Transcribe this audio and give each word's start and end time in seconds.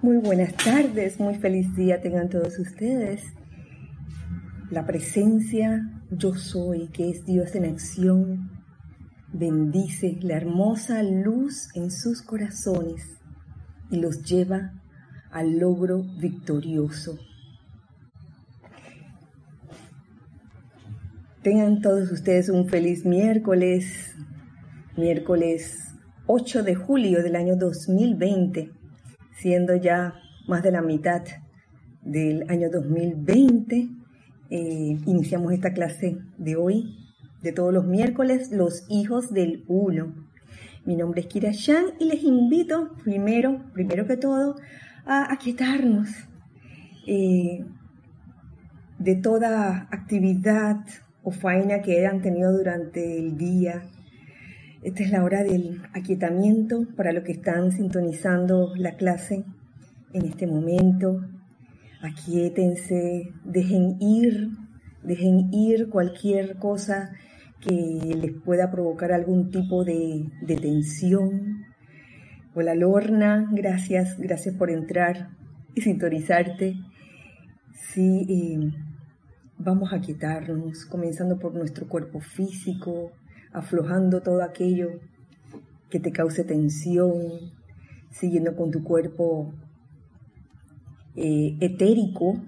Muy 0.00 0.18
buenas 0.18 0.54
tardes, 0.54 1.18
muy 1.18 1.34
feliz 1.34 1.74
día 1.74 2.00
tengan 2.00 2.28
todos 2.28 2.56
ustedes. 2.60 3.20
La 4.70 4.86
presencia 4.86 5.90
yo 6.12 6.34
soy, 6.34 6.86
que 6.90 7.10
es 7.10 7.24
Dios 7.24 7.56
en 7.56 7.64
acción, 7.64 8.48
bendice 9.32 10.16
la 10.22 10.36
hermosa 10.36 11.02
luz 11.02 11.74
en 11.74 11.90
sus 11.90 12.22
corazones 12.22 13.18
y 13.90 13.96
los 13.96 14.22
lleva 14.22 14.72
al 15.32 15.58
logro 15.58 16.04
victorioso. 16.20 17.18
Tengan 21.42 21.80
todos 21.80 22.12
ustedes 22.12 22.50
un 22.50 22.68
feliz 22.68 23.04
miércoles, 23.04 24.14
miércoles 24.96 25.76
8 26.28 26.62
de 26.62 26.76
julio 26.76 27.20
del 27.24 27.34
año 27.34 27.56
2020 27.56 28.77
siendo 29.38 29.76
ya 29.76 30.14
más 30.46 30.62
de 30.62 30.72
la 30.72 30.82
mitad 30.82 31.22
del 32.02 32.44
año 32.50 32.70
2020. 32.70 33.88
Eh, 34.50 34.98
iniciamos 35.06 35.52
esta 35.52 35.72
clase 35.72 36.18
de 36.38 36.56
hoy, 36.56 36.96
de 37.42 37.52
todos 37.52 37.72
los 37.72 37.86
miércoles, 37.86 38.50
los 38.50 38.84
hijos 38.88 39.32
del 39.32 39.64
uno. 39.68 40.14
Mi 40.84 40.96
nombre 40.96 41.20
es 41.20 41.26
Kira 41.26 41.50
Shan 41.52 41.84
y 42.00 42.06
les 42.06 42.24
invito 42.24 42.94
primero, 43.04 43.62
primero 43.74 44.06
que 44.06 44.16
todo, 44.16 44.56
a 45.04 45.32
aquietarnos 45.32 46.08
eh, 47.06 47.64
de 48.98 49.14
toda 49.16 49.88
actividad 49.90 50.78
o 51.22 51.30
faena 51.30 51.82
que 51.82 51.98
hayan 51.98 52.22
tenido 52.22 52.56
durante 52.56 53.18
el 53.18 53.36
día, 53.36 53.82
esta 54.82 55.02
es 55.02 55.10
la 55.10 55.24
hora 55.24 55.42
del 55.42 55.82
aquietamiento 55.92 56.86
para 56.96 57.12
los 57.12 57.24
que 57.24 57.32
están 57.32 57.72
sintonizando 57.72 58.74
la 58.76 58.96
clase 58.96 59.44
en 60.12 60.24
este 60.24 60.46
momento. 60.46 61.20
Aquietense, 62.00 63.32
dejen 63.44 63.96
ir, 64.00 64.50
dejen 65.02 65.52
ir 65.52 65.88
cualquier 65.88 66.56
cosa 66.58 67.10
que 67.60 67.72
les 67.72 68.40
pueda 68.40 68.70
provocar 68.70 69.10
algún 69.10 69.50
tipo 69.50 69.84
de, 69.84 70.30
tensión. 70.46 71.64
Hola 72.54 72.76
Lorna, 72.76 73.48
gracias, 73.50 74.16
gracias 74.16 74.54
por 74.54 74.70
entrar 74.70 75.30
y 75.74 75.80
sintonizarte. 75.80 76.76
Sí, 77.72 78.26
eh, 78.28 78.72
vamos 79.58 79.92
a 79.92 80.00
quitarnos, 80.00 80.84
comenzando 80.86 81.36
por 81.36 81.52
nuestro 81.54 81.88
cuerpo 81.88 82.20
físico, 82.20 83.10
aflojando 83.58 84.22
todo 84.22 84.42
aquello 84.42 85.00
que 85.90 86.00
te 86.00 86.12
cause 86.12 86.44
tensión, 86.44 87.52
siguiendo 88.10 88.54
con 88.54 88.70
tu 88.70 88.84
cuerpo 88.84 89.52
eh, 91.16 91.56
etérico, 91.60 92.40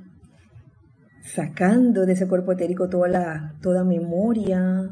sacando 1.22 2.06
de 2.06 2.12
ese 2.12 2.28
cuerpo 2.28 2.52
etérico 2.52 2.88
toda, 2.88 3.08
la, 3.08 3.54
toda 3.60 3.84
memoria 3.84 4.88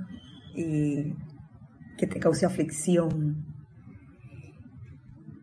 eh, 0.57 1.15
que 1.97 2.07
te 2.07 2.19
cause 2.19 2.47
aflicción. 2.47 3.45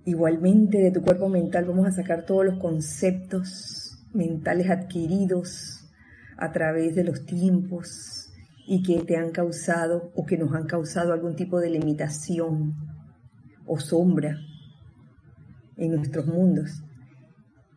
Igualmente 0.06 0.78
de 0.78 0.92
tu 0.92 1.02
cuerpo 1.02 1.30
mental 1.30 1.66
vamos 1.66 1.88
a 1.88 1.92
sacar 1.92 2.26
todos 2.26 2.46
los 2.46 2.60
conceptos 2.60 4.06
mentales 4.14 4.70
adquiridos 4.70 5.90
a 6.38 6.52
través 6.52 6.96
de 6.96 7.04
los 7.04 7.26
tiempos, 7.26 8.15
y 8.68 8.82
que 8.82 9.04
te 9.04 9.18
han 9.18 9.32
causado 9.32 10.12
o 10.16 10.26
que 10.26 10.38
nos 10.38 10.54
han 10.54 10.66
causado 10.66 11.14
algún 11.14 11.36
tipo 11.36 11.60
de 11.60 11.70
limitación 11.70 12.76
o 13.66 13.80
sombra 13.80 14.38
en 15.78 15.96
nuestros 15.96 16.26
mundos. 16.26 16.84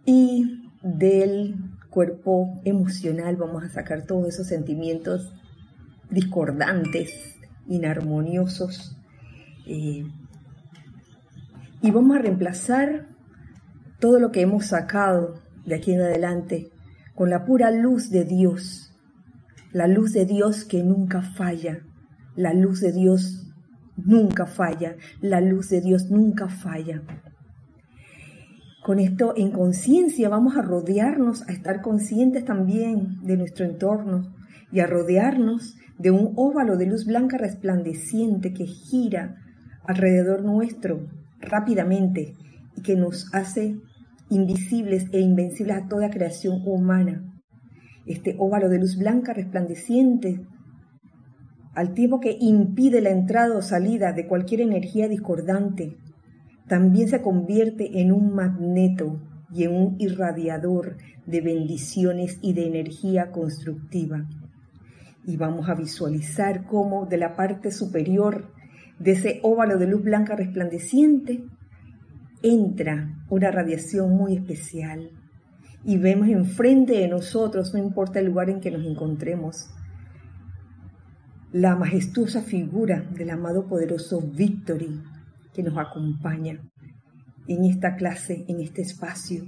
Y 0.05 0.71
del 0.83 1.57
cuerpo 1.91 2.61
emocional 2.65 3.37
vamos 3.37 3.65
a 3.65 3.69
sacar 3.69 4.07
todos 4.07 4.29
esos 4.29 4.47
sentimientos 4.47 5.33
discordantes, 6.11 7.39
inarmoniosos, 7.67 8.97
eh, 9.67 10.07
y 11.83 11.91
vamos 11.91 12.17
a 12.17 12.21
reemplazar 12.21 13.09
todo 14.01 14.19
lo 14.19 14.33
que 14.33 14.41
hemos 14.41 14.67
sacado 14.67 15.35
de 15.67 15.75
aquí 15.75 15.93
en 15.93 16.01
adelante 16.01 16.71
con 17.15 17.31
la 17.31 17.45
pura 17.45 17.71
luz 17.71 18.11
de 18.11 18.25
Dios 18.25 18.88
la 19.73 19.87
luz 19.87 20.13
de 20.13 20.25
Dios 20.25 20.65
que 20.65 20.83
nunca 20.83 21.21
falla, 21.21 21.81
la 22.37 22.55
luz 22.55 22.81
de 22.81 22.93
Dios 22.93 23.47
nunca 23.97 24.47
falla, 24.47 24.97
la 25.21 25.41
luz 25.41 25.69
de 25.69 25.81
Dios 25.81 26.11
nunca 26.11 26.49
falla. 26.49 27.03
Con 28.83 28.99
esto 28.99 29.35
en 29.37 29.51
conciencia 29.51 30.31
vamos 30.31 30.57
a 30.57 30.63
rodearnos, 30.63 31.47
a 31.49 31.53
estar 31.53 31.83
conscientes 31.83 32.45
también 32.45 33.23
de 33.23 33.37
nuestro 33.37 33.67
entorno 33.67 34.35
y 34.73 34.81
a 34.81 34.87
rodearnos 34.87 35.77
de 35.99 36.11
un 36.11 36.33
óvalo 36.37 36.77
de 36.77 36.87
luz 36.87 37.05
blanca 37.05 37.37
resplandeciente 37.37 38.55
que 38.55 38.67
gira 38.67 39.37
alrededor 39.85 40.43
nuestro 40.45 41.07
rápidamente 41.41 42.35
y 42.77 42.83
que 42.83 42.97
nos 42.97 43.35
hace 43.35 43.77
invisibles 44.31 45.07
e 45.13 45.21
invencibles 45.21 45.77
a 45.77 45.89
toda 45.89 46.11
creación 46.11 46.63
humana 46.65 47.28
este 48.09 48.35
óvalo 48.39 48.69
de 48.69 48.79
luz 48.79 48.97
blanca 48.97 49.33
resplandeciente, 49.33 50.41
al 51.75 51.95
tiempo 51.95 52.19
que 52.19 52.37
impide 52.41 53.01
la 53.01 53.11
entrada 53.11 53.57
o 53.57 53.63
salida 53.63 54.13
de 54.13 54.27
cualquier 54.27 54.63
energía 54.63 55.09
discordante, 55.09 55.97
también 56.67 57.09
se 57.09 57.23
convierte 57.23 58.01
en 58.01 58.13
un 58.13 58.35
magneto 58.35 59.21
y 59.53 59.65
en 59.65 59.75
un 59.75 59.97
irradiador 59.99 60.97
de 61.27 61.41
bendiciones 61.41 62.39
y 62.43 62.53
de 62.53 62.67
energía 62.67 63.31
constructiva. 63.31 64.27
Y 65.25 65.37
vamos 65.37 65.69
a 65.69 65.75
visualizar 65.75 66.67
cómo 66.67 67.07
de 67.07 67.19
la 67.19 67.37
parte 67.37 67.71
superior 67.71 68.53
de 68.99 69.13
ese 69.13 69.41
óvalo 69.43 69.79
de 69.79 69.87
luz 69.87 70.03
blanca 70.03 70.35
resplandeciente 70.35 71.45
entra 72.43 73.25
una 73.29 73.51
radiación 73.51 74.17
muy 74.17 74.35
especial 74.35 75.11
y 75.85 75.97
vemos 75.99 76.29
enfrente 76.29 76.95
de 76.95 77.09
nosotros, 77.09 77.73
no 77.73 77.79
importa 77.79 78.21
el 78.21 78.27
lugar 78.27 78.51
en 78.51 78.61
que 78.61 78.71
nos 78.71 78.85
encontremos, 78.85 79.71
la 81.53 81.77
majestuosa 81.77 82.43
figura 82.43 83.09
del 83.13 83.31
amado 83.31 83.67
poderoso 83.67 84.21
Victory 84.21 85.01
que 85.55 85.63
nos 85.63 85.79
acompaña 85.79 86.61
en 87.47 87.65
esta 87.65 87.97
clase, 87.97 88.45
en 88.49 88.61
este 88.61 88.83
espacio, 88.83 89.45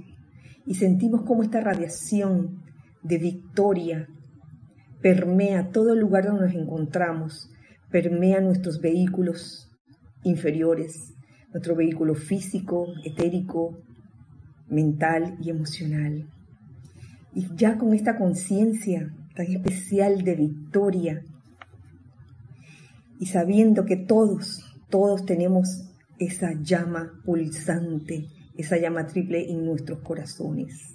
y 0.65 0.75
sentimos 0.75 1.21
como 1.23 1.43
esta 1.43 1.61
radiación 1.61 2.63
de 3.03 3.17
victoria 3.17 4.07
permea 5.01 5.71
todo 5.71 5.93
el 5.93 5.99
lugar 5.99 6.25
donde 6.25 6.45
nos 6.45 6.55
encontramos, 6.55 7.49
permea 7.89 8.39
nuestros 8.39 8.79
vehículos 8.79 9.69
inferiores, 10.23 11.13
nuestro 11.51 11.75
vehículo 11.75 12.15
físico, 12.15 12.87
etérico, 13.03 13.79
mental 14.71 15.37
y 15.39 15.51
emocional. 15.51 16.27
Y 17.35 17.47
ya 17.55 17.77
con 17.77 17.93
esta 17.93 18.17
conciencia 18.17 19.13
tan 19.35 19.45
especial 19.45 20.23
de 20.23 20.35
victoria 20.35 21.23
y 23.19 23.27
sabiendo 23.27 23.85
que 23.85 23.97
todos, 23.97 24.65
todos 24.89 25.25
tenemos 25.25 25.83
esa 26.17 26.53
llama 26.53 27.11
pulsante, 27.23 28.25
esa 28.57 28.77
llama 28.77 29.05
triple 29.05 29.51
en 29.51 29.63
nuestros 29.65 29.99
corazones 29.99 30.91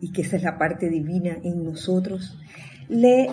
y 0.00 0.12
que 0.12 0.20
esa 0.20 0.36
es 0.36 0.42
la 0.42 0.58
parte 0.58 0.90
divina 0.90 1.38
en 1.42 1.64
nosotros, 1.64 2.38
le, 2.88 3.28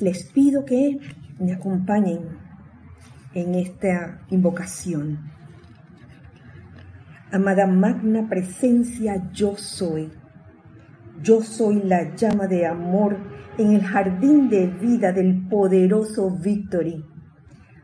les 0.00 0.24
pido 0.24 0.64
que 0.64 0.98
me 1.38 1.52
acompañen 1.52 2.20
en 3.34 3.54
esta 3.54 4.22
invocación. 4.30 5.33
Amada 7.34 7.66
magna 7.66 8.28
presencia, 8.28 9.28
yo 9.32 9.56
soy. 9.56 10.08
Yo 11.20 11.42
soy 11.42 11.82
la 11.82 12.14
llama 12.14 12.46
de 12.46 12.64
amor 12.64 13.16
en 13.58 13.72
el 13.72 13.82
jardín 13.82 14.48
de 14.48 14.68
vida 14.68 15.10
del 15.10 15.48
poderoso 15.48 16.30
Victory. 16.30 17.04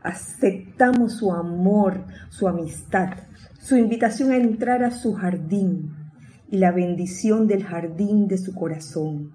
Aceptamos 0.03 1.17
su 1.17 1.33
amor, 1.33 2.05
su 2.29 2.47
amistad, 2.47 3.09
su 3.59 3.75
invitación 3.75 4.31
a 4.31 4.37
entrar 4.37 4.85
a 4.85 4.91
su 4.91 5.15
jardín 5.15 5.97
y 6.49 6.57
la 6.57 6.71
bendición 6.71 7.45
del 7.45 7.65
jardín 7.65 8.29
de 8.29 8.37
su 8.37 8.55
corazón 8.55 9.33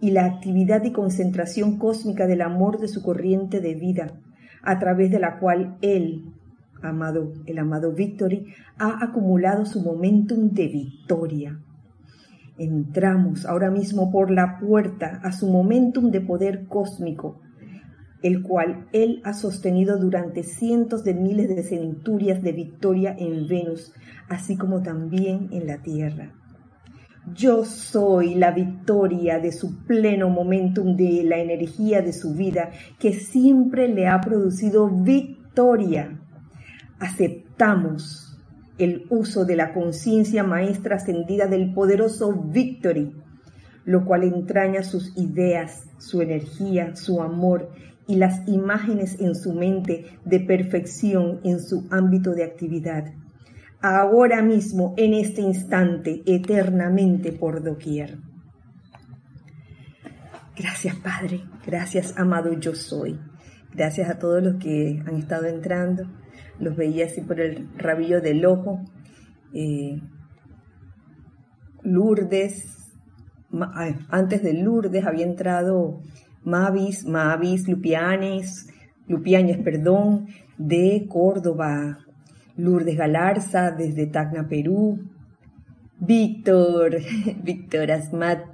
y 0.00 0.10
la 0.10 0.24
actividad 0.24 0.82
y 0.82 0.90
concentración 0.90 1.78
cósmica 1.78 2.26
del 2.26 2.42
amor 2.42 2.80
de 2.80 2.88
su 2.88 3.04
corriente 3.04 3.60
de 3.60 3.76
vida, 3.76 4.20
a 4.64 4.80
través 4.80 5.12
de 5.12 5.20
la 5.20 5.38
cual 5.38 5.78
Él, 5.80 6.24
amado, 6.82 7.32
el 7.46 7.58
amado 7.58 7.92
Victory, 7.92 8.46
ha 8.78 9.04
acumulado 9.04 9.66
su 9.66 9.82
momentum 9.82 10.50
de 10.50 10.68
victoria. 10.68 11.60
Entramos 12.58 13.46
ahora 13.46 13.70
mismo 13.70 14.10
por 14.10 14.30
la 14.30 14.58
puerta 14.58 15.20
a 15.22 15.32
su 15.32 15.48
momentum 15.48 16.10
de 16.10 16.20
poder 16.20 16.66
cósmico, 16.66 17.40
el 18.22 18.42
cual 18.42 18.88
él 18.92 19.20
ha 19.24 19.32
sostenido 19.32 19.96
durante 19.96 20.42
cientos 20.42 21.04
de 21.04 21.14
miles 21.14 21.48
de 21.48 21.62
centurias 21.62 22.42
de 22.42 22.52
victoria 22.52 23.14
en 23.16 23.46
Venus, 23.46 23.92
así 24.28 24.56
como 24.56 24.82
también 24.82 25.48
en 25.52 25.66
la 25.66 25.82
Tierra. 25.82 26.32
Yo 27.34 27.64
soy 27.64 28.34
la 28.34 28.52
victoria 28.52 29.38
de 29.38 29.52
su 29.52 29.84
pleno 29.84 30.30
momentum, 30.30 30.96
de 30.96 31.22
la 31.24 31.38
energía 31.38 32.00
de 32.00 32.12
su 32.12 32.34
vida, 32.34 32.70
que 32.98 33.12
siempre 33.12 33.88
le 33.88 34.08
ha 34.08 34.20
producido 34.20 34.88
victoria. 34.88 36.20
Aceptamos 37.00 38.28
el 38.78 39.06
uso 39.10 39.44
de 39.44 39.56
la 39.56 39.72
conciencia 39.72 40.44
maestra 40.44 40.96
ascendida 40.96 41.46
del 41.46 41.72
poderoso 41.74 42.32
Victory, 42.32 43.14
lo 43.84 44.04
cual 44.04 44.24
entraña 44.24 44.82
sus 44.82 45.16
ideas, 45.16 45.88
su 45.98 46.22
energía, 46.22 46.94
su 46.94 47.20
amor 47.20 47.70
y 48.06 48.16
las 48.16 48.46
imágenes 48.48 49.20
en 49.20 49.34
su 49.34 49.52
mente 49.52 50.06
de 50.24 50.40
perfección 50.40 51.40
en 51.44 51.60
su 51.60 51.86
ámbito 51.90 52.32
de 52.32 52.44
actividad. 52.44 53.12
Ahora 53.80 54.42
mismo, 54.42 54.94
en 54.96 55.14
este 55.14 55.40
instante, 55.40 56.22
eternamente 56.26 57.32
por 57.32 57.62
doquier. 57.62 58.18
Gracias 60.56 60.96
Padre, 60.96 61.42
gracias 61.64 62.18
amado 62.18 62.52
yo 62.54 62.74
soy. 62.74 63.20
Gracias 63.72 64.10
a 64.10 64.18
todos 64.18 64.42
los 64.42 64.56
que 64.56 65.00
han 65.06 65.16
estado 65.16 65.46
entrando 65.46 66.04
los 66.60 66.76
veía 66.76 67.06
así 67.06 67.20
por 67.20 67.40
el 67.40 67.68
rabillo 67.76 68.20
del 68.20 68.44
ojo. 68.46 68.80
Eh, 69.52 70.00
Lourdes, 71.82 72.76
antes 74.10 74.42
de 74.42 74.52
Lourdes 74.52 75.06
había 75.06 75.24
entrado 75.24 76.00
Mavis, 76.44 77.04
Mavis, 77.06 77.68
Lupianes, 77.68 78.68
Lupianes, 79.06 79.58
perdón, 79.58 80.28
de 80.58 81.06
Córdoba, 81.08 81.98
Lourdes 82.56 82.96
Galarza 82.96 83.70
desde 83.70 84.06
Tacna, 84.06 84.48
Perú, 84.48 84.98
Víctor, 86.00 86.98
Víctor 87.42 87.90
Asmat 87.90 88.44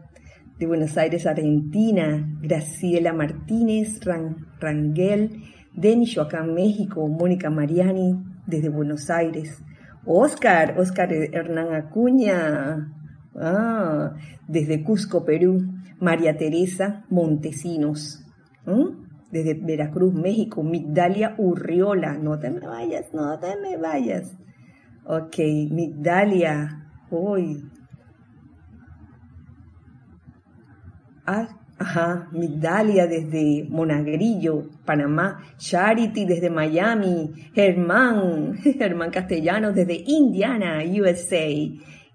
de 0.59 0.67
Buenos 0.67 0.97
Aires, 0.97 1.27
Argentina, 1.27 2.39
Graciela 2.41 3.12
Martínez 3.12 4.00
Rangel 4.61 5.43
de 5.75 5.97
Michoacán, 5.97 6.55
México, 6.55 7.06
Mónica 7.09 7.50
Mariani 7.50 8.23
desde 8.47 8.69
Buenos 8.69 9.11
Aires, 9.11 9.62
Oscar, 10.06 10.79
Oscar 10.79 11.12
Hernán 11.12 11.75
Acuña, 11.75 12.93
ah, 13.37 14.15
desde 14.47 14.82
Cusco, 14.82 15.25
Perú, 15.25 15.62
María 16.00 16.37
Teresa 16.37 17.05
Montesinos, 17.09 18.25
desde 19.31 19.55
Veracruz, 19.55 20.15
México, 20.15 20.62
Migdalia 20.62 21.35
Urriola, 21.38 22.19
no 22.19 22.38
te 22.38 22.50
me 22.50 22.61
vayas, 22.61 23.12
no 23.12 23.38
te 23.38 23.56
me 23.61 23.76
vayas. 23.76 24.37
Ok, 25.06 25.38
Migdalia, 25.71 26.88
uy. 27.11 27.71
Ah, 31.26 31.49
Ajá, 31.85 32.29
Migdalia 32.33 33.07
desde 33.07 33.69
Monagrillo, 33.69 34.71
Panamá, 34.87 35.45
Charity 35.59 36.25
desde 36.25 36.49
Miami, 36.49 37.31
Germán, 37.55 38.55
Germán 38.79 39.11
Castellanos 39.11 39.75
desde 39.75 40.03
Indiana, 40.07 40.79
USA, 40.83 41.47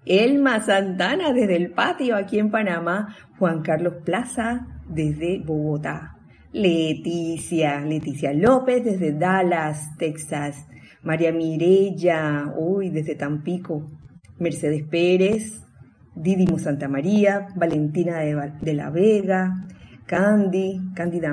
Elma 0.04 0.60
Santana 0.60 1.32
desde 1.32 1.54
el 1.54 1.70
patio 1.70 2.16
aquí 2.16 2.40
en 2.40 2.50
Panamá, 2.50 3.14
Juan 3.38 3.62
Carlos 3.62 3.94
Plaza 4.04 4.66
desde 4.88 5.38
Bogotá, 5.38 6.16
Leticia, 6.52 7.80
Leticia 7.82 8.32
López 8.32 8.84
desde 8.84 9.12
Dallas, 9.12 9.96
Texas, 9.98 10.66
María 11.04 11.30
Mirella, 11.30 12.52
uy, 12.56 12.90
desde 12.90 13.14
Tampico, 13.14 13.88
Mercedes 14.36 14.82
Pérez 14.90 15.62
Didimo 16.22 16.58
Santa 16.58 16.86
María, 16.86 17.48
Valentina 17.54 18.18
de, 18.18 18.74
la 18.74 18.90
Vega, 18.90 19.66
Candy, 20.06 20.92
Cándida, 20.94 21.32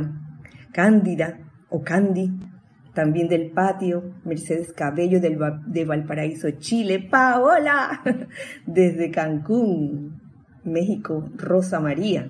Cándida 0.72 1.40
o 1.70 1.84
Candy, 1.84 2.32
también 2.94 3.28
del 3.28 3.52
patio, 3.52 4.16
Mercedes 4.24 4.72
Cabello 4.72 5.20
del, 5.20 5.38
de 5.66 5.84
Valparaíso, 5.84 6.52
Chile, 6.52 7.06
Paola, 7.12 8.02
desde 8.66 9.12
Cancún, 9.12 10.22
México, 10.64 11.30
Rosa 11.36 11.82
María, 11.82 12.30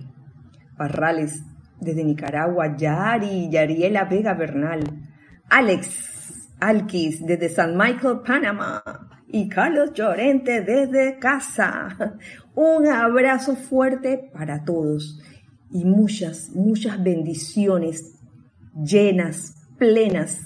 Parrales, 0.78 1.44
desde 1.80 2.04
Nicaragua, 2.04 2.76
Yari, 2.76 3.50
Yariela 3.52 4.06
Vega 4.06 4.34
Bernal, 4.34 4.84
Alex, 5.50 6.50
Alquis, 6.60 7.24
desde 7.24 7.50
San 7.50 7.78
Michael, 7.78 8.22
Panamá, 8.26 8.82
y 9.28 9.50
Carlos 9.50 9.94
Llorente 9.94 10.62
desde 10.62 11.20
casa. 11.20 12.18
Un 12.56 12.88
abrazo 12.88 13.56
fuerte 13.56 14.30
para 14.34 14.64
todos 14.64 15.22
y 15.72 15.86
muchas, 15.86 16.50
muchas 16.52 17.04
bendiciones 17.04 18.16
llenas, 18.74 19.56
plenas 19.78 20.40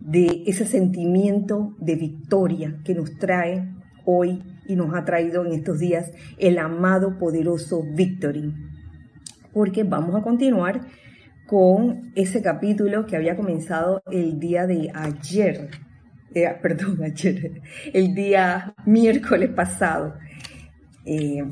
de 0.00 0.42
ese 0.46 0.66
sentimiento 0.66 1.74
de 1.78 1.96
victoria 1.96 2.80
que 2.84 2.94
nos 2.94 3.16
trae 3.18 3.72
hoy 4.04 4.42
y 4.68 4.76
nos 4.76 4.94
ha 4.94 5.04
traído 5.04 5.44
en 5.44 5.52
estos 5.52 5.78
días 5.78 6.10
el 6.38 6.58
amado 6.58 7.18
poderoso 7.18 7.82
Victory. 7.94 8.52
Porque 9.52 9.84
vamos 9.84 10.14
a 10.14 10.22
continuar 10.22 10.82
con 11.46 12.12
ese 12.16 12.42
capítulo 12.42 13.06
que 13.06 13.16
había 13.16 13.36
comenzado 13.36 14.02
el 14.10 14.38
día 14.40 14.66
de 14.66 14.90
ayer 14.92 15.70
perdón, 16.62 17.02
ayer, 17.02 17.62
el 17.92 18.14
día 18.14 18.74
miércoles 18.84 19.50
pasado, 19.50 20.14
eh, 21.04 21.42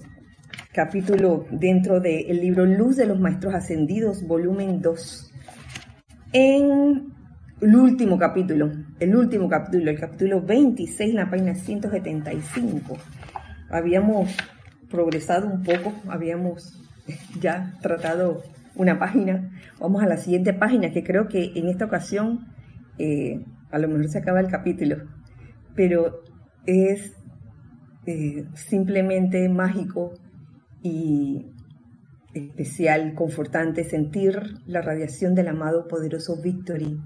capítulo 0.73 1.47
dentro 1.51 2.01
del 2.01 2.41
libro 2.41 2.67
Luz 2.67 2.97
de 2.97 3.07
los 3.07 3.19
Maestros 3.19 3.55
Ascendidos, 3.55 4.27
volumen 4.27 4.83
2. 4.83 5.33
En 6.33 7.13
el 7.61 7.77
último 7.77 8.19
capítulo, 8.19 8.73
el 9.01 9.17
último 9.17 9.49
capítulo, 9.49 9.91
el 9.91 9.99
capítulo 9.99 10.43
26, 10.43 11.11
en 11.11 11.17
la 11.17 11.31
página 11.31 11.55
175, 11.55 12.99
habíamos 13.71 14.37
progresado 14.91 15.47
un 15.47 15.63
poco, 15.63 15.95
habíamos 16.09 16.79
ya 17.41 17.75
tratado 17.81 18.43
una 18.75 18.99
página. 18.99 19.51
Vamos 19.79 20.03
a 20.03 20.07
la 20.07 20.17
siguiente 20.17 20.53
página, 20.53 20.91
que 20.91 21.05
creo 21.05 21.29
que 21.29 21.53
en 21.55 21.69
esta 21.69 21.85
ocasión 21.85 22.49
eh, 22.99 23.45
a 23.75 23.79
lo 23.79 23.89
mejor 23.89 24.09
se 24.09 24.19
acaba 24.19 24.39
el 24.39 24.47
capítulo, 24.47 24.99
pero 25.75 26.23
es 26.65 27.13
eh, 28.07 28.45
simplemente 28.55 29.49
mágico 29.49 30.13
y 30.81 31.51
especial, 32.35 33.15
confortante 33.15 33.83
sentir 33.83 34.61
la 34.67 34.81
radiación 34.81 35.35
del 35.35 35.49
amado 35.49 35.89
poderoso 35.89 36.41
Victory. 36.41 37.01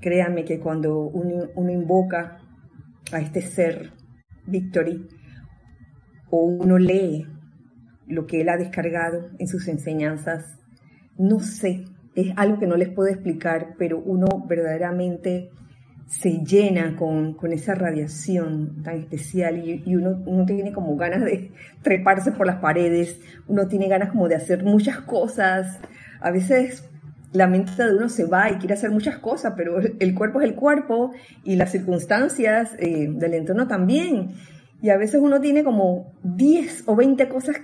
Créame 0.00 0.46
que 0.46 0.58
cuando 0.58 1.00
uno, 1.00 1.50
uno 1.54 1.70
invoca 1.70 2.38
a 3.12 3.20
este 3.20 3.42
ser 3.42 3.92
Victory 4.46 5.06
o 6.30 6.46
uno 6.46 6.78
lee 6.78 7.26
lo 8.06 8.26
que 8.26 8.40
él 8.40 8.48
ha 8.48 8.56
descargado 8.56 9.28
en 9.38 9.48
sus 9.48 9.68
enseñanzas, 9.68 10.58
no 11.18 11.40
sé, 11.40 11.84
es 12.14 12.32
algo 12.36 12.58
que 12.58 12.66
no 12.66 12.76
les 12.76 12.88
puedo 12.88 13.10
explicar, 13.10 13.74
pero 13.78 13.98
uno 13.98 14.26
verdaderamente 14.48 15.50
se 16.06 16.44
llena 16.44 16.96
con, 16.96 17.36
esa 17.52 17.74
radiación 17.74 18.82
tan 18.82 18.96
especial 19.00 19.62
y, 19.66 19.96
uno, 19.96 20.22
uno, 20.26 20.44
tiene 20.44 20.72
como 20.72 20.96
ganas 20.96 21.24
de 21.24 21.52
treparse 21.82 22.32
por 22.32 22.46
las 22.46 22.56
paredes, 22.56 23.20
uno 23.46 23.66
tiene 23.66 23.88
ganas 23.88 24.10
como 24.10 24.28
de 24.28 24.36
hacer 24.36 24.64
muchas 24.64 25.00
cosas. 25.00 25.80
A 26.20 26.30
veces 26.30 26.88
la 27.32 27.48
mente 27.48 27.82
de 27.82 27.96
uno 27.96 28.08
se 28.08 28.24
va 28.24 28.50
y 28.50 28.56
quiere 28.56 28.74
hacer 28.74 28.90
muchas 28.90 29.18
cosas, 29.18 29.54
pero 29.56 29.78
el 29.78 30.14
cuerpo 30.14 30.40
es 30.40 30.48
el 30.48 30.54
cuerpo 30.54 31.12
y 31.42 31.56
las 31.56 31.72
circunstancias 31.72 32.76
eh, 32.78 33.08
del 33.10 33.34
entorno 33.34 33.66
también. 33.66 34.28
Y 34.80 34.90
a 34.90 34.96
veces 34.96 35.20
uno 35.20 35.40
tiene 35.40 35.64
como 35.64 36.12
10 36.22 36.84
o 36.86 36.94
20 36.94 37.28
cosas 37.28 37.56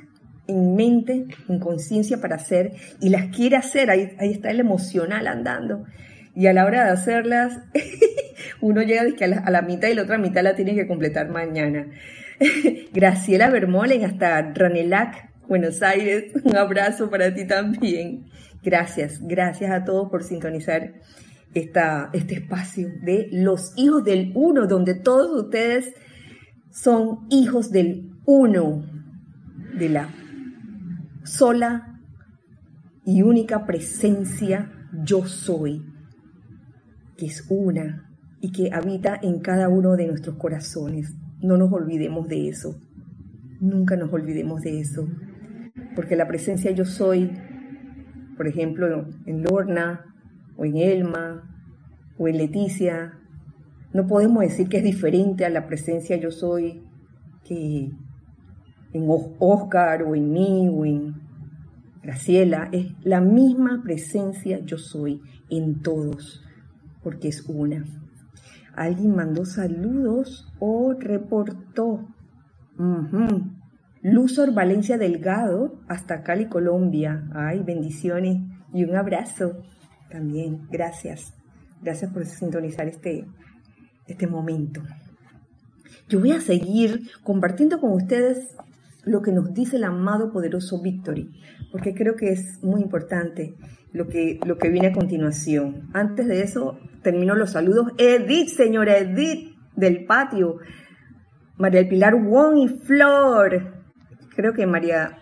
en 0.48 0.74
mente, 0.74 1.26
en 1.48 1.60
conciencia 1.60 2.20
para 2.20 2.36
hacer 2.36 2.72
y 3.00 3.10
las 3.10 3.28
quiere 3.28 3.56
hacer, 3.56 3.90
ahí, 3.90 4.10
ahí 4.18 4.32
está 4.32 4.50
el 4.50 4.60
emocional 4.60 5.26
andando. 5.28 5.84
Y 6.34 6.46
a 6.46 6.52
la 6.52 6.64
hora 6.64 6.84
de 6.84 6.90
hacerlas, 6.90 7.58
uno 8.60 8.82
llega 8.82 9.02
a 9.02 9.26
la, 9.26 9.38
a 9.38 9.50
la 9.50 9.62
mitad 9.62 9.88
y 9.88 9.94
la 9.94 10.02
otra 10.02 10.18
mitad 10.18 10.42
la 10.42 10.54
tiene 10.54 10.74
que 10.74 10.86
completar 10.86 11.28
mañana. 11.28 11.86
Graciela 12.92 13.50
Bermolen 13.50 14.04
hasta 14.04 14.52
Ranelac, 14.52 15.30
Buenos 15.46 15.82
Aires. 15.82 16.32
Un 16.44 16.56
abrazo 16.56 17.10
para 17.10 17.34
ti 17.34 17.46
también. 17.46 18.26
Gracias, 18.62 19.20
gracias 19.22 19.70
a 19.70 19.84
todos 19.84 20.10
por 20.10 20.22
sintonizar 20.22 20.94
esta, 21.54 22.10
este 22.12 22.34
espacio 22.34 22.88
de 23.02 23.28
los 23.32 23.72
hijos 23.76 24.04
del 24.04 24.32
uno, 24.34 24.66
donde 24.66 24.94
todos 24.94 25.44
ustedes 25.44 25.94
son 26.70 27.26
hijos 27.30 27.72
del 27.72 28.10
uno, 28.26 28.84
de 29.74 29.88
la 29.88 30.08
sola 31.24 32.00
y 33.04 33.22
única 33.22 33.66
presencia 33.66 34.70
yo 35.04 35.26
soy, 35.26 35.84
que 37.20 37.26
es 37.26 37.44
una 37.50 38.10
y 38.40 38.50
que 38.50 38.72
habita 38.72 39.20
en 39.22 39.40
cada 39.40 39.68
uno 39.68 39.94
de 39.94 40.06
nuestros 40.06 40.36
corazones. 40.36 41.14
No 41.42 41.58
nos 41.58 41.70
olvidemos 41.70 42.26
de 42.28 42.48
eso. 42.48 42.80
Nunca 43.60 43.94
nos 43.94 44.10
olvidemos 44.10 44.62
de 44.62 44.80
eso. 44.80 45.06
Porque 45.94 46.16
la 46.16 46.26
presencia 46.26 46.70
yo 46.70 46.86
soy, 46.86 47.30
por 48.38 48.48
ejemplo, 48.48 49.06
en 49.26 49.42
Lorna, 49.42 50.06
o 50.56 50.64
en 50.64 50.78
Elma, 50.78 51.42
o 52.16 52.26
en 52.26 52.38
Leticia, 52.38 53.18
no 53.92 54.06
podemos 54.06 54.42
decir 54.42 54.68
que 54.68 54.78
es 54.78 54.84
diferente 54.84 55.44
a 55.44 55.50
la 55.50 55.66
presencia 55.66 56.16
yo 56.16 56.30
soy 56.30 56.82
que 57.44 57.90
en 58.92 59.06
Oscar 59.38 60.04
o 60.04 60.14
en 60.14 60.32
mí 60.32 60.70
o 60.72 60.86
en 60.86 61.14
Graciela. 62.02 62.70
Es 62.72 62.86
la 63.04 63.20
misma 63.20 63.82
presencia 63.82 64.60
yo 64.64 64.78
soy 64.78 65.20
en 65.50 65.82
todos, 65.82 66.42
porque 67.02 67.28
es 67.28 67.44
una. 67.48 67.84
Alguien 68.74 69.14
mandó 69.14 69.44
saludos 69.44 70.46
o 70.58 70.94
reportó. 70.98 72.06
Luzor 74.02 74.54
Valencia 74.54 74.96
Delgado, 74.96 75.80
hasta 75.88 76.22
Cali, 76.22 76.46
Colombia. 76.46 77.28
Ay, 77.34 77.62
bendiciones 77.62 78.38
y 78.72 78.84
un 78.84 78.96
abrazo 78.96 79.62
también. 80.10 80.66
Gracias. 80.70 81.34
Gracias 81.82 82.12
por 82.12 82.24
sintonizar 82.26 82.88
este, 82.88 83.26
este 84.06 84.26
momento. 84.26 84.82
Yo 86.08 86.20
voy 86.20 86.32
a 86.32 86.40
seguir 86.40 87.02
compartiendo 87.22 87.80
con 87.80 87.92
ustedes 87.92 88.56
lo 89.04 89.22
que 89.22 89.32
nos 89.32 89.52
dice 89.54 89.76
el 89.76 89.84
amado 89.84 90.32
poderoso 90.32 90.80
Victory, 90.82 91.30
porque 91.72 91.94
creo 91.94 92.16
que 92.16 92.32
es 92.32 92.62
muy 92.62 92.82
importante 92.82 93.54
lo 93.92 94.08
que, 94.08 94.38
lo 94.46 94.58
que 94.58 94.68
viene 94.68 94.88
a 94.88 94.92
continuación. 94.92 95.88
Antes 95.92 96.26
de 96.26 96.42
eso, 96.42 96.78
termino 97.02 97.34
los 97.34 97.52
saludos. 97.52 97.92
Edith, 97.98 98.48
señora 98.48 98.98
Edith, 98.98 99.56
del 99.76 100.04
patio. 100.04 100.58
María 101.56 101.80
del 101.80 101.88
Pilar 101.88 102.14
Wong 102.14 102.58
y 102.58 102.68
Flor. 102.68 103.74
Creo 104.34 104.54
que 104.54 104.66
María 104.66 105.18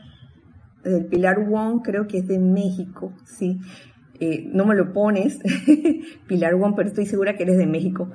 del 0.84 1.06
Pilar 1.06 1.40
Wong, 1.40 1.82
creo 1.82 2.06
que 2.06 2.18
es 2.18 2.28
de 2.28 2.38
México, 2.38 3.12
sí. 3.24 3.60
Eh, 4.20 4.48
no 4.52 4.64
me 4.64 4.74
lo 4.74 4.92
pones, 4.92 5.38
Pilar 6.28 6.54
Wong, 6.56 6.74
pero 6.76 6.88
estoy 6.88 7.06
segura 7.06 7.36
que 7.36 7.44
eres 7.44 7.58
de 7.58 7.66
México. 7.66 8.10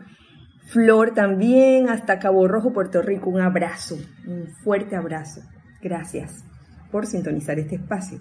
Flor 0.67 1.13
también, 1.13 1.89
hasta 1.89 2.19
Cabo 2.19 2.47
Rojo, 2.47 2.73
Puerto 2.73 3.01
Rico. 3.01 3.29
Un 3.29 3.41
abrazo, 3.41 3.97
un 4.27 4.47
fuerte 4.63 4.95
abrazo. 4.95 5.41
Gracias 5.81 6.45
por 6.91 7.05
sintonizar 7.05 7.59
este 7.59 7.75
espacio. 7.75 8.19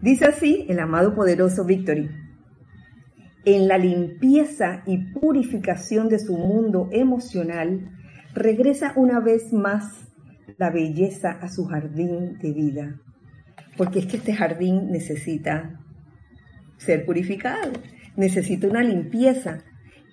Dice 0.00 0.26
así 0.26 0.64
el 0.68 0.78
amado 0.78 1.14
poderoso 1.14 1.64
Victory. 1.64 2.08
En 3.44 3.66
la 3.66 3.78
limpieza 3.78 4.82
y 4.86 4.98
purificación 5.12 6.08
de 6.08 6.20
su 6.20 6.36
mundo 6.36 6.88
emocional, 6.92 7.90
regresa 8.32 8.92
una 8.94 9.18
vez 9.18 9.52
más 9.52 10.08
la 10.56 10.70
belleza 10.70 11.30
a 11.30 11.48
su 11.48 11.64
jardín 11.64 12.38
de 12.38 12.52
vida. 12.52 13.00
Porque 13.76 13.98
es 13.98 14.06
que 14.06 14.18
este 14.18 14.34
jardín 14.34 14.90
necesita 14.92 15.80
ser 16.76 17.04
purificado, 17.04 17.72
necesita 18.16 18.68
una 18.68 18.84
limpieza. 18.84 19.64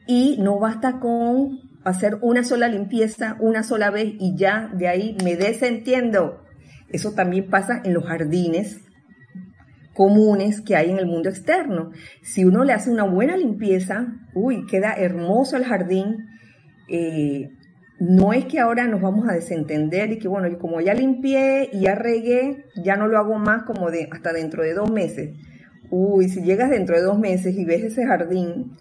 Y 0.07 0.37
no 0.39 0.59
basta 0.59 0.99
con 0.99 1.59
hacer 1.83 2.17
una 2.21 2.43
sola 2.43 2.67
limpieza 2.67 3.37
una 3.39 3.61
sola 3.61 3.91
vez 3.91 4.15
y 4.19 4.35
ya 4.35 4.71
de 4.73 4.87
ahí 4.87 5.15
me 5.23 5.35
desentiendo. 5.35 6.41
Eso 6.89 7.11
también 7.11 7.49
pasa 7.49 7.81
en 7.83 7.93
los 7.93 8.05
jardines 8.05 8.81
comunes 9.95 10.61
que 10.61 10.75
hay 10.75 10.91
en 10.91 10.99
el 10.99 11.07
mundo 11.07 11.29
externo. 11.29 11.91
Si 12.21 12.45
uno 12.45 12.63
le 12.63 12.73
hace 12.73 12.91
una 12.91 13.03
buena 13.03 13.35
limpieza, 13.37 14.13
uy, 14.35 14.67
queda 14.67 14.93
hermoso 14.93 15.57
el 15.57 15.63
jardín. 15.63 16.27
Eh, 16.89 17.49
no 17.97 18.33
es 18.33 18.45
que 18.45 18.59
ahora 18.59 18.87
nos 18.87 19.01
vamos 19.01 19.27
a 19.27 19.33
desentender 19.33 20.11
y 20.11 20.19
que 20.19 20.27
bueno, 20.27 20.55
como 20.59 20.81
ya 20.81 20.93
limpié 20.93 21.69
y 21.71 21.79
ya 21.81 21.95
regué, 21.95 22.65
ya 22.75 22.97
no 22.97 23.07
lo 23.07 23.17
hago 23.17 23.39
más 23.39 23.63
como 23.63 23.89
de 23.89 24.09
hasta 24.11 24.33
dentro 24.33 24.63
de 24.63 24.73
dos 24.73 24.91
meses. 24.91 25.33
Uy, 25.89 26.27
si 26.27 26.43
llegas 26.43 26.69
dentro 26.69 26.97
de 26.97 27.03
dos 27.03 27.17
meses 27.17 27.55
y 27.57 27.63
ves 27.63 27.85
ese 27.85 28.05
jardín, 28.05 28.75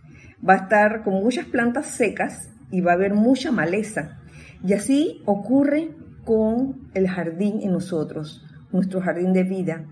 va 0.47 0.55
a 0.55 0.59
estar 0.65 1.05
con 1.05 1.15
muchas 1.15 1.47
plantas 1.47 1.87
secas 1.87 2.51
y 2.73 2.81
va 2.81 2.91
a 2.91 2.95
haber 2.95 3.15
mucha 3.15 3.53
maleza. 3.53 4.19
Y 4.67 4.73
así 4.73 5.23
ocurre 5.27 5.91
con 6.25 6.89
el 6.95 7.07
jardín 7.07 7.61
en 7.63 7.71
nosotros, 7.71 8.45
nuestro 8.73 9.01
jardín 9.01 9.33
de 9.33 9.45
vida. 9.45 9.85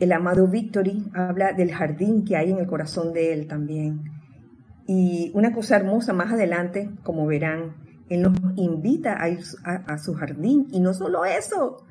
El 0.00 0.12
amado 0.12 0.48
Victory 0.48 1.04
habla 1.14 1.52
del 1.52 1.72
jardín 1.72 2.24
que 2.24 2.36
hay 2.36 2.50
en 2.50 2.58
el 2.58 2.66
corazón 2.66 3.12
de 3.12 3.32
él 3.32 3.46
también. 3.46 4.02
Y 4.86 5.30
una 5.34 5.52
cosa 5.52 5.76
hermosa 5.76 6.12
más 6.12 6.32
adelante, 6.32 6.90
como 7.02 7.26
verán, 7.26 7.76
él 8.08 8.22
nos 8.22 8.38
invita 8.56 9.22
a 9.22 9.28
ir 9.28 9.38
a, 9.64 9.96
su 9.98 10.14
jardín 10.14 10.66
y 10.70 10.80
no 10.80 10.92
solo 10.92 11.24
eso, 11.24 11.84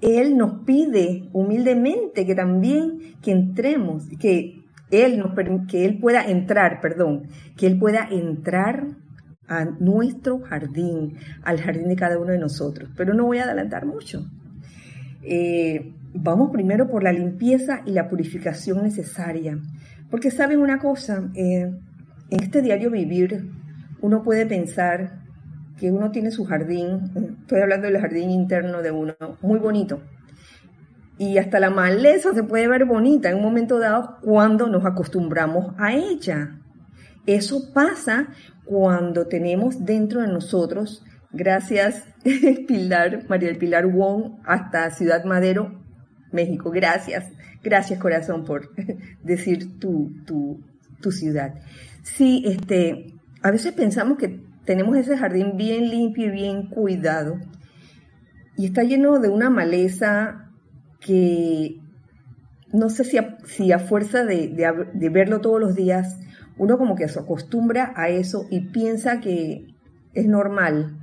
él 0.00 0.36
nos 0.36 0.64
pide 0.64 1.28
humildemente 1.32 2.24
que 2.24 2.34
también 2.34 3.16
que 3.20 3.32
entremos, 3.32 4.04
que 4.20 4.62
él 4.90 5.22
que 5.68 5.84
él 5.84 5.98
pueda 5.98 6.24
entrar, 6.24 6.80
perdón, 6.80 7.24
que 7.56 7.66
él 7.66 7.78
pueda 7.78 8.08
entrar 8.10 8.86
a 9.48 9.64
nuestro 9.64 10.40
jardín, 10.40 11.18
al 11.42 11.60
jardín 11.60 11.88
de 11.88 11.96
cada 11.96 12.18
uno 12.18 12.32
de 12.32 12.38
nosotros. 12.38 12.90
Pero 12.96 13.14
no 13.14 13.26
voy 13.26 13.38
a 13.38 13.44
adelantar 13.44 13.86
mucho. 13.86 14.24
Eh, 15.22 15.92
vamos 16.14 16.50
primero 16.50 16.88
por 16.88 17.02
la 17.02 17.12
limpieza 17.12 17.82
y 17.84 17.92
la 17.92 18.08
purificación 18.08 18.82
necesaria. 18.82 19.58
Porque 20.10 20.30
saben 20.30 20.60
una 20.60 20.78
cosa, 20.78 21.28
eh, 21.34 21.72
en 22.30 22.42
este 22.42 22.62
diario 22.62 22.90
vivir 22.90 23.50
uno 24.00 24.22
puede 24.22 24.46
pensar 24.46 25.20
que 25.78 25.90
uno 25.90 26.10
tiene 26.10 26.30
su 26.30 26.44
jardín, 26.44 27.36
estoy 27.40 27.60
hablando 27.60 27.86
del 27.86 28.00
jardín 28.00 28.30
interno 28.30 28.82
de 28.82 28.90
uno, 28.90 29.14
muy 29.42 29.58
bonito. 29.58 30.00
Y 31.18 31.38
hasta 31.38 31.60
la 31.60 31.70
maleza 31.70 32.34
se 32.34 32.42
puede 32.42 32.68
ver 32.68 32.84
bonita 32.84 33.30
en 33.30 33.36
un 33.36 33.42
momento 33.42 33.78
dado 33.78 34.18
cuando 34.22 34.66
nos 34.68 34.84
acostumbramos 34.84 35.74
a 35.78 35.94
ella. 35.94 36.58
Eso 37.26 37.72
pasa 37.72 38.28
cuando 38.64 39.26
tenemos 39.26 39.84
dentro 39.84 40.20
de 40.20 40.28
nosotros, 40.28 41.04
gracias 41.32 42.04
Pilar, 42.68 43.24
María 43.28 43.48
del 43.48 43.58
Pilar 43.58 43.86
Wong, 43.86 44.40
hasta 44.44 44.90
Ciudad 44.90 45.24
Madero, 45.24 45.85
México. 46.36 46.70
Gracias, 46.70 47.32
gracias 47.64 47.98
corazón 47.98 48.44
por 48.44 48.70
decir 49.24 49.80
tu, 49.80 50.12
tu, 50.24 50.60
tu 51.00 51.10
ciudad. 51.10 51.54
Sí, 52.04 52.44
este, 52.46 53.14
a 53.42 53.50
veces 53.50 53.72
pensamos 53.72 54.18
que 54.18 54.40
tenemos 54.64 54.96
ese 54.96 55.16
jardín 55.16 55.56
bien 55.56 55.90
limpio 55.90 56.26
y 56.26 56.30
bien 56.30 56.68
cuidado 56.68 57.40
y 58.56 58.66
está 58.66 58.82
lleno 58.82 59.18
de 59.18 59.28
una 59.28 59.50
maleza 59.50 60.50
que 61.00 61.76
no 62.72 62.88
sé 62.88 63.04
si 63.04 63.18
a, 63.18 63.36
si 63.44 63.72
a 63.72 63.78
fuerza 63.78 64.24
de, 64.24 64.48
de, 64.48 65.08
verlo 65.10 65.40
todos 65.40 65.60
los 65.60 65.74
días, 65.74 66.18
uno 66.58 66.78
como 66.78 66.96
que 66.96 67.08
se 67.08 67.20
acostumbra 67.20 67.92
a 67.96 68.08
eso 68.08 68.46
y 68.50 68.60
piensa 68.70 69.20
que 69.20 69.66
es 70.14 70.26
normal 70.26 70.98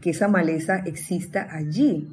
que 0.00 0.10
esa 0.10 0.28
maleza 0.28 0.78
exista 0.84 1.48
allí. 1.50 2.08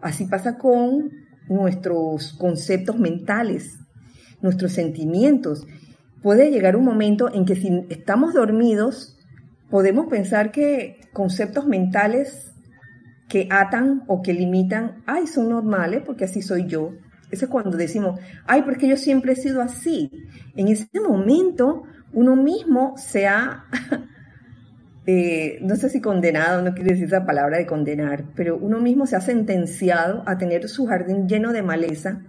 Así 0.00 0.26
pasa 0.26 0.58
con 0.58 1.10
nuestros 1.48 2.34
conceptos 2.34 2.98
mentales, 2.98 3.78
nuestros 4.40 4.72
sentimientos. 4.72 5.66
Puede 6.22 6.50
llegar 6.50 6.76
un 6.76 6.84
momento 6.84 7.32
en 7.32 7.44
que 7.44 7.56
si 7.56 7.84
estamos 7.88 8.34
dormidos, 8.34 9.16
podemos 9.70 10.06
pensar 10.06 10.50
que 10.50 11.00
conceptos 11.12 11.66
mentales 11.66 12.52
que 13.28 13.46
atan 13.50 14.04
o 14.06 14.22
que 14.22 14.32
limitan, 14.32 15.02
ay, 15.06 15.26
son 15.26 15.50
normales 15.50 16.02
porque 16.04 16.24
así 16.24 16.42
soy 16.42 16.66
yo. 16.66 16.92
Eso 17.30 17.44
es 17.44 17.50
cuando 17.50 17.76
decimos, 17.76 18.18
ay, 18.46 18.62
porque 18.62 18.88
yo 18.88 18.96
siempre 18.96 19.32
he 19.32 19.36
sido 19.36 19.60
así. 19.60 20.10
En 20.56 20.68
ese 20.68 20.88
momento, 21.06 21.82
uno 22.12 22.36
mismo 22.36 22.94
se 22.96 23.26
ha, 23.26 23.64
eh, 25.10 25.58
no 25.62 25.74
sé 25.76 25.88
si 25.88 26.02
condenado, 26.02 26.60
no 26.60 26.74
quiere 26.74 26.90
decir 26.90 27.06
esa 27.06 27.24
palabra 27.24 27.56
de 27.56 27.64
condenar, 27.64 28.26
pero 28.36 28.58
uno 28.58 28.78
mismo 28.78 29.06
se 29.06 29.16
ha 29.16 29.22
sentenciado 29.22 30.22
a 30.26 30.36
tener 30.36 30.68
su 30.68 30.84
jardín 30.84 31.26
lleno 31.26 31.54
de 31.54 31.62
maleza 31.62 32.26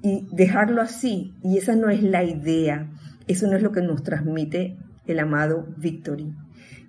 y 0.00 0.26
dejarlo 0.32 0.80
así. 0.80 1.34
Y 1.42 1.58
esa 1.58 1.76
no 1.76 1.90
es 1.90 2.02
la 2.02 2.24
idea. 2.24 2.88
Eso 3.26 3.46
no 3.46 3.58
es 3.58 3.62
lo 3.62 3.72
que 3.72 3.82
nos 3.82 4.02
transmite 4.02 4.78
el 5.06 5.18
amado 5.18 5.66
Victory. 5.76 6.34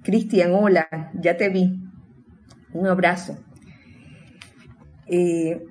Cristian, 0.04 0.54
hola, 0.54 0.88
ya 1.20 1.36
te 1.36 1.50
vi. 1.50 1.84
Un 2.72 2.88
abrazo. 2.88 3.38
Eh, 5.08 5.66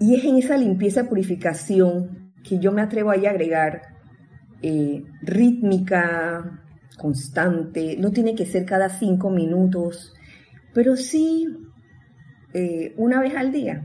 y 0.00 0.14
es 0.14 0.24
en 0.24 0.36
esa 0.38 0.56
limpieza 0.56 1.10
purificación 1.10 2.32
que 2.42 2.58
yo 2.58 2.72
me 2.72 2.80
atrevo 2.80 3.10
a 3.10 3.16
agregar 3.16 3.82
eh, 4.62 5.04
rítmica, 5.20 6.63
constante, 6.98 7.96
no 7.98 8.10
tiene 8.10 8.34
que 8.34 8.46
ser 8.46 8.64
cada 8.64 8.88
cinco 8.88 9.30
minutos, 9.30 10.14
pero 10.72 10.96
sí 10.96 11.48
eh, 12.52 12.94
una 12.96 13.20
vez 13.20 13.34
al 13.34 13.52
día. 13.52 13.84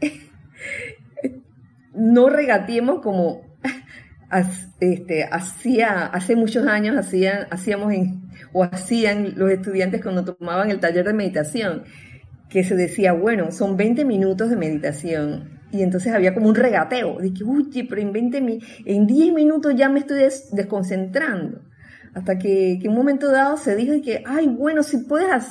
no 1.94 2.28
regatiemos 2.28 3.00
como 3.00 3.42
este, 4.80 5.24
hacía, 5.24 6.06
hace 6.06 6.36
muchos 6.36 6.66
años 6.66 6.96
hacían, 6.96 7.46
hacíamos 7.50 7.92
o 8.52 8.62
hacían 8.64 9.34
los 9.36 9.50
estudiantes 9.50 10.02
cuando 10.02 10.24
tomaban 10.24 10.70
el 10.70 10.80
taller 10.80 11.06
de 11.06 11.14
meditación, 11.14 11.84
que 12.48 12.64
se 12.64 12.76
decía, 12.76 13.12
bueno, 13.12 13.50
son 13.50 13.76
20 13.76 14.04
minutos 14.04 14.50
de 14.50 14.56
meditación. 14.56 15.58
Y 15.70 15.82
entonces 15.82 16.14
había 16.14 16.34
como 16.34 16.48
un 16.48 16.54
regateo, 16.54 17.18
de 17.18 17.34
que, 17.34 17.44
uy, 17.44 17.68
pero 17.88 18.00
en, 18.00 18.12
20, 18.12 18.58
en 18.86 19.06
10 19.06 19.34
minutos 19.34 19.74
ya 19.76 19.88
me 19.88 20.00
estoy 20.00 20.24
desconcentrando. 20.52 21.60
Hasta 22.18 22.36
que, 22.36 22.80
un 22.84 22.96
momento 22.96 23.30
dado 23.30 23.56
se 23.56 23.76
dijo 23.76 23.94
que, 24.02 24.24
ay, 24.26 24.48
bueno, 24.48 24.82
si 24.82 24.98
puedes, 24.98 25.44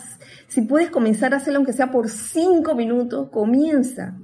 si 0.49 0.61
puedes 0.61 0.89
comenzar 0.89 1.33
a 1.33 1.37
hacerlo 1.37 1.59
aunque 1.59 1.71
sea 1.71 1.91
por 1.91 2.09
5 2.09 2.75
minutos, 2.75 3.29
comienza. 3.31 4.17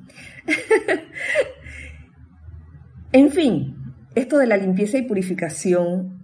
en 3.14 3.32
fin, 3.32 3.78
esto 4.14 4.38
de 4.38 4.48
la 4.48 4.58
limpieza 4.58 4.98
y 4.98 5.04
purificación, 5.04 6.22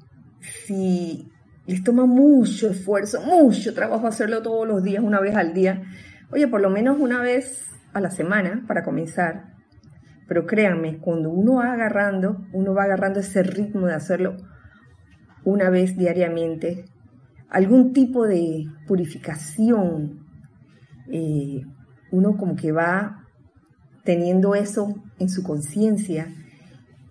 si 0.65 1.31
les 1.65 1.85
toma 1.85 2.05
mucho 2.05 2.69
esfuerzo, 2.69 3.21
mucho 3.21 3.73
trabajo 3.73 4.05
hacerlo 4.05 4.41
todos 4.41 4.67
los 4.67 4.83
días, 4.83 5.01
una 5.01 5.21
vez 5.21 5.38
al 5.38 5.53
día, 5.53 5.83
oye, 6.33 6.49
por 6.49 6.59
lo 6.59 6.69
menos 6.69 6.97
una 6.99 7.21
vez 7.21 7.65
a 7.93 8.01
la 8.01 8.11
semana 8.11 8.65
para 8.67 8.83
comenzar. 8.83 9.53
Pero 10.27 10.45
créanme, 10.45 10.99
cuando 10.99 11.29
uno 11.29 11.55
va 11.55 11.71
agarrando, 11.71 12.45
uno 12.51 12.73
va 12.73 12.83
agarrando 12.83 13.21
ese 13.21 13.41
ritmo 13.41 13.88
de 13.88 13.93
hacerlo 13.93 14.35
una 15.43 15.69
vez 15.69 15.98
diariamente, 15.98 16.86
algún 17.50 17.93
tipo 17.93 18.27
de 18.27 18.65
purificación, 18.88 20.25
eh, 21.12 21.62
uno 22.12 22.38
como 22.38 22.55
que 22.55 22.72
va 22.72 23.25
teniendo 24.03 24.55
eso 24.55 24.96
en 25.19 25.29
su 25.29 25.43
conciencia 25.43 26.34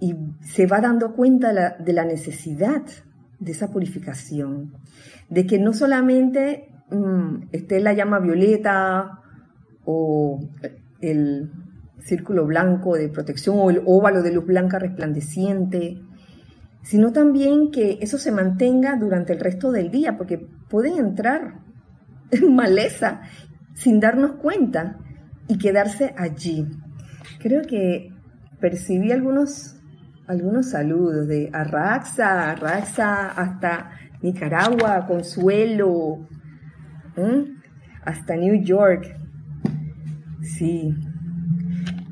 y 0.01 0.15
se 0.41 0.67
va 0.67 0.81
dando 0.81 1.15
cuenta 1.15 1.77
de 1.79 1.93
la 1.93 2.05
necesidad 2.05 2.83
de 3.41 3.53
esa 3.53 3.71
purificación, 3.71 4.75
de 5.29 5.47
que 5.47 5.59
no 5.59 5.73
solamente 5.73 6.69
mm, 6.91 7.49
esté 7.53 7.81
la 7.81 7.93
llama 7.93 8.19
violeta 8.21 9.21
o 9.85 10.41
el 11.01 11.51
círculo 12.01 12.47
blanco 12.47 12.97
de 12.97 13.09
protección 13.09 13.57
o 13.59 13.71
el 13.71 13.83
óvalo 13.87 14.23
de 14.23 14.33
luz 14.33 14.47
blanca 14.47 14.79
resplandeciente, 14.79 16.01
sino 16.89 17.13
también 17.13 17.71
que 17.71 17.99
eso 18.01 18.17
se 18.17 18.33
mantenga 18.33 18.97
durante 18.97 19.35
el 19.35 19.41
resto 19.41 19.71
del 19.71 19.91
día, 19.91 20.17
porque 20.17 20.39
pueden 20.71 20.97
entrar 20.97 21.61
en 22.31 22.55
maleza 22.55 23.21
sin 23.75 24.01
darnos 24.01 24.37
cuenta 24.37 24.97
y 25.49 25.59
quedarse 25.59 26.15
allí. 26.17 26.67
Creo 27.41 27.61
que 27.63 28.11
percibí 28.59 29.13
algunos 29.13 29.75
algunos 30.27 30.71
saludos 30.71 31.29
de 31.29 31.51
Arraxa, 31.53 32.51
Arraxa 32.51 33.33
hasta 33.33 33.91
Nicaragua, 34.23 35.07
Consuelo, 35.07 36.27
hasta 38.03 38.37
New 38.37 38.63
York. 38.63 39.15
Sí. 40.41 40.95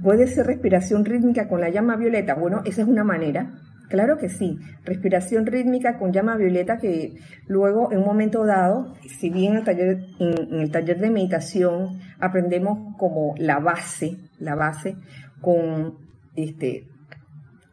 ¿Puede 0.02 0.26
ser 0.26 0.46
respiración 0.46 1.04
rítmica 1.04 1.48
con 1.48 1.60
la 1.62 1.70
llama 1.70 1.96
violeta? 1.96 2.34
Bueno, 2.34 2.62
esa 2.66 2.82
es 2.82 2.88
una 2.88 3.04
manera. 3.04 3.52
Claro 3.88 4.18
que 4.18 4.28
sí. 4.28 4.58
Respiración 4.84 5.46
rítmica 5.46 5.98
con 5.98 6.12
llama 6.12 6.36
violeta 6.36 6.78
que 6.78 7.14
luego 7.46 7.92
en 7.92 7.98
un 7.98 8.04
momento 8.04 8.44
dado, 8.44 8.94
si 9.18 9.30
bien 9.30 9.52
en 9.52 10.60
el 10.60 10.70
taller, 10.70 10.98
de 10.98 11.10
meditación 11.10 12.00
aprendemos 12.18 12.96
como 12.98 13.34
la 13.38 13.60
base, 13.60 14.16
la 14.38 14.54
base 14.54 14.96
con 15.40 15.98
este, 16.34 16.88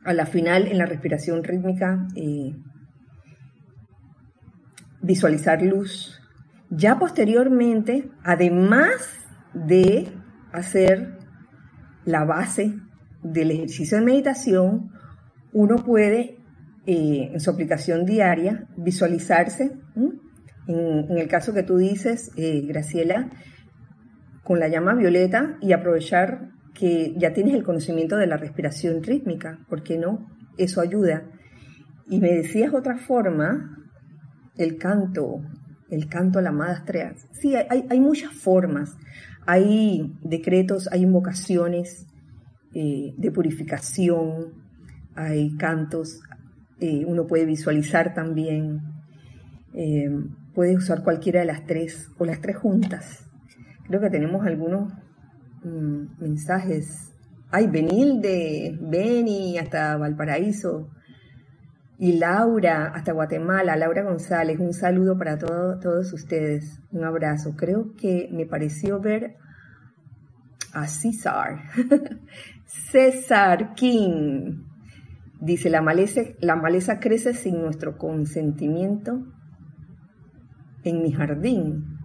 a 0.03 0.13
la 0.13 0.25
final 0.25 0.67
en 0.67 0.77
la 0.77 0.85
respiración 0.85 1.43
rítmica 1.43 2.07
eh, 2.15 2.55
visualizar 5.01 5.61
luz. 5.61 6.19
Ya 6.69 6.99
posteriormente, 6.99 8.09
además 8.23 9.19
de 9.53 10.11
hacer 10.51 11.17
la 12.05 12.25
base 12.25 12.75
del 13.23 13.51
ejercicio 13.51 13.97
de 13.97 14.05
meditación, 14.05 14.92
uno 15.53 15.77
puede 15.77 16.37
eh, 16.85 17.29
en 17.31 17.39
su 17.39 17.49
aplicación 17.49 18.05
diaria 18.05 18.67
visualizarse, 18.75 19.71
en, 20.67 21.17
el 21.17 21.27
caso 21.27 21.53
que 21.53 21.63
tú 21.63 21.77
dices, 21.77 22.31
eh, 22.35 22.61
Graciela, 22.65 23.29
con 24.43 24.59
la 24.59 24.67
llama 24.67 24.93
violeta 24.95 25.57
y 25.61 25.71
aprovechar 25.71 26.51
que 26.73 27.13
ya 27.17 27.33
tienes 27.33 27.53
el 27.53 27.63
conocimiento 27.63 28.17
de 28.17 28.27
la 28.27 28.37
respiración 28.37 29.01
rítmica, 29.03 29.59
¿por 29.69 29.83
qué 29.83 29.97
no? 29.97 30.27
Eso 30.57 30.81
ayuda. 30.81 31.29
Y 32.09 32.19
me 32.19 32.33
decías 32.33 32.73
otra 32.73 32.97
forma, 32.97 33.77
el 34.57 34.77
canto, 34.77 35.41
el 35.89 36.07
canto 36.07 36.39
a 36.39 36.41
la 36.41 36.51
Madre 36.51 37.13
Sí, 37.31 37.55
hay, 37.55 37.99
muchas 37.99 38.33
formas. 38.33 38.97
Hay 39.45 40.13
decretos, 40.21 40.89
hay 40.91 41.03
invocaciones 41.03 42.07
eh, 42.73 43.13
de 43.17 43.31
purificación, 43.31 44.62
hay 45.15 45.55
cantos, 45.57 46.21
uno 47.05 47.25
puede 47.27 47.45
visualizar 47.45 48.13
también, 48.13 48.81
eh, 49.73 50.09
puede 50.53 50.75
usar 50.75 51.01
cualquiera 51.01 51.39
de 51.39 51.45
las 51.45 51.65
tres 51.65 52.11
o 52.17 52.25
las 52.25 52.41
tres 52.41 52.57
juntas. 52.57 53.25
Creo 53.87 54.01
que 54.01 54.09
tenemos 54.09 54.45
algunos 54.45 54.91
Mm, 55.63 56.19
mensajes. 56.19 57.13
Ay, 57.49 57.67
Benilde, 57.67 58.77
Beni, 58.81 59.57
hasta 59.57 59.95
Valparaíso. 59.97 60.89
Y 61.99 62.13
Laura, 62.13 62.91
hasta 62.93 63.13
Guatemala, 63.13 63.77
Laura 63.77 64.03
González, 64.03 64.59
un 64.59 64.73
saludo 64.73 65.17
para 65.17 65.37
todos 65.37 66.11
ustedes. 66.11 66.81
Un 66.91 67.05
abrazo. 67.05 67.55
Creo 67.55 67.95
que 67.95 68.27
me 68.31 68.45
pareció 68.45 68.99
ver 68.99 69.35
a 70.73 70.87
César. 70.87 71.63
César 72.65 73.73
King. 73.75 74.63
Dice, 75.43 75.69
la 75.69 75.81
maleza, 75.81 76.21
la 76.39 76.55
maleza 76.55 77.01
crece 77.01 77.33
sin 77.33 77.59
nuestro 77.59 77.97
consentimiento 77.97 79.25
en 80.85 81.01
mi 81.01 81.11
jardín. 81.11 81.97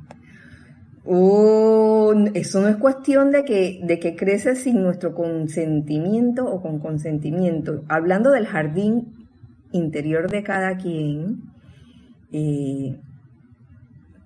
Oh, 1.04 2.12
eso 2.34 2.60
no 2.60 2.66
es 2.66 2.74
cuestión 2.78 3.30
de 3.30 3.44
que, 3.44 3.80
de 3.84 4.00
que 4.00 4.16
crece 4.16 4.56
sin 4.56 4.82
nuestro 4.82 5.14
consentimiento 5.14 6.46
o 6.46 6.60
con 6.60 6.80
consentimiento. 6.80 7.84
Hablando 7.88 8.32
del 8.32 8.46
jardín 8.46 9.28
interior 9.70 10.28
de 10.28 10.42
cada 10.42 10.76
quien, 10.76 11.44
eh, 12.32 13.00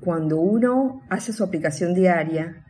cuando 0.01 0.41
uno 0.41 1.03
hace 1.11 1.35
su 1.35 1.45
aplicación 1.45 1.93
diaria 1.93 2.65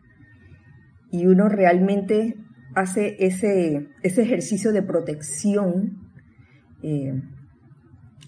y 1.12 1.26
uno 1.26 1.48
realmente 1.48 2.37
hace 2.74 3.14
ese, 3.24 3.90
ese 4.02 4.22
ejercicio 4.22 4.72
de 4.72 4.83
protección, 4.83 6.01
eh, 6.82 7.22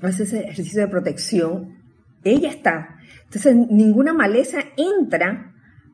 hace 0.00 0.24
ese 0.24 0.40
ejercicio 0.40 0.80
de 0.80 0.88
protección, 0.88 1.78
ella 2.22 2.50
está. 2.50 2.96
Entonces 3.24 3.54
ninguna 3.54 4.12
maleza 4.12 4.58
entra 4.76 5.52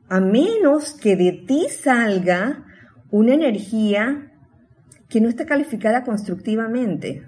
a 0.09 0.19
menos 0.19 0.93
que 0.93 1.15
de 1.15 1.43
ti 1.47 1.67
salga 1.69 2.65
una 3.09 3.33
energía 3.33 4.31
que 5.09 5.21
no 5.21 5.29
esté 5.29 5.45
calificada 5.45 6.03
constructivamente. 6.03 7.27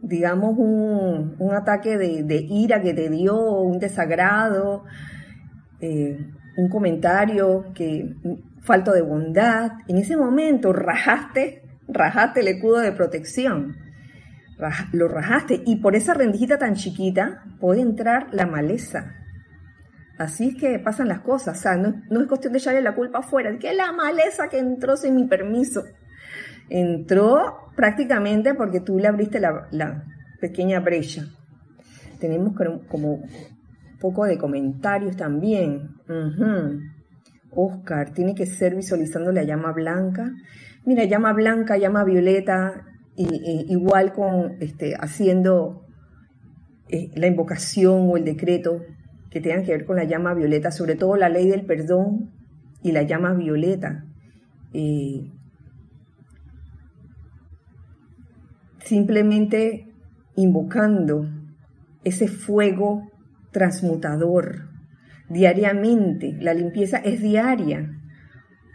Digamos, 0.00 0.54
un, 0.58 1.50
ataque 1.52 1.96
de, 1.96 2.46
ira 2.50 2.80
que 2.82 2.94
te 2.94 3.08
dio, 3.08 3.36
un 3.62 3.78
desagrado, 3.78 4.84
eh, 5.80 6.18
un 6.56 6.68
comentario 6.68 7.72
que 7.74 8.14
falto 8.60 8.92
de 8.92 9.02
bondad. 9.02 9.72
En 9.88 9.96
ese 9.96 10.16
momento 10.16 10.72
rajaste, 10.72 11.62
rajaste 11.88 12.40
el 12.40 12.48
escudo 12.48 12.78
de 12.78 12.92
protección. 12.92 13.76
Lo 14.92 15.08
rajaste 15.08 15.62
y 15.66 15.76
por 15.76 15.96
esa 15.96 16.14
rendijita 16.14 16.58
tan 16.58 16.74
chiquita 16.74 17.42
puede 17.60 17.80
entrar 17.80 18.28
la 18.32 18.46
maleza 18.46 19.24
Así 20.18 20.50
es 20.50 20.56
que 20.56 20.78
pasan 20.78 21.08
las 21.08 21.20
cosas, 21.20 21.58
o 21.58 21.60
sea, 21.60 21.76
no, 21.76 22.20
es 22.20 22.26
cuestión 22.28 22.52
de 22.52 22.60
echarle 22.60 22.82
la 22.82 22.94
culpa 22.94 23.18
afuera, 23.18 23.58
que 23.58 23.74
la 23.74 23.90
maleza 23.92 24.48
que 24.48 24.58
entró 24.58 24.96
sin 24.96 25.16
mi 25.16 25.26
permiso. 25.26 25.82
Entró 26.68 27.70
prácticamente 27.76 28.54
porque 28.54 28.80
tú 28.80 28.98
le 28.98 29.08
abriste 29.08 29.40
la, 29.40 30.04
pequeña 30.40 30.78
brecha. 30.80 31.26
Tenemos 32.20 32.54
como 32.88 33.14
un 33.14 33.98
poco 33.98 34.24
de 34.24 34.38
comentarios 34.38 35.16
también. 35.16 35.96
Oscar, 37.50 38.12
tiene 38.12 38.34
que 38.34 38.46
ser 38.46 38.76
visualizando 38.76 39.32
la 39.32 39.42
llama 39.42 39.72
blanca. 39.72 40.30
Mira, 40.84 41.04
llama 41.04 41.32
blanca, 41.32 41.76
llama 41.76 42.04
violeta, 42.04 42.84
y, 43.16 43.66
igual 43.72 44.12
con 44.12 44.56
este, 44.60 44.94
haciendo 44.94 45.86
eh, 46.88 47.10
la 47.14 47.26
invocación 47.26 48.10
o 48.10 48.16
el 48.16 48.24
decreto 48.24 48.82
que 49.30 49.40
tengan 49.40 49.64
que 49.64 49.72
ver 49.72 49.84
con 49.84 49.96
la 49.96 50.04
llama 50.04 50.34
violeta, 50.34 50.70
sobre 50.70 50.94
todo 50.94 51.16
la 51.16 51.28
ley 51.28 51.48
del 51.48 51.64
perdón 51.64 52.30
y 52.82 52.92
la 52.92 53.02
llama 53.02 53.34
violeta. 53.34 54.04
Eh, 54.72 55.30
simplemente 58.84 59.88
invocando 60.36 61.26
ese 62.04 62.28
fuego 62.28 63.10
transmutador 63.50 64.68
diariamente. 65.28 66.36
La 66.40 66.54
limpieza 66.54 66.98
es 66.98 67.20
diaria. 67.20 67.90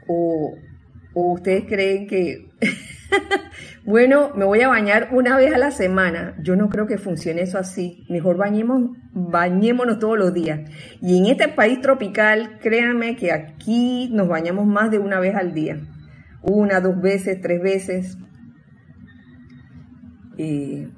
O, 0.07 0.55
o 1.13 1.33
ustedes 1.33 1.65
creen 1.65 2.07
que, 2.07 2.49
bueno, 3.85 4.31
me 4.35 4.45
voy 4.45 4.61
a 4.61 4.67
bañar 4.67 5.09
una 5.11 5.37
vez 5.37 5.53
a 5.53 5.57
la 5.57 5.71
semana. 5.71 6.35
Yo 6.43 6.55
no 6.55 6.69
creo 6.69 6.85
que 6.85 6.97
funcione 6.97 7.41
eso 7.41 7.57
así. 7.57 8.05
Mejor 8.09 8.37
bañemos, 8.37 8.91
bañémonos 9.13 9.99
todos 9.99 10.17
los 10.17 10.33
días. 10.33 10.69
Y 11.01 11.17
en 11.17 11.25
este 11.27 11.47
país 11.47 11.81
tropical, 11.81 12.59
créanme 12.61 13.15
que 13.15 13.31
aquí 13.31 14.09
nos 14.11 14.27
bañamos 14.27 14.67
más 14.67 14.91
de 14.91 14.99
una 14.99 15.19
vez 15.19 15.35
al 15.35 15.53
día. 15.53 15.79
Una, 16.41 16.81
dos 16.81 17.01
veces, 17.01 17.41
tres 17.41 17.61
veces. 17.61 18.17
Eh, 20.37 20.89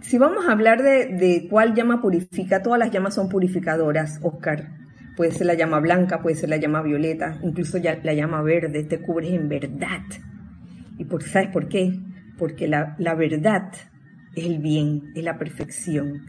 si 0.00 0.16
vamos 0.16 0.46
a 0.48 0.52
hablar 0.52 0.82
de, 0.82 1.46
cuál 1.50 1.74
llama 1.74 2.00
purifica, 2.00 2.62
todas 2.62 2.78
las 2.78 2.90
llamas 2.90 3.14
son 3.14 3.28
purificadoras, 3.28 4.20
Oscar. 4.22 4.70
Puede 5.16 5.32
ser 5.32 5.48
la 5.48 5.54
llama 5.54 5.80
blanca, 5.80 6.22
puede 6.22 6.36
ser 6.36 6.48
la 6.48 6.56
llama 6.56 6.82
violeta, 6.82 7.38
incluso 7.42 7.78
la 7.78 8.14
llama 8.14 8.40
verde, 8.42 8.84
te 8.84 9.00
cubres 9.00 9.32
en 9.32 9.48
verdad. 9.48 10.02
¿Y 10.98 11.04
por, 11.04 11.22
sabes 11.22 11.48
por 11.50 11.68
qué? 11.68 11.98
Porque 12.36 12.68
la, 12.68 12.96
la 12.98 13.14
verdad 13.14 13.72
es 14.34 14.44
el 14.44 14.58
bien, 14.58 15.12
es 15.14 15.24
la 15.24 15.38
perfección, 15.38 16.26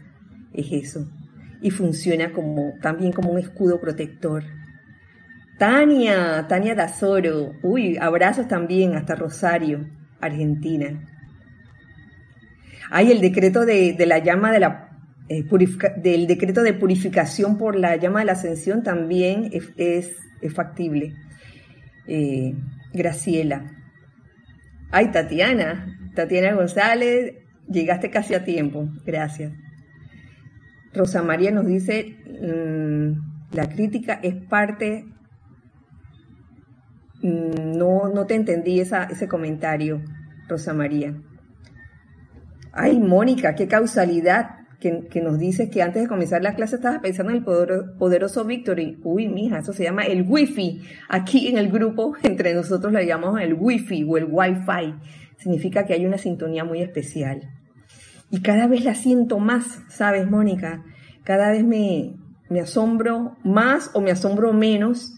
es 0.52 0.72
eso. 0.72 1.08
Y 1.60 1.70
funciona 1.70 2.32
como, 2.32 2.74
también 2.80 3.12
como 3.12 3.30
un 3.30 3.38
escudo 3.38 3.80
protector. 3.80 4.44
Tania, 5.58 6.46
Tania 6.48 6.74
Dazoro, 6.74 7.52
uy, 7.62 7.98
abrazos 7.98 8.48
también 8.48 8.94
hasta 8.94 9.14
Rosario, 9.14 9.86
Argentina. 10.20 11.06
Hay 12.90 13.12
el 13.12 13.20
decreto 13.20 13.66
de, 13.66 13.94
la 14.06 14.18
llama 14.18 14.52
de 14.52 14.60
la 14.60 14.88
eh, 15.28 15.44
del 16.02 16.26
decreto 16.26 16.62
de 16.62 16.74
purificación 16.74 17.56
por 17.56 17.78
la 17.78 17.94
llama 17.96 18.20
de 18.20 18.24
la 18.24 18.32
ascensión 18.32 18.82
también 18.82 19.50
es, 19.76 20.16
factible. 20.54 21.14
Eh, 22.06 22.54
Graciela. 22.92 23.79
Ay, 24.90 25.10
Tatiana, 25.12 25.96
Tatiana 26.14 26.54
González, 26.54 27.34
llegaste 27.68 28.10
casi 28.10 28.34
a 28.34 28.44
tiempo. 28.44 28.88
Gracias. 29.04 29.52
Rosa 30.92 31.22
María 31.22 31.52
nos 31.52 31.66
dice, 31.66 32.16
mm, 32.26 33.54
la 33.54 33.68
crítica 33.68 34.14
es 34.22 34.34
parte... 34.34 35.04
Mm, 37.22 37.76
no, 37.76 38.08
no 38.08 38.26
te 38.26 38.34
entendí 38.34 38.80
ese 38.80 39.28
comentario, 39.28 40.02
Rosa 40.48 40.72
María. 40.72 41.14
Ay, 42.72 42.98
Mónica, 42.98 43.54
qué 43.54 43.68
causalidad 43.68 44.59
que, 44.80 45.20
nos 45.20 45.38
dices 45.38 45.70
que 45.70 45.82
antes 45.82 46.02
de 46.02 46.08
comenzar 46.08 46.42
la 46.42 46.54
clase 46.54 46.76
estabas 46.76 47.00
pensando 47.00 47.30
en 47.30 47.38
el 47.38 47.44
poderoso 47.44 48.44
Victory. 48.44 48.98
Uy, 49.04 49.28
mija, 49.28 49.58
eso 49.58 49.72
se 49.72 49.84
llama 49.84 50.04
el 50.04 50.24
Wi-Fi. 50.26 50.80
Aquí 51.08 51.48
en 51.48 51.58
el 51.58 51.70
grupo, 51.70 52.14
entre 52.22 52.54
nosotros 52.54 52.92
le 52.92 53.06
llamamos 53.06 53.40
el 53.40 53.54
Wi-Fi 53.54 54.04
o 54.08 54.16
el 54.16 54.26
Wi-Fi. 54.30 54.94
Significa 55.36 55.84
que 55.84 55.92
hay 55.92 56.06
una 56.06 56.18
sintonía 56.18 56.64
muy 56.64 56.80
especial. 56.80 57.50
Y 58.30 58.40
cada 58.40 58.66
vez 58.66 58.84
la 58.84 58.94
siento 58.94 59.38
más, 59.38 59.82
¿sabes, 59.88 60.28
Mónica? 60.30 60.84
Cada 61.24 61.50
vez 61.50 61.64
me, 61.64 62.14
me 62.48 62.60
asombro 62.60 63.36
más 63.44 63.90
o 63.92 64.00
me 64.00 64.10
asombro 64.10 64.52
menos 64.52 65.14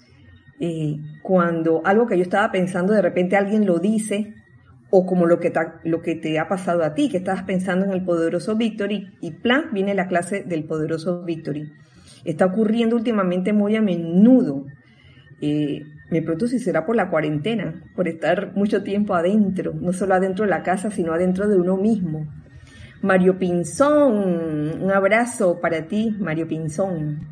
eh, 0.60 0.96
cuando 1.22 1.82
algo 1.84 2.06
que 2.06 2.16
yo 2.16 2.22
estaba 2.22 2.50
pensando 2.50 2.92
de 2.92 3.02
repente 3.02 3.36
alguien 3.36 3.66
lo 3.66 3.78
dice 3.78 4.34
o 4.94 5.06
como 5.06 5.24
lo 5.24 5.40
que, 5.40 5.50
te, 5.50 5.60
lo 5.84 6.02
que 6.02 6.14
te 6.16 6.38
ha 6.38 6.48
pasado 6.48 6.84
a 6.84 6.92
ti, 6.92 7.08
que 7.08 7.16
estabas 7.16 7.44
pensando 7.44 7.86
en 7.86 7.92
el 7.92 8.04
poderoso 8.04 8.56
Victory 8.56 9.16
y 9.22 9.30
plan 9.30 9.70
viene 9.72 9.94
la 9.94 10.06
clase 10.06 10.44
del 10.44 10.64
poderoso 10.64 11.22
Victory. 11.22 11.72
Está 12.26 12.44
ocurriendo 12.44 12.96
últimamente 12.96 13.54
muy 13.54 13.74
a 13.74 13.80
menudo. 13.80 14.66
Eh, 15.40 15.80
me 16.10 16.20
pregunto 16.20 16.46
si 16.46 16.58
será 16.58 16.84
por 16.84 16.94
la 16.94 17.08
cuarentena, 17.08 17.82
por 17.96 18.06
estar 18.06 18.54
mucho 18.54 18.82
tiempo 18.82 19.14
adentro, 19.14 19.72
no 19.72 19.94
solo 19.94 20.12
adentro 20.12 20.44
de 20.44 20.50
la 20.50 20.62
casa, 20.62 20.90
sino 20.90 21.14
adentro 21.14 21.48
de 21.48 21.56
uno 21.56 21.78
mismo. 21.78 22.26
Mario 23.00 23.38
Pinzón, 23.38 24.82
un 24.82 24.90
abrazo 24.90 25.58
para 25.58 25.88
ti, 25.88 26.14
Mario 26.20 26.46
Pinzón. 26.46 27.31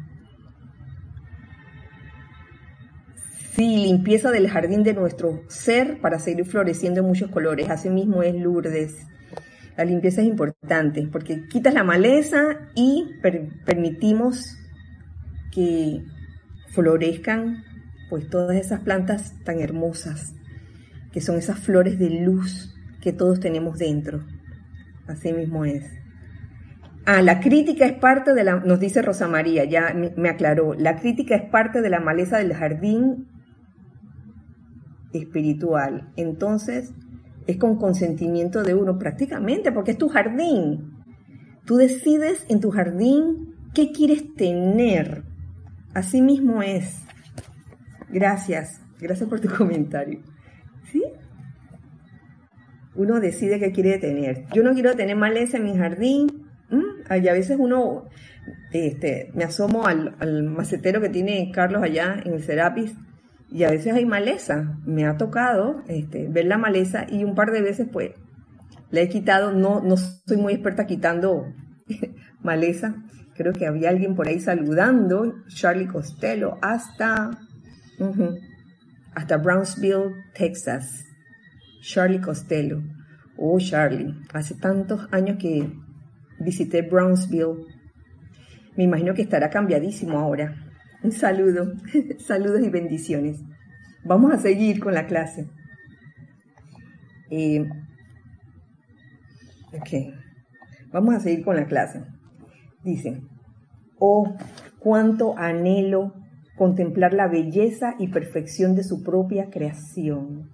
Sí, 3.54 3.84
limpieza 3.84 4.30
del 4.30 4.48
jardín 4.48 4.84
de 4.84 4.94
nuestro 4.94 5.42
ser 5.48 6.00
para 6.00 6.18
seguir 6.18 6.44
floreciendo 6.44 7.00
en 7.00 7.06
muchos 7.06 7.30
colores. 7.30 7.68
Asimismo 7.68 8.22
es 8.22 8.34
Lourdes. 8.34 9.06
La 9.76 9.84
limpieza 9.84 10.20
es 10.20 10.28
importante 10.28 11.08
porque 11.10 11.46
quitas 11.48 11.74
la 11.74 11.82
maleza 11.82 12.68
y 12.74 13.08
permitimos 13.64 14.56
que 15.52 16.04
florezcan 16.68 17.64
pues 18.08 18.28
todas 18.28 18.56
esas 18.56 18.80
plantas 18.80 19.34
tan 19.44 19.60
hermosas 19.60 20.34
que 21.12 21.20
son 21.20 21.36
esas 21.36 21.58
flores 21.58 21.98
de 21.98 22.10
luz 22.10 22.74
que 23.00 23.12
todos 23.12 23.40
tenemos 23.40 23.78
dentro. 23.78 24.20
Así 25.06 25.32
mismo 25.32 25.64
es. 25.64 25.90
Ah, 27.04 27.22
la 27.22 27.40
crítica 27.40 27.86
es 27.86 27.94
parte 27.94 28.34
de 28.34 28.44
la, 28.44 28.56
nos 28.56 28.78
dice 28.78 29.02
Rosa 29.02 29.26
María, 29.26 29.64
ya 29.64 29.92
me 29.94 30.28
aclaró, 30.28 30.74
la 30.74 30.96
crítica 30.96 31.34
es 31.34 31.50
parte 31.50 31.80
de 31.80 31.88
la 31.88 31.98
maleza 31.98 32.38
del 32.38 32.54
jardín 32.54 33.26
espiritual. 35.12 36.12
Entonces, 36.16 36.92
es 37.46 37.56
con 37.56 37.76
consentimiento 37.76 38.62
de 38.62 38.74
uno 38.74 38.98
prácticamente, 38.98 39.72
porque 39.72 39.92
es 39.92 39.98
tu 39.98 40.08
jardín. 40.08 40.92
Tú 41.64 41.76
decides 41.76 42.44
en 42.48 42.60
tu 42.60 42.70
jardín 42.70 43.54
qué 43.74 43.92
quieres 43.92 44.34
tener. 44.34 45.24
Así 45.94 46.22
mismo 46.22 46.62
es. 46.62 47.02
Gracias, 48.08 48.80
gracias 49.00 49.28
por 49.28 49.40
tu 49.40 49.48
comentario. 49.56 50.20
¿Sí? 50.90 51.02
Uno 52.94 53.20
decide 53.20 53.58
qué 53.58 53.72
quiere 53.72 53.98
tener. 53.98 54.46
Yo 54.52 54.62
no 54.62 54.72
quiero 54.72 54.94
tener 54.94 55.16
maleza 55.16 55.56
en 55.56 55.64
mi 55.64 55.76
jardín. 55.76 56.46
Y 57.10 57.26
a 57.26 57.32
veces 57.32 57.56
uno, 57.58 58.04
este, 58.72 59.32
me 59.34 59.42
asomo 59.42 59.84
al 59.86 60.44
macetero 60.44 61.00
que 61.00 61.08
tiene 61.08 61.50
Carlos 61.52 61.82
allá 61.82 62.22
en 62.24 62.34
el 62.34 62.42
Serapis 62.42 62.94
y 63.50 63.64
a 63.64 63.70
veces 63.70 63.94
hay 63.94 64.06
maleza. 64.06 64.78
Me 64.84 65.06
ha 65.06 65.16
tocado 65.16 65.82
este, 65.88 66.28
ver 66.28 66.46
la 66.46 66.58
maleza 66.58 67.06
y 67.08 67.24
un 67.24 67.34
par 67.34 67.50
de 67.50 67.62
veces 67.62 67.88
pues 67.92 68.12
le 68.90 69.02
he 69.02 69.08
quitado, 69.08 69.52
no, 69.52 69.80
no 69.80 69.96
soy 69.96 70.36
muy 70.36 70.54
experta 70.54 70.86
quitando 70.86 71.52
maleza. 72.42 72.94
Creo 73.34 73.52
que 73.52 73.66
había 73.66 73.88
alguien 73.88 74.14
por 74.14 74.28
ahí 74.28 74.40
saludando, 74.40 75.34
Charlie 75.48 75.86
Costello, 75.86 76.58
hasta, 76.60 77.30
hasta 79.14 79.36
Brownsville, 79.38 80.14
Texas. 80.34 81.04
Charlie 81.80 82.20
Costello. 82.20 82.82
Oh, 83.38 83.58
Charlie, 83.58 84.14
hace 84.34 84.54
tantos 84.56 85.08
años 85.10 85.38
que 85.38 85.72
visité 86.38 86.82
Brownsville. 86.82 87.64
Me 88.76 88.84
imagino 88.84 89.14
que 89.14 89.22
estará 89.22 89.48
cambiadísimo 89.48 90.18
ahora. 90.18 90.69
Un 91.02 91.12
saludo, 91.12 91.72
saludos 92.18 92.60
y 92.62 92.68
bendiciones. 92.68 93.40
Vamos 94.04 94.32
a 94.32 94.38
seguir 94.38 94.80
con 94.80 94.92
la 94.92 95.06
clase. 95.06 95.48
Eh, 97.30 97.66
ok, 99.72 100.14
vamos 100.92 101.14
a 101.14 101.20
seguir 101.20 101.44
con 101.44 101.56
la 101.56 101.66
clase. 101.66 102.04
Dice, 102.84 103.22
oh, 103.98 104.34
cuánto 104.78 105.38
anhelo 105.38 106.14
contemplar 106.56 107.14
la 107.14 107.28
belleza 107.28 107.94
y 107.98 108.08
perfección 108.08 108.74
de 108.74 108.84
su 108.84 109.02
propia 109.02 109.48
creación. 109.48 110.50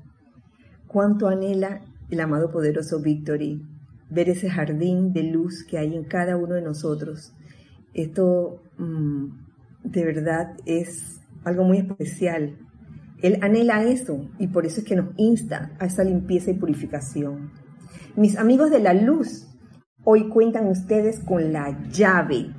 Cuánto 0.87 1.27
anhela 1.27 1.81
el 2.11 2.21
amado 2.21 2.53
poderoso 2.53 3.01
Victory 3.01 3.63
ver 4.09 4.29
ese 4.29 4.49
jardín 4.49 5.13
de 5.13 5.25
luz 5.25 5.65
que 5.65 5.79
hay 5.79 5.97
en 5.97 6.05
cada 6.05 6.37
uno 6.37 6.55
de 6.55 6.63
nosotros. 6.63 7.33
Esto 7.93 8.63
mm, 8.79 9.46
de 9.87 10.05
verdad 10.05 10.57
es 10.67 11.21
algo 11.45 11.65
muy 11.65 11.79
especial. 11.79 12.59
Él 13.23 13.39
anhela 13.41 13.85
eso 13.85 14.29
y 14.39 14.49
por 14.49 14.67
eso 14.67 14.81
es 14.81 14.87
que 14.87 14.97
nos 14.97 15.15
insta 15.17 15.71
a 15.79 15.87
esa 15.87 16.05
limpieza 16.05 16.51
y 16.51 16.55
purificación. 16.55 17.53
Mis 18.17 18.37
amigos 18.37 18.71
de 18.71 18.81
la 18.81 18.93
luz, 18.93 19.47
hoy 20.05 20.29
cuentan 20.29 20.67
ustedes 20.67 21.21
con 21.21 21.53
la 21.53 21.79
llave, 21.89 22.51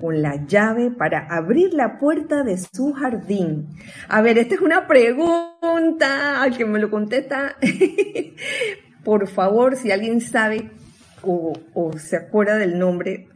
con 0.00 0.20
la 0.20 0.46
llave 0.46 0.90
para 0.90 1.26
abrir 1.26 1.74
la 1.74 1.98
puerta 1.98 2.42
de 2.42 2.58
su 2.58 2.92
jardín. 2.92 3.68
A 4.08 4.20
ver, 4.20 4.38
esta 4.38 4.54
es 4.54 4.60
una 4.60 4.86
pregunta 4.86 6.42
al 6.42 6.56
que 6.56 6.64
me 6.64 6.78
lo 6.78 6.90
contesta. 6.90 7.56
por 9.04 9.26
favor, 9.26 9.76
si 9.76 9.90
alguien 9.90 10.20
sabe 10.20 10.70
o, 11.22 11.54
o 11.74 11.92
se 11.98 12.16
acuerda 12.16 12.56
del 12.56 12.78
nombre, 12.78 13.28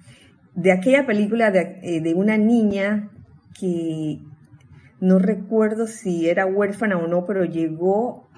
de 0.57 0.73
aquella 0.73 1.07
película 1.07 1.49
eh, 1.49 2.01
de, 2.01 2.15
una 2.15 2.37
niña 2.39 3.11
que 3.59 4.19
no 5.01 5.19
recuerdo 5.19 5.87
si 5.87 6.29
era 6.29 6.47
huérfana 6.47 6.97
o 6.97 7.07
no, 7.07 7.27
pero 7.27 7.45
llegó 7.45 8.29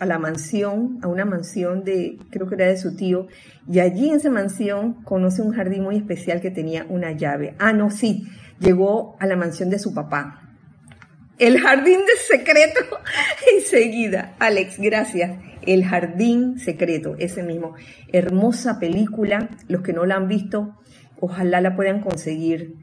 a 0.00 0.06
la 0.06 0.18
mansión, 0.18 0.98
a 1.02 1.08
una 1.08 1.24
mansión 1.24 1.84
de, 1.84 2.18
creo 2.30 2.48
que 2.48 2.54
era 2.54 2.66
de 2.66 2.78
su 2.78 2.96
tío, 2.96 3.26
y 3.70 3.80
allí 3.80 4.08
en 4.08 4.16
esa 4.16 4.30
mansión 4.30 5.02
conoce 5.04 5.42
un 5.42 5.52
jardín 5.52 5.82
muy 5.82 5.96
especial 5.96 6.40
que 6.40 6.50
tenía 6.50 6.86
una 6.88 7.12
llave. 7.12 7.54
Ah, 7.58 7.72
no, 7.72 7.90
sí, 7.90 8.24
llegó 8.58 9.16
a 9.20 9.26
la 9.26 9.36
mansión 9.36 9.68
de 9.68 9.78
su 9.78 9.92
papá. 9.92 10.48
El 11.38 11.60
jardín 11.60 12.00
de 12.00 12.36
secreto, 12.36 12.80
enseguida. 13.56 14.34
Alex, 14.38 14.78
gracias. 14.78 15.38
El 15.62 15.84
jardín 15.84 16.58
secreto, 16.58 17.14
ese 17.18 17.42
mismo. 17.42 17.74
Hermosa 18.12 18.80
película, 18.80 19.50
los 19.68 19.82
que 19.82 19.92
no 19.92 20.06
la 20.06 20.16
han 20.16 20.28
visto, 20.28 20.74
ojalá 21.20 21.60
la 21.60 21.76
puedan 21.76 22.00
conseguir, 22.00 22.74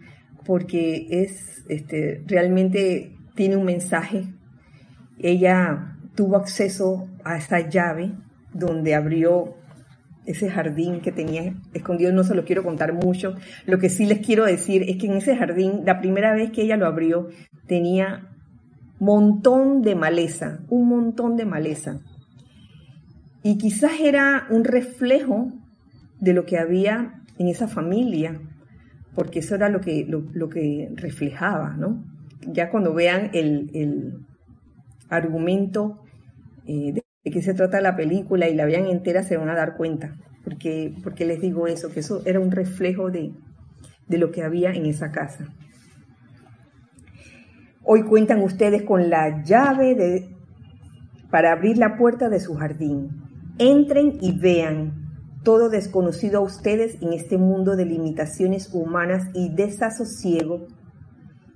porque 0.46 1.08
es, 1.10 1.64
este, 1.70 2.24
realmente 2.28 3.12
tiene 3.36 3.58
un 3.58 3.66
mensaje. 3.66 4.26
Ella 5.20 5.98
tuvo 6.16 6.38
acceso 6.38 7.08
a 7.24 7.38
esa 7.38 7.68
llave 7.70 8.14
donde 8.54 8.96
abrió 8.96 9.56
ese 10.26 10.50
jardín 10.50 11.02
que 11.02 11.12
tenía 11.12 11.54
escondido, 11.74 12.12
no 12.12 12.24
se 12.24 12.36
lo 12.36 12.46
quiero 12.46 12.64
contar 12.64 12.94
mucho. 12.94 13.36
Lo 13.66 13.78
que 13.78 13.90
sí 13.90 14.06
les 14.06 14.26
quiero 14.26 14.46
decir 14.46 14.84
es 14.88 14.98
que 14.98 15.08
en 15.08 15.14
ese 15.14 15.36
jardín, 15.36 15.82
la 15.86 16.00
primera 16.00 16.34
vez 16.34 16.52
que 16.52 16.64
ella 16.64 16.78
lo 16.78 16.88
abrió, 16.88 17.30
tenía 17.68 18.30
montón 19.00 19.82
de 19.82 19.96
maleza, 19.96 20.60
un 20.70 20.88
montón 20.88 21.36
de 21.36 21.46
maleza. 21.46 22.00
Y 23.44 23.58
quizás 23.58 24.00
era 24.02 24.48
un 24.50 24.64
reflejo 24.64 25.52
de 26.20 26.34
lo 26.34 26.46
que 26.46 26.58
había 26.58 27.22
en 27.38 27.48
esa 27.48 27.68
familia, 27.68 28.40
porque 29.14 29.40
eso 29.40 29.56
era 29.56 29.70
lo 29.70 29.82
que, 29.82 30.06
lo, 30.06 30.50
que 30.50 30.90
reflejaba, 30.96 31.76
¿no? 31.78 32.04
Ya 32.48 32.70
cuando 32.70 32.94
vean 32.94 33.32
el, 33.34 33.72
el 33.74 34.26
argumento 35.10 36.02
eh, 36.66 36.94
de 36.94 37.32
qué 37.32 37.42
se 37.42 37.54
trata 37.54 37.82
la 37.82 37.96
película 37.96 38.48
y 38.50 38.56
la 38.56 38.66
vean 38.66 38.86
entera 38.86 39.24
se 39.24 39.38
van 39.38 39.50
a 39.50 39.56
dar 39.56 39.76
cuenta. 39.76 40.16
Porque, 40.44 40.94
porque 41.04 41.26
les 41.26 41.42
digo 41.42 41.66
eso, 41.68 41.92
que 41.92 42.02
eso 42.02 42.22
era 42.26 42.40
un 42.40 42.52
reflejo 42.52 43.10
de, 43.10 43.34
de 44.08 44.18
lo 44.18 44.32
que 44.32 44.44
había 44.44 44.72
en 44.72 44.86
esa 44.86 45.12
casa. 45.12 45.48
Hoy 47.84 48.04
cuentan 48.04 48.42
ustedes 48.42 48.84
con 48.84 49.10
la 49.10 49.44
llave 49.44 49.96
de, 49.96 50.36
para 51.32 51.52
abrir 51.52 51.78
la 51.78 51.98
puerta 51.98 52.30
de 52.30 52.40
su 52.40 52.56
jardín. 52.56 53.10
Entren 53.58 54.18
y 54.22 54.38
vean 54.38 55.05
todo 55.46 55.70
desconocido 55.70 56.40
a 56.40 56.44
ustedes 56.44 57.02
en 57.02 57.14
este 57.14 57.38
mundo 57.38 57.78
de 57.78 57.86
limitaciones 57.86 58.74
humanas 58.74 59.30
y 59.34 59.56
desasosiego 59.56 60.68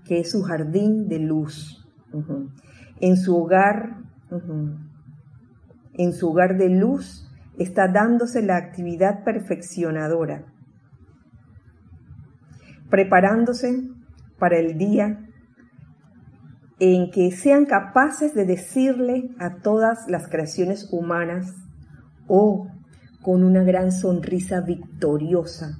que 0.05 0.21
es 0.21 0.31
su 0.31 0.43
jardín 0.43 1.09
de 1.09 1.19
luz. 1.19 1.85
En 3.01 3.17
su 3.17 3.35
hogar, 3.35 3.97
en 5.93 6.13
su 6.13 6.29
hogar 6.29 6.57
de 6.57 6.69
luz 6.69 7.29
está 7.57 7.87
dándose 7.87 8.41
la 8.41 8.57
actividad 8.57 9.23
perfeccionadora, 9.23 10.45
preparándose 12.89 13.89
para 14.37 14.57
el 14.57 14.77
día 14.77 15.25
en 16.79 17.11
que 17.11 17.31
sean 17.31 17.65
capaces 17.65 18.33
de 18.33 18.45
decirle 18.45 19.31
a 19.39 19.55
todas 19.61 20.07
las 20.07 20.29
creaciones 20.29 20.87
humanas, 20.91 21.53
oh, 22.27 22.67
con 23.21 23.43
una 23.43 23.63
gran 23.63 23.91
sonrisa 23.91 24.61
victoriosa, 24.61 25.79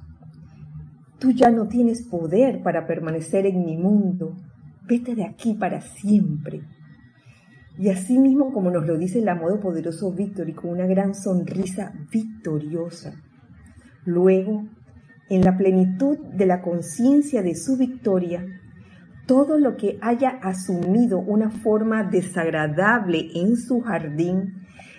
tú 1.18 1.30
ya 1.32 1.50
no 1.50 1.68
tienes 1.68 2.02
poder 2.02 2.62
para 2.62 2.86
permanecer 2.86 3.46
en 3.46 3.64
mi 3.64 3.76
mundo, 3.76 4.36
vete 4.86 5.14
de 5.14 5.24
aquí 5.24 5.54
para 5.54 5.80
siempre. 5.80 6.62
Y 7.78 7.88
así 7.88 8.18
mismo 8.18 8.52
como 8.52 8.70
nos 8.70 8.86
lo 8.86 8.98
dice 8.98 9.20
el 9.20 9.28
amado 9.28 9.60
poderoso 9.60 10.12
Víctor 10.12 10.48
y 10.48 10.52
con 10.52 10.70
una 10.70 10.86
gran 10.86 11.14
sonrisa 11.14 11.92
victoriosa. 12.10 13.14
Luego, 14.04 14.66
en 15.30 15.42
la 15.42 15.56
plenitud 15.56 16.18
de 16.18 16.46
la 16.46 16.60
conciencia 16.60 17.42
de 17.42 17.54
su 17.54 17.76
victoria, 17.76 18.44
todo 19.26 19.58
lo 19.58 19.76
que 19.76 19.98
haya 20.02 20.30
asumido 20.42 21.20
una 21.20 21.50
forma 21.50 22.02
desagradable 22.02 23.28
en 23.34 23.56
su 23.56 23.80
jardín 23.80 24.54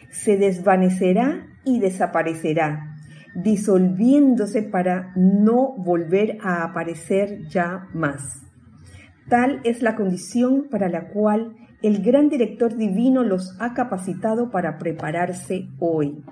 se 0.10 0.38
desvanecerá 0.38 1.51
y 1.66 1.80
desaparecerá, 1.80 2.98
disolviéndose 3.36 4.64
para 4.64 5.14
no 5.16 5.74
volver 5.78 6.38
a 6.42 6.64
aparecer 6.64 7.48
ya 7.48 7.88
más. 7.94 8.42
Tal 9.30 9.62
es 9.64 9.82
la 9.82 9.96
condición 9.96 10.68
para 10.70 10.90
la 10.90 11.08
cual 11.10 11.56
el 11.82 12.04
gran 12.04 12.30
director 12.30 12.76
divino 12.76 13.24
los 13.24 13.56
ha 13.60 13.74
capacitado 13.74 14.52
para 14.52 14.78
prepararse 14.78 15.68
hoy. 15.80 16.24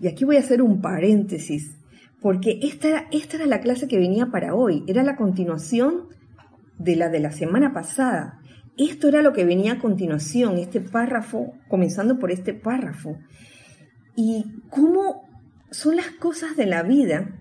Y 0.00 0.08
aquí 0.08 0.24
voy 0.24 0.36
a 0.36 0.40
hacer 0.40 0.62
un 0.62 0.80
paréntesis, 0.80 1.78
porque 2.20 2.58
esta, 2.62 3.06
esta 3.10 3.36
era 3.36 3.46
la 3.46 3.60
clase 3.60 3.88
que 3.88 3.98
venía 3.98 4.26
para 4.26 4.54
hoy, 4.54 4.84
era 4.86 5.02
la 5.02 5.16
continuación 5.16 6.08
de 6.78 6.96
la 6.96 7.08
de 7.08 7.20
la 7.20 7.32
semana 7.32 7.72
pasada. 7.72 8.40
Esto 8.76 9.08
era 9.08 9.22
lo 9.22 9.32
que 9.32 9.44
venía 9.44 9.74
a 9.74 9.78
continuación, 9.78 10.58
este 10.58 10.80
párrafo, 10.80 11.52
comenzando 11.68 12.18
por 12.18 12.30
este 12.30 12.54
párrafo. 12.54 13.16
Y 14.16 14.62
cómo 14.70 15.28
son 15.70 15.96
las 15.96 16.10
cosas 16.10 16.56
de 16.56 16.66
la 16.66 16.82
vida 16.82 17.40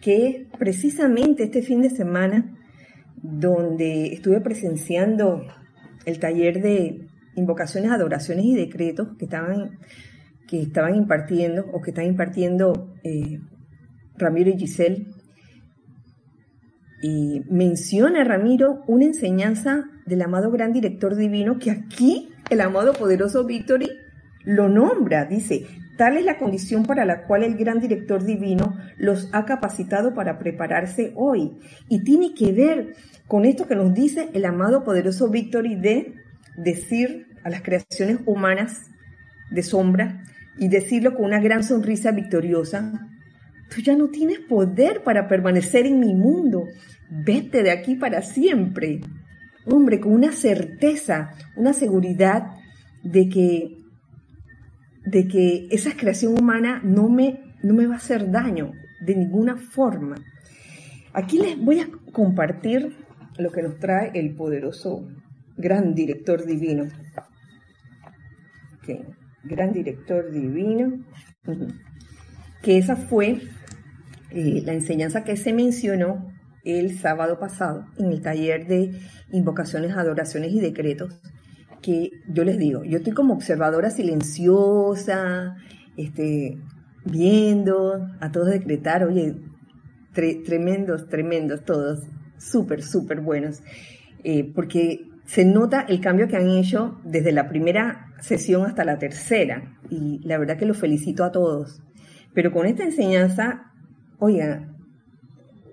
que 0.00 0.48
precisamente 0.58 1.44
este 1.44 1.62
fin 1.62 1.82
de 1.82 1.90
semana, 1.90 2.56
donde 3.22 4.12
estuve 4.14 4.40
presenciando 4.40 5.42
el 6.06 6.18
taller 6.18 6.62
de 6.62 7.06
invocaciones, 7.36 7.90
adoraciones 7.90 8.44
y 8.46 8.54
decretos 8.54 9.08
que 9.18 9.26
estaban, 9.26 9.78
que 10.48 10.62
estaban 10.62 10.94
impartiendo 10.94 11.66
o 11.72 11.80
que 11.80 11.90
están 11.90 12.06
impartiendo 12.06 12.94
eh, 13.04 13.40
Ramiro 14.16 14.50
y 14.50 14.58
Giselle. 14.58 15.06
Y 17.02 17.42
menciona 17.50 18.24
Ramiro 18.24 18.82
una 18.86 19.04
enseñanza 19.04 19.84
del 20.06 20.22
amado 20.22 20.50
gran 20.50 20.72
director 20.72 21.14
divino 21.14 21.58
que 21.58 21.70
aquí 21.70 22.30
el 22.50 22.60
amado 22.60 22.92
poderoso 22.92 23.44
Victory 23.44 23.88
lo 24.44 24.68
nombra, 24.68 25.24
dice, 25.24 25.66
tal 26.00 26.16
es 26.16 26.24
la 26.24 26.38
condición 26.38 26.86
para 26.86 27.04
la 27.04 27.26
cual 27.26 27.44
el 27.44 27.58
gran 27.58 27.78
director 27.78 28.24
divino 28.24 28.74
los 28.96 29.28
ha 29.32 29.44
capacitado 29.44 30.14
para 30.14 30.38
prepararse 30.38 31.12
hoy. 31.14 31.58
Y 31.90 32.04
tiene 32.04 32.32
que 32.32 32.52
ver 32.52 32.94
con 33.28 33.44
esto 33.44 33.68
que 33.68 33.76
nos 33.76 33.92
dice 33.92 34.30
el 34.32 34.46
amado 34.46 34.82
poderoso 34.82 35.28
Victory 35.28 35.74
de 35.74 36.14
decir 36.56 37.26
a 37.44 37.50
las 37.50 37.60
creaciones 37.60 38.20
humanas 38.24 38.90
de 39.50 39.62
sombra 39.62 40.24
y 40.56 40.68
decirlo 40.68 41.12
con 41.12 41.26
una 41.26 41.38
gran 41.38 41.64
sonrisa 41.64 42.12
victoriosa, 42.12 43.06
tú 43.68 43.82
ya 43.82 43.94
no 43.94 44.08
tienes 44.08 44.38
poder 44.38 45.02
para 45.02 45.28
permanecer 45.28 45.84
en 45.84 46.00
mi 46.00 46.14
mundo, 46.14 46.64
vete 47.10 47.62
de 47.62 47.72
aquí 47.72 47.96
para 47.96 48.22
siempre. 48.22 49.02
Hombre, 49.66 50.00
con 50.00 50.14
una 50.14 50.32
certeza, 50.32 51.34
una 51.56 51.74
seguridad 51.74 52.46
de 53.02 53.28
que, 53.28 53.79
de 55.04 55.26
que 55.28 55.68
esa 55.70 55.96
creación 55.96 56.38
humana 56.38 56.80
no 56.84 57.08
me, 57.08 57.54
no 57.62 57.74
me 57.74 57.86
va 57.86 57.94
a 57.94 57.98
hacer 57.98 58.30
daño 58.30 58.72
de 59.00 59.16
ninguna 59.16 59.56
forma. 59.56 60.16
Aquí 61.12 61.38
les 61.38 61.58
voy 61.58 61.80
a 61.80 61.88
compartir 62.12 62.96
lo 63.38 63.50
que 63.50 63.62
nos 63.62 63.78
trae 63.78 64.12
el 64.14 64.34
poderoso 64.34 65.08
gran 65.56 65.94
director 65.94 66.44
divino. 66.44 66.88
Gran 69.44 69.72
director 69.72 70.30
divino. 70.30 71.04
Que 72.62 72.78
esa 72.78 72.96
fue 72.96 73.40
eh, 74.30 74.62
la 74.64 74.74
enseñanza 74.74 75.24
que 75.24 75.36
se 75.36 75.52
mencionó 75.52 76.30
el 76.64 76.98
sábado 76.98 77.38
pasado 77.38 77.86
en 77.98 78.12
el 78.12 78.20
taller 78.20 78.66
de 78.66 78.92
invocaciones, 79.32 79.96
adoraciones 79.96 80.52
y 80.52 80.60
decretos. 80.60 81.20
Que 81.82 82.10
yo 82.28 82.44
les 82.44 82.58
digo, 82.58 82.84
yo 82.84 82.98
estoy 82.98 83.12
como 83.12 83.34
observadora 83.34 83.90
silenciosa, 83.90 85.56
este, 85.96 86.58
viendo 87.04 88.06
a 88.20 88.30
todos 88.30 88.48
decretar, 88.48 89.04
oye, 89.04 89.34
tremendos, 90.12 91.08
tremendos 91.08 91.64
todos 91.64 92.00
súper, 92.38 92.82
súper 92.82 93.20
buenos, 93.20 93.62
eh, 94.24 94.50
porque 94.54 95.06
se 95.24 95.44
nota 95.44 95.82
el 95.82 96.00
cambio 96.00 96.28
que 96.28 96.36
han 96.36 96.48
hecho 96.50 96.98
desde 97.04 97.32
la 97.32 97.48
primera 97.48 98.06
sesión 98.20 98.66
hasta 98.66 98.84
la 98.84 98.98
tercera, 98.98 99.78
y 99.88 100.20
la 100.24 100.38
verdad 100.38 100.56
que 100.56 100.66
los 100.66 100.76
felicito 100.76 101.24
a 101.24 101.32
todos. 101.32 101.82
Pero 102.34 102.52
con 102.52 102.66
esta 102.66 102.84
enseñanza, 102.84 103.72
oiga, 104.18 104.69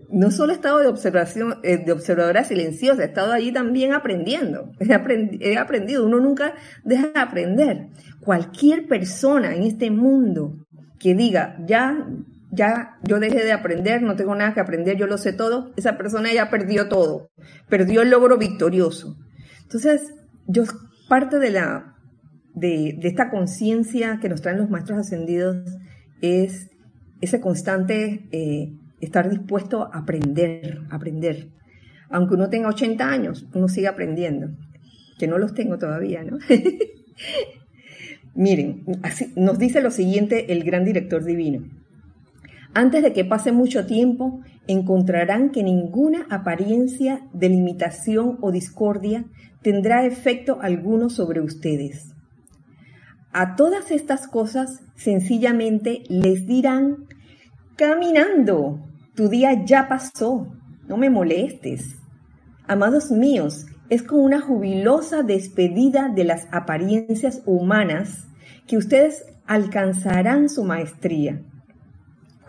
no 0.10 0.32
solo 0.32 0.52
he 0.52 0.56
estado 0.56 0.80
de 0.80 0.88
observación, 0.88 1.60
eh, 1.64 1.78
de 1.78 1.92
observadora 1.92 2.44
silenciosa, 2.44 3.04
he 3.04 3.08
estado 3.08 3.34
allí 3.34 3.52
también 3.52 3.94
aprendiendo. 3.94 4.72
he 4.80 5.58
aprendido, 5.58 6.06
uno 6.06 6.20
nunca 6.20 6.54
deja 6.84 7.08
de 7.08 7.20
aprender. 7.20 7.88
Cualquier 8.22 8.88
persona 8.88 9.56
en 9.56 9.64
este 9.64 9.92
mundo 9.92 10.56
que 11.00 11.14
diga, 11.14 11.58
ya 11.66 12.08
ya 12.50 12.98
yo 13.04 13.20
dejé 13.20 13.44
de 13.44 13.52
aprender, 13.52 14.02
no 14.02 14.16
tengo 14.16 14.36
nada 14.36 14.54
que 14.54 14.60
aprender, 14.60 14.98
yo 14.98 15.06
lo 15.08 15.18
sé 15.18 15.34
todo, 15.34 15.74
esa 15.76 15.98
persona 15.98 16.34
ya 16.34 16.50
perdió 16.50 16.88
todo, 16.88 17.30
perdió 17.70 18.02
el 18.02 18.10
logro 18.10 18.38
victorioso. 18.38 19.18
Entonces, 19.64 20.14
yo 20.48 20.64
parte 21.10 21.40
de 21.40 21.52
la 21.52 21.96
de, 22.54 22.98
esta 23.04 23.30
conciencia 23.30 24.20
que 24.22 24.30
nos 24.30 24.42
traen 24.42 24.58
los 24.58 24.70
maestros 24.70 25.00
ascendidos 25.00 25.58
es 26.22 26.70
ese 27.22 27.42
constante 27.42 28.28
eh, 28.32 28.74
estar 29.00 29.30
dispuesto 29.30 29.84
a 29.84 30.00
aprender, 30.00 30.82
aprender. 30.90 31.50
Aunque 32.10 32.36
uno 32.36 32.50
tenga 32.50 32.70
80 32.70 33.10
años, 33.10 33.48
uno 33.54 33.68
sigue 33.68 33.88
aprendiendo, 33.88 34.50
que 35.18 35.28
no 35.28 35.38
los 35.38 35.54
tengo 35.54 35.78
todavía, 35.78 36.24
¿no? 36.24 36.38
Miren, 38.36 38.84
nos 39.36 39.58
dice 39.58 39.82
lo 39.82 39.90
siguiente 39.90 40.54
el 40.54 40.64
gran 40.64 40.86
director 40.86 41.24
divino. 41.24 41.66
Antes 42.74 43.02
de 43.02 43.12
que 43.12 43.26
pase 43.26 43.52
mucho 43.52 43.88
tiempo, 43.88 44.42
encontrarán 44.68 45.50
que 45.50 45.64
ninguna 45.64 46.28
apariencia 46.30 47.22
de 47.34 47.50
limitación 47.50 48.38
o 48.42 48.52
discordia 48.52 49.26
tendrá 49.64 50.06
efecto 50.06 50.60
alguno 50.62 51.10
sobre 51.10 51.42
ustedes. 51.42 52.14
A 53.34 53.56
todas 53.56 53.90
estas 53.92 54.28
cosas 54.28 54.82
sencillamente 54.96 56.04
les 56.10 56.46
dirán, 56.46 57.07
caminando, 57.78 58.80
tu 59.16 59.30
día 59.30 59.66
ya 59.66 59.88
pasó, 59.88 60.48
no 60.88 60.98
me 60.98 61.10
molestes. 61.10 61.96
Amados 62.68 63.12
míos, 63.12 63.66
es 63.90 64.04
con 64.04 64.20
una 64.20 64.42
jubilosa 64.42 65.24
despedida 65.24 66.10
de 66.10 66.26
las 66.26 66.48
apariencias 66.52 67.42
humanas 67.46 68.28
que 68.68 68.78
ustedes 68.78 69.26
alcanzarán 69.46 70.50
su 70.50 70.64
maestría 70.64 71.42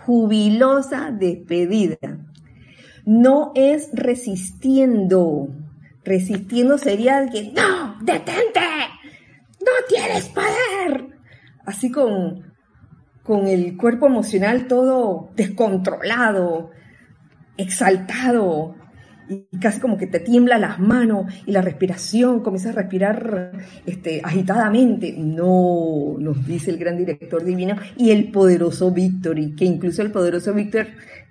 jubilosa 0.08 1.10
despedida. 1.10 1.98
No 3.04 3.52
es 3.54 3.90
resistiendo. 3.92 5.48
Resistiendo 6.02 6.78
sería 6.78 7.20
el 7.20 7.28
que, 7.28 7.52
no, 7.52 7.98
detente, 8.00 8.60
no 9.60 9.72
tienes 9.86 10.30
poder. 10.30 11.08
Así 11.66 11.90
con, 11.90 12.47
con 13.28 13.46
el 13.46 13.76
cuerpo 13.76 14.06
emocional 14.06 14.66
todo 14.68 15.28
descontrolado, 15.36 16.70
exaltado, 17.58 18.74
y 19.28 19.58
casi 19.58 19.80
como 19.80 19.98
que 19.98 20.06
te 20.06 20.20
tiembla 20.20 20.56
las 20.56 20.78
manos 20.78 21.30
y 21.44 21.52
la 21.52 21.60
respiración, 21.60 22.40
comienza 22.40 22.70
a 22.70 22.72
respirar 22.72 23.52
este, 23.84 24.22
agitadamente. 24.24 25.14
No, 25.18 26.16
nos 26.18 26.46
dice 26.46 26.70
el 26.70 26.78
gran 26.78 26.96
director 26.96 27.44
divino 27.44 27.76
y 27.98 28.12
el 28.12 28.32
poderoso 28.32 28.92
Victory, 28.92 29.54
que 29.54 29.66
incluso 29.66 30.00
el 30.00 30.10
poderoso 30.10 30.54
Victor, 30.54 30.86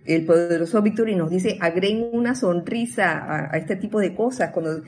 el 0.06 0.24
poderoso 0.24 0.84
Victory 0.84 1.16
nos 1.16 1.32
dice, 1.32 1.58
agreguen 1.60 2.10
una 2.14 2.36
sonrisa 2.36 3.18
a, 3.18 3.56
a 3.56 3.58
este 3.58 3.76
tipo 3.76 4.00
de 4.00 4.14
cosas. 4.14 4.52
Cuando 4.52 4.84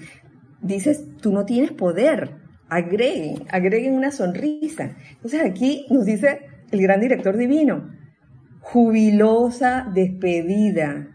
dices, 0.62 1.06
tú 1.20 1.34
no 1.34 1.44
tienes 1.44 1.72
poder, 1.72 2.36
agreguen, 2.70 3.46
agreguen 3.50 3.96
una 3.96 4.12
sonrisa. 4.12 4.96
Entonces 5.16 5.42
aquí 5.44 5.88
nos 5.90 6.06
dice 6.06 6.49
el 6.72 6.82
gran 6.82 7.00
director 7.00 7.38
divino, 7.38 7.90
jubilosa 8.60 9.90
despedida, 9.94 11.08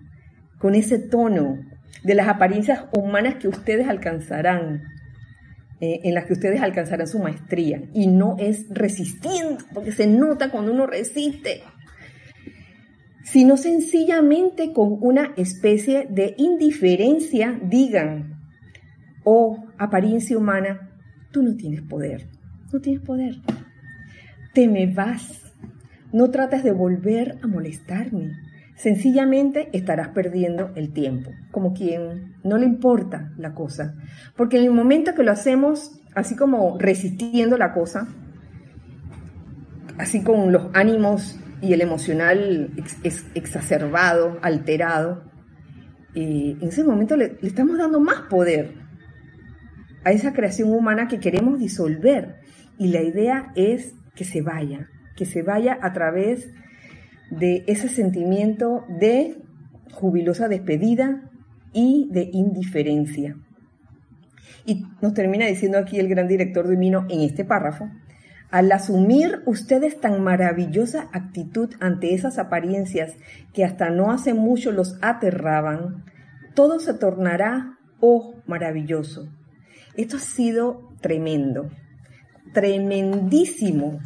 con 0.59 0.75
ese 0.75 0.99
tono, 0.99 1.59
de 2.03 2.15
las 2.15 2.29
apariencias 2.29 2.85
humanas 2.93 3.37
que 3.37 3.49
ustedes 3.49 3.89
alcanzarán, 3.89 4.83
eh, 5.81 6.01
en 6.05 6.15
las 6.15 6.27
que 6.27 6.35
ustedes 6.35 6.61
alcanzarán 6.61 7.07
su 7.07 7.19
maestría. 7.19 7.83
Y 7.95 8.07
no 8.07 8.37
es 8.39 8.67
resistiendo, 8.71 9.65
porque 9.73 9.93
se 9.93 10.07
nota 10.07 10.51
cuando 10.51 10.73
uno 10.73 10.87
resiste, 10.87 11.63
sino 13.25 13.57
sencillamente 13.57 14.73
con 14.73 14.99
una 15.01 15.33
especie 15.37 16.07
de 16.11 16.35
indiferencia 16.37 17.59
digan, 17.63 18.43
oh 19.25 19.65
apariencia 19.79 20.37
humana, 20.37 20.91
tú 21.33 21.43
no 21.43 21.57
tienes 21.57 21.83
poder, 21.83 22.29
no 22.73 22.81
tienes 22.81 23.03
poder. 23.03 23.37
Te 24.53 24.69
me 24.69 24.87
vas, 24.87 25.44
no 26.15 26.31
trates 26.31 26.63
de 26.63 26.71
volver 26.71 27.39
a 27.43 27.49
molestarme 27.49 28.31
sencillamente 28.77 29.69
estarás 29.73 30.09
perdiendo 30.09 30.71
el 30.77 30.93
tiempo, 30.93 31.33
como 31.51 31.75
quien 31.75 32.37
no 32.45 32.57
le 32.57 32.67
importa 32.67 33.33
la 33.37 33.53
cosa. 33.53 33.97
Porque 34.37 34.59
en 34.59 34.65
el 34.65 34.71
momento 34.71 35.15
que 35.15 35.25
lo 35.25 35.33
hacemos 35.33 36.01
así 36.15 36.37
como 36.37 36.79
resistiendo 36.79 37.59
la 37.59 37.73
cosa, 37.73 38.07
así 39.99 40.23
con 40.23 40.53
los 40.53 40.69
ánimos 40.73 41.37
y 41.61 41.73
el 41.73 41.81
emocional 41.81 42.71
exacerbado, 43.35 44.39
alterado, 44.41 45.25
eh, 46.15 46.57
en 46.61 46.69
ese 46.69 46.85
momento 46.85 47.17
le 47.17 47.39
estamos 47.43 47.77
dando 47.77 47.99
más 47.99 48.21
poder 48.31 48.75
a 50.05 50.13
esa 50.13 50.33
creación 50.33 50.71
humana 50.71 51.09
que 51.09 51.19
queremos 51.19 51.59
disolver. 51.59 52.37
Y 52.79 52.89
la 52.89 53.03
idea 53.03 53.53
es 53.57 53.95
que 54.15 54.25
se 54.25 54.43
vaya, 54.43 54.89
que 55.17 55.27
se 55.27 55.43
vaya 55.43 55.79
a 55.81 55.93
través 55.93 56.49
de 57.31 57.65
ese 57.67 57.89
sentimiento 57.89 58.85
de 58.89 59.39
jubilosa 59.93 60.49
despedida 60.49 61.31
y 61.73 62.09
de 62.11 62.29
indiferencia. 62.33 63.37
Y 64.67 64.87
nos 65.01 65.15
termina 65.15 65.47
diciendo 65.47 65.79
aquí 65.79 65.99
el 65.99 66.09
gran 66.09 66.29
director 66.29 66.69
divino 66.69 67.07
en 67.11 67.21
este 67.21 67.45
párrafo, 67.45 67.91
al 68.51 68.71
asumir 68.71 69.43
ustedes 69.47 70.01
tan 70.01 70.23
maravillosa 70.23 71.09
actitud 71.13 71.71
ante 71.81 72.15
esas 72.15 72.39
apariencias 72.39 73.15
que 73.53 73.65
hasta 73.65 73.91
no 73.91 74.13
hace 74.13 74.33
mucho 74.33 74.71
los 74.71 74.97
aterraban, 75.03 76.05
todo 76.55 76.79
se 76.79 76.95
tornará, 76.95 77.79
oh, 78.01 78.37
maravilloso. 78.47 79.29
Esto 79.97 80.19
ha 80.19 80.21
sido 80.21 80.93
tremendo, 81.01 81.69
tremendísimo, 82.53 83.99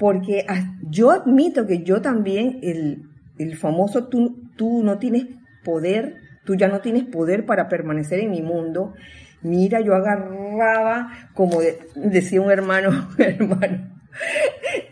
porque 0.00 0.46
yo 0.88 1.10
admito 1.10 1.66
que 1.66 1.82
yo 1.82 2.00
también, 2.00 2.58
el, 2.62 3.56
famoso 3.58 4.08
tú, 4.08 4.50
tú 4.56 4.82
no 4.82 4.98
tienes 4.98 5.26
poder, 5.62 6.16
tú 6.46 6.54
ya 6.54 6.68
no 6.68 6.80
tienes 6.80 7.04
poder 7.04 7.44
para 7.44 7.68
permanecer 7.68 8.20
en 8.20 8.30
mi 8.30 8.40
mundo. 8.40 8.94
Mira, 9.42 9.82
yo 9.82 9.94
agarraba, 9.94 11.28
como 11.34 11.60
decía 11.94 12.40
un 12.40 12.50
hermano, 12.50 13.10
hermano, 13.18 14.00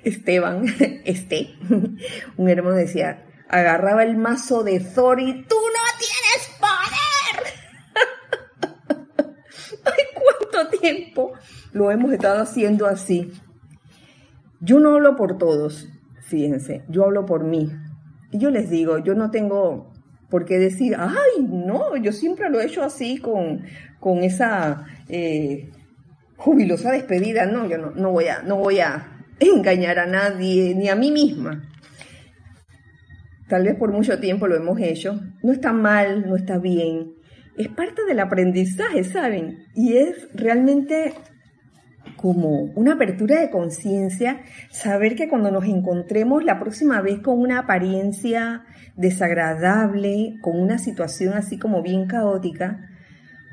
Esteban, 0.05 0.66
este, 1.07 1.55
un 2.37 2.51
hermano 2.51 2.77
decía, 2.77 3.25
agarraba 3.49 4.03
el 4.03 4.14
mazo 4.18 4.62
de 4.62 4.79
Thor 4.79 5.21
y 5.21 5.42
tú 5.44 5.57
no 5.57 5.85
tienes 5.99 6.51
poder. 6.61 7.44
Ay, 9.87 10.05
cuánto 10.14 10.68
tiempo 10.79 11.33
lo 11.73 11.90
hemos 11.90 12.12
estado 12.12 12.42
haciendo 12.42 12.87
así. 12.87 13.33
Yo 14.61 14.81
no 14.81 14.94
hablo 14.94 15.16
por 15.16 15.38
todos, 15.38 15.88
fíjense, 16.23 16.85
yo 16.88 17.05
hablo 17.05 17.27
por 17.27 17.44
mí. 17.44 17.71
Y 18.33 18.38
yo 18.38 18.51
les 18.51 18.68
digo, 18.71 18.99
yo 18.99 19.14
no 19.14 19.31
tengo 19.31 19.92
por 20.29 20.44
qué 20.44 20.59
decir, 20.59 20.94
ay, 20.99 21.42
no, 21.42 21.97
yo 21.97 22.12
siempre 22.12 22.51
lo 22.51 22.61
he 22.61 22.66
hecho 22.66 22.83
así 22.83 23.18
con, 23.18 23.62
con 24.01 24.18
esa 24.25 24.85
eh, 25.09 25.71
jubilosa 26.37 26.92
despedida. 26.92 27.47
No, 27.47 27.68
yo 27.68 27.79
no, 27.79 27.92
no, 27.92 28.11
voy 28.11 28.27
a, 28.27 28.42
no 28.42 28.57
voy 28.57 28.81
a 28.81 29.25
engañar 29.40 29.99
a 29.99 30.07
nadie, 30.07 30.75
ni 30.75 30.88
a 30.88 30.97
mí 30.97 31.11
misma. 31.11 31.62
Tal 33.49 33.64
vez 33.64 33.77
por 33.77 33.92
mucho 33.92 34.18
tiempo 34.18 34.47
lo 34.47 34.57
hemos 34.57 34.79
hecho. 34.81 35.21
No 35.42 35.53
está 35.53 35.73
mal, 35.73 36.29
no 36.29 36.37
está 36.37 36.59
bien. 36.59 37.14
Es 37.57 37.68
parte 37.68 38.05
del 38.07 38.21
aprendizaje, 38.21 39.05
¿saben? 39.05 39.64
Y 39.75 39.97
es 39.97 40.29
realmente 40.35 41.14
como 42.18 42.64
una 42.74 42.94
apertura 42.94 43.40
de 43.40 43.48
conciencia, 43.48 44.40
saber 44.70 45.14
que 45.14 45.28
cuando 45.28 45.52
nos 45.52 45.64
encontremos 45.64 46.44
la 46.44 46.59
próxima 46.59 47.00
vez 47.00 47.20
con 47.20 47.38
una 47.38 47.61
apariencia 47.61 48.64
desagradable, 48.96 50.37
con 50.42 50.61
una 50.61 50.78
situación 50.78 51.35
así 51.35 51.59
como 51.59 51.81
bien 51.81 52.07
caótica, 52.07 52.90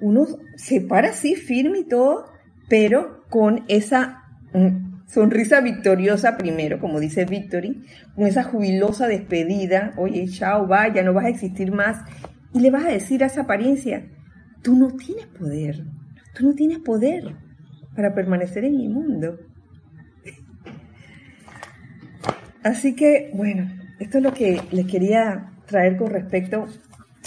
uno 0.02 0.26
se 0.56 0.82
para 0.82 1.10
así 1.10 1.36
firme 1.36 1.80
y 1.80 1.88
todo, 1.88 2.26
pero 2.68 3.24
con 3.30 3.66
esa 3.68 4.24
mm, 4.54 5.06
sonrisa 5.06 5.62
victoriosa 5.62 6.36
primero, 6.36 6.80
como 6.80 7.00
dice 7.00 7.26
Victory, 7.26 7.86
con 8.16 8.26
esa 8.26 8.44
jubilosa 8.44 9.08
despedida, 9.08 9.94
oye, 9.96 10.28
chao, 10.28 10.68
va, 10.68 10.92
ya 10.92 11.04
no 11.04 11.14
vas 11.14 11.26
a 11.26 11.30
existir 11.30 11.72
más, 11.72 12.00
y 12.52 12.62
le 12.62 12.72
vas 12.72 12.86
a 12.86 12.90
decir 12.90 13.24
a 13.24 13.28
esa 13.28 13.42
apariencia, 13.42 14.08
tú 14.64 14.76
no 14.76 14.88
tienes 14.88 15.28
poder, 15.28 15.86
tú 16.34 16.48
no 16.48 16.56
tienes 16.56 16.80
poder 16.80 17.45
para 17.96 18.14
permanecer 18.14 18.66
en 18.66 18.78
mi 18.78 18.88
mundo. 18.88 19.40
Así 22.64 22.96
que, 22.96 23.32
bueno, 23.34 23.70
esto 24.00 24.18
es 24.18 24.24
lo 24.24 24.34
que 24.34 24.62
les 24.72 24.88
quería 24.88 25.52
traer 25.68 25.98
con 25.98 26.10
respecto 26.10 26.68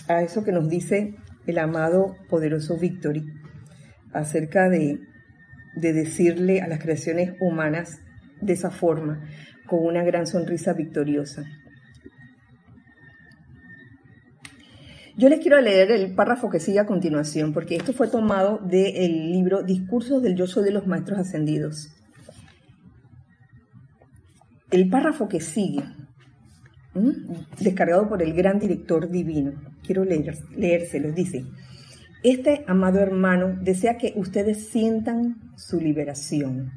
a 0.08 0.22
eso 0.22 0.44
que 0.44 0.52
nos 0.52 0.68
dice 0.68 1.14
el 1.46 1.58
amado 1.58 2.16
poderoso 2.28 2.76
Victory 2.76 3.24
acerca 4.12 4.68
de, 4.68 5.00
de 5.76 5.92
decirle 5.92 6.60
a 6.60 6.68
las 6.68 6.80
creaciones 6.80 7.34
humanas 7.40 8.00
de 8.40 8.52
esa 8.52 8.70
forma, 8.70 9.28
con 9.66 9.84
una 9.84 10.02
gran 10.02 10.26
sonrisa 10.26 10.72
victoriosa. 10.72 11.44
Yo 15.18 15.28
les 15.28 15.40
quiero 15.40 15.60
leer 15.60 15.90
el 15.90 16.14
párrafo 16.14 16.48
que 16.48 16.60
sigue 16.60 16.78
a 16.78 16.86
continuación, 16.86 17.52
porque 17.52 17.74
esto 17.74 17.92
fue 17.92 18.06
tomado 18.06 18.58
del 18.58 19.32
libro 19.32 19.64
Discursos 19.64 20.22
del 20.22 20.36
Yo 20.36 20.46
Soy 20.46 20.62
de 20.62 20.70
los 20.70 20.86
Maestros 20.86 21.18
Ascendidos. 21.18 21.88
el 24.70 24.88
párrafo 24.88 25.28
que 25.28 25.40
sigue, 25.40 25.82
descargado 27.58 28.08
por 28.08 28.22
el 28.22 28.32
gran 28.32 28.60
director 28.60 29.10
divino, 29.10 29.54
quiero 29.84 30.04
leer, 30.04 30.38
leérselo, 30.56 31.10
dice, 31.10 31.44
este 32.22 32.64
amado 32.68 33.00
hermano 33.00 33.58
desea 33.60 33.98
que 33.98 34.12
ustedes 34.14 34.68
sientan 34.68 35.52
su 35.56 35.80
liberación. 35.80 36.70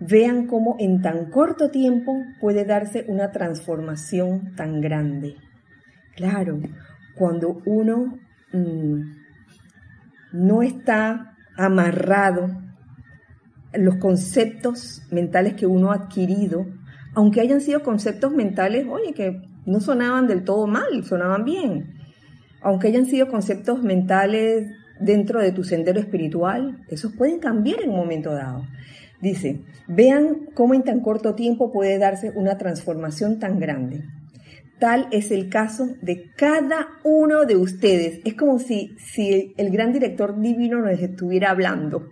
Vean 0.00 0.46
cómo 0.46 0.76
en 0.78 1.02
tan 1.02 1.30
corto 1.30 1.70
tiempo 1.70 2.22
puede 2.40 2.64
darse 2.64 3.04
una 3.06 3.32
transformación 3.32 4.54
tan 4.54 4.80
grande. 4.80 5.34
Claro, 6.16 6.58
cuando 7.16 7.60
uno 7.64 8.18
mm, 8.52 9.00
no 10.32 10.62
está 10.62 11.36
amarrado 11.56 12.48
los 13.72 13.96
conceptos 13.96 15.02
mentales 15.10 15.54
que 15.54 15.66
uno 15.66 15.92
ha 15.92 15.96
adquirido, 15.96 16.66
aunque 17.14 17.40
hayan 17.40 17.60
sido 17.60 17.82
conceptos 17.82 18.32
mentales, 18.32 18.86
oye, 18.88 19.12
que 19.12 19.42
no 19.66 19.80
sonaban 19.80 20.26
del 20.26 20.44
todo 20.44 20.66
mal, 20.66 21.04
sonaban 21.04 21.44
bien, 21.44 21.94
aunque 22.60 22.88
hayan 22.88 23.06
sido 23.06 23.28
conceptos 23.28 23.82
mentales 23.82 24.68
dentro 25.00 25.40
de 25.40 25.52
tu 25.52 25.64
sendero 25.64 26.00
espiritual, 26.00 26.78
esos 26.88 27.12
pueden 27.12 27.38
cambiar 27.38 27.82
en 27.82 27.90
un 27.90 27.96
momento 27.96 28.32
dado. 28.32 28.64
Dice, 29.20 29.60
vean 29.88 30.46
cómo 30.54 30.74
en 30.74 30.82
tan 30.82 31.00
corto 31.00 31.34
tiempo 31.34 31.72
puede 31.72 31.98
darse 31.98 32.30
una 32.34 32.58
transformación 32.58 33.38
tan 33.38 33.58
grande. 33.58 34.04
Es 35.10 35.30
el 35.30 35.48
caso 35.48 35.88
de 36.02 36.30
cada 36.36 36.88
uno 37.04 37.46
de 37.46 37.56
ustedes. 37.56 38.20
Es 38.24 38.34
como 38.34 38.58
si, 38.58 38.94
si 38.98 39.54
el 39.56 39.70
gran 39.70 39.92
director 39.92 40.38
divino 40.38 40.80
nos 40.80 41.00
estuviera 41.00 41.50
hablando. 41.50 42.10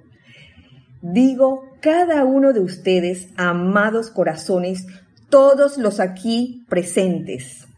Digo, 1.03 1.65
cada 1.81 2.25
uno 2.25 2.55
de 2.55 2.61
ustedes, 2.61 3.29
amados 3.37 4.11
corazones, 4.11 4.87
todos 5.29 5.77
los 5.77 6.01
aquí 6.01 6.65
presentes, 6.69 7.69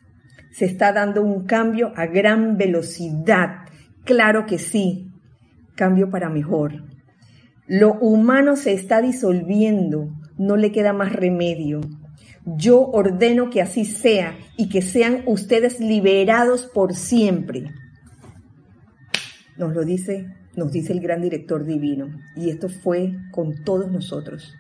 se 0.52 0.66
está 0.66 0.92
dando 0.92 1.22
un 1.22 1.44
cambio 1.44 1.92
a 1.96 2.06
gran 2.06 2.56
velocidad. 2.56 3.66
Claro 4.04 4.46
que 4.46 4.58
sí, 4.58 5.10
cambio 5.74 6.08
para 6.08 6.28
mejor. 6.28 6.84
Lo 7.66 7.94
humano 7.94 8.54
se 8.54 8.74
está 8.74 9.02
disolviendo, 9.02 10.10
no 10.38 10.56
le 10.56 10.70
queda 10.70 10.92
más 10.92 11.12
remedio. 11.12 11.80
Yo 12.44 12.80
ordeno 12.80 13.50
que 13.50 13.62
así 13.62 13.84
sea 13.84 14.36
y 14.56 14.68
que 14.68 14.82
sean 14.82 15.22
ustedes 15.26 15.80
liberados 15.80 16.66
por 16.66 16.94
siempre. 16.94 17.72
Nos 19.56 19.72
lo 19.72 19.84
dice 19.84 20.26
nos 20.56 20.72
dice 20.72 20.92
el 20.92 21.00
gran 21.00 21.20
director 21.20 21.64
divino. 21.64 22.10
Y 22.36 22.50
esto 22.50 22.68
fue 22.68 23.14
con 23.30 23.64
todos 23.64 23.90
nosotros, 23.90 24.54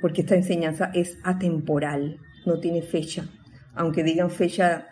porque 0.00 0.22
esta 0.22 0.36
enseñanza 0.36 0.90
es 0.94 1.18
atemporal, 1.22 2.18
no 2.44 2.60
tiene 2.60 2.82
fecha, 2.82 3.28
aunque 3.74 4.02
digan 4.02 4.30
fecha 4.30 4.86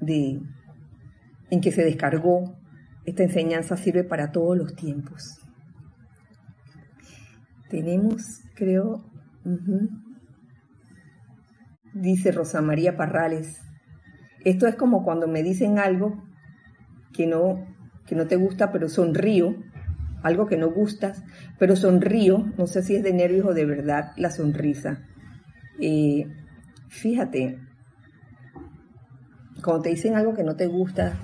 de 0.00 0.40
en 1.50 1.60
que 1.60 1.70
se 1.70 1.84
descargó, 1.84 2.56
esta 3.04 3.22
enseñanza 3.22 3.76
sirve 3.76 4.02
para 4.02 4.32
todos 4.32 4.56
los 4.56 4.74
tiempos. 4.74 5.38
Tenemos, 7.68 8.40
creo, 8.54 9.04
dice 11.94 12.32
Rosa 12.32 12.60
María 12.60 12.96
Parrales, 12.96 13.62
esto 14.44 14.66
es 14.66 14.74
como 14.74 15.04
cuando 15.04 15.26
me 15.26 15.42
dicen 15.42 15.78
algo 15.78 16.22
que 17.12 17.26
no 17.26 17.72
que 18.06 18.14
no 18.14 18.26
te 18.26 18.36
gusta, 18.36 18.70
pero 18.70 18.90
sonrío, 18.90 19.56
algo 20.22 20.46
que 20.46 20.58
no 20.58 20.70
gustas, 20.70 21.22
pero 21.58 21.74
sonrío, 21.74 22.52
no 22.58 22.66
sé 22.66 22.82
si 22.82 22.96
es 22.96 23.02
de 23.02 23.14
nervios 23.14 23.46
o 23.46 23.54
de 23.54 23.64
verdad 23.64 24.12
la 24.16 24.30
sonrisa. 24.30 25.06
Eh, 25.80 26.26
fíjate, 26.88 27.58
cuando 29.62 29.82
te 29.82 29.88
dicen 29.88 30.16
algo 30.16 30.34
que 30.34 30.44
no 30.44 30.56
te 30.56 30.66
gusta 30.66 31.18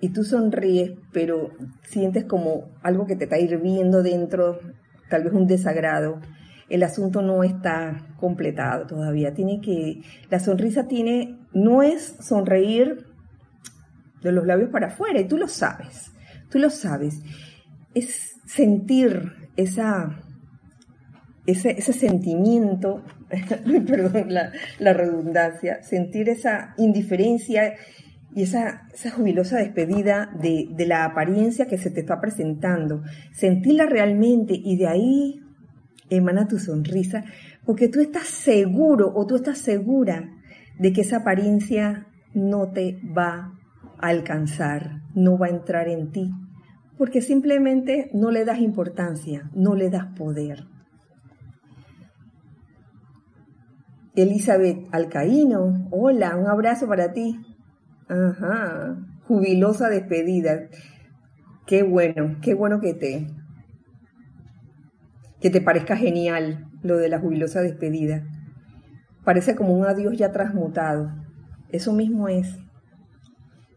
y 0.00 0.08
tú 0.08 0.24
sonríes, 0.24 0.92
pero 1.12 1.52
sientes 1.82 2.24
como 2.24 2.70
algo 2.82 3.06
que 3.06 3.16
te 3.16 3.24
está 3.24 3.38
hirviendo 3.38 4.02
dentro, 4.02 4.58
tal 5.08 5.22
vez 5.22 5.32
un 5.32 5.46
desagrado, 5.46 6.20
el 6.68 6.82
asunto 6.82 7.22
no 7.22 7.44
está 7.44 8.08
completado 8.18 8.86
todavía. 8.86 9.34
Tiene 9.34 9.60
que, 9.60 10.02
la 10.30 10.40
sonrisa 10.40 10.88
tiene, 10.88 11.38
no 11.52 11.82
es 11.82 12.16
sonreír 12.20 13.06
de 14.22 14.32
los 14.32 14.46
labios 14.46 14.70
para 14.70 14.88
afuera, 14.88 15.20
y 15.20 15.28
tú 15.28 15.36
lo 15.36 15.48
sabes, 15.48 16.10
tú 16.50 16.58
lo 16.58 16.70
sabes. 16.70 17.22
Es 17.94 18.32
sentir 18.46 19.32
esa, 19.56 20.20
ese, 21.46 21.80
sentimiento, 21.92 23.04
perdón 23.86 24.32
la, 24.32 24.92
redundancia, 24.92 25.82
sentir 25.82 26.28
esa 26.28 26.74
indiferencia 26.78 27.74
y 28.34 28.42
esa, 28.42 28.88
esa 28.92 29.10
jubilosa 29.10 29.58
despedida 29.58 30.30
de, 30.40 30.68
de, 30.70 30.86
la 30.86 31.04
apariencia 31.04 31.66
que 31.66 31.78
se 31.78 31.90
te 31.90 32.00
está 32.00 32.20
presentando, 32.20 33.02
sentirla 33.32 33.86
realmente 33.86 34.54
y 34.54 34.76
de 34.76 34.88
ahí 34.88 35.45
emana 36.10 36.48
tu 36.48 36.58
sonrisa, 36.58 37.24
porque 37.64 37.88
tú 37.88 38.00
estás 38.00 38.26
seguro 38.26 39.12
o 39.14 39.26
tú 39.26 39.36
estás 39.36 39.58
segura 39.58 40.30
de 40.78 40.92
que 40.92 41.02
esa 41.02 41.18
apariencia 41.18 42.06
no 42.34 42.70
te 42.70 43.00
va 43.16 43.56
alcanzar, 43.98 45.02
no 45.14 45.38
va 45.38 45.46
a 45.46 45.50
entrar 45.50 45.88
en 45.88 46.10
ti, 46.10 46.30
porque 46.98 47.20
simplemente 47.20 48.10
no 48.12 48.30
le 48.30 48.44
das 48.44 48.60
importancia, 48.60 49.50
no 49.54 49.74
le 49.74 49.90
das 49.90 50.06
poder. 50.16 50.66
Elizabeth 54.14 54.88
Alcaíno, 54.92 55.88
hola, 55.90 56.36
un 56.36 56.46
abrazo 56.46 56.86
para 56.86 57.12
ti. 57.12 57.38
Ajá, 58.08 58.96
jubilosa 59.26 59.90
despedida. 59.90 60.68
Qué 61.66 61.82
bueno, 61.82 62.36
qué 62.40 62.54
bueno 62.54 62.80
que 62.80 62.94
te 62.94 63.26
que 65.46 65.50
te 65.50 65.60
parezca 65.60 65.96
genial 65.96 66.66
lo 66.82 66.96
de 66.96 67.08
la 67.08 67.20
jubilosa 67.20 67.60
despedida. 67.62 68.24
Parece 69.24 69.54
como 69.54 69.74
un 69.74 69.86
adiós 69.86 70.18
ya 70.18 70.32
transmutado. 70.32 71.12
Eso 71.70 71.92
mismo 71.92 72.26
es. 72.26 72.58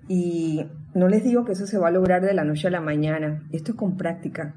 Y 0.07 0.65
no 0.95 1.07
les 1.07 1.23
digo 1.23 1.45
que 1.45 1.51
eso 1.51 1.67
se 1.67 1.77
va 1.77 1.89
a 1.89 1.91
lograr 1.91 2.23
de 2.23 2.33
la 2.33 2.43
noche 2.43 2.69
a 2.69 2.71
la 2.71 2.81
mañana, 2.81 3.47
esto 3.51 3.73
es 3.73 3.77
con 3.77 3.97
práctica, 3.97 4.55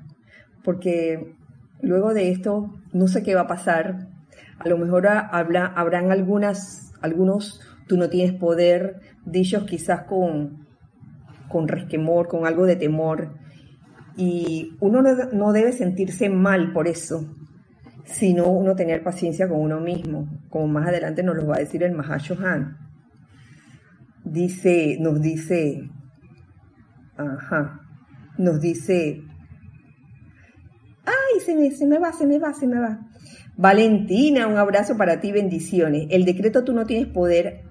porque 0.65 1.35
luego 1.83 2.15
de 2.15 2.31
esto 2.31 2.81
no 2.95 3.09
sé 3.09 3.23
qué 3.23 3.35
va 3.35 3.43
a 3.43 3.47
pasar. 3.47 4.09
A 4.59 4.67
lo 4.67 4.79
mejor 4.79 5.07
habrán 5.07 6.13
algunas, 6.13 6.95
algunos 7.03 7.61
tú 7.89 7.99
no 7.99 8.09
tienes 8.09 8.33
poder, 8.33 9.01
dichos 9.27 9.65
quizás 9.65 10.05
con, 10.05 10.67
con 11.51 11.69
resquemor, 11.69 12.27
con 12.29 12.47
algo 12.47 12.65
de 12.65 12.77
temor. 12.77 13.35
Y 14.17 14.77
uno 14.81 15.03
no 15.03 15.53
debe 15.53 15.73
sentirse 15.73 16.29
mal 16.29 16.73
por 16.73 16.87
eso, 16.87 17.35
sino 18.05 18.49
uno 18.49 18.77
tener 18.77 19.03
paciencia 19.03 19.49
con 19.49 19.61
uno 19.61 19.81
mismo, 19.81 20.29
como 20.51 20.69
más 20.69 20.89
adelante 20.89 21.23
nos 21.23 21.37
lo 21.37 21.47
va 21.47 21.57
a 21.57 21.61
decir 21.61 21.83
el 21.83 21.93
Mahashohan 21.93 22.83
dice, 24.25 24.97
nos 25.01 25.21
dice, 25.21 25.89
ajá, 27.17 27.81
nos 28.39 28.61
dice, 28.61 29.23
ay, 31.05 31.41
se 31.45 31.55
me, 31.55 31.71
se 31.71 31.87
me 31.87 31.99
va, 31.99 32.13
se 32.13 32.27
me 32.27 32.39
va, 32.39 32.53
se 32.55 32.67
me 32.67 32.79
va. 32.79 33.01
Valentina, 33.57 34.47
un 34.47 34.57
abrazo 34.57 34.97
para 34.97 35.21
ti, 35.21 35.33
bendiciones. 35.33 36.07
El 36.11 36.25
decreto 36.25 36.65
tú 36.65 36.73
no 36.73 36.87
tienes 36.87 37.09
poder 37.09 37.65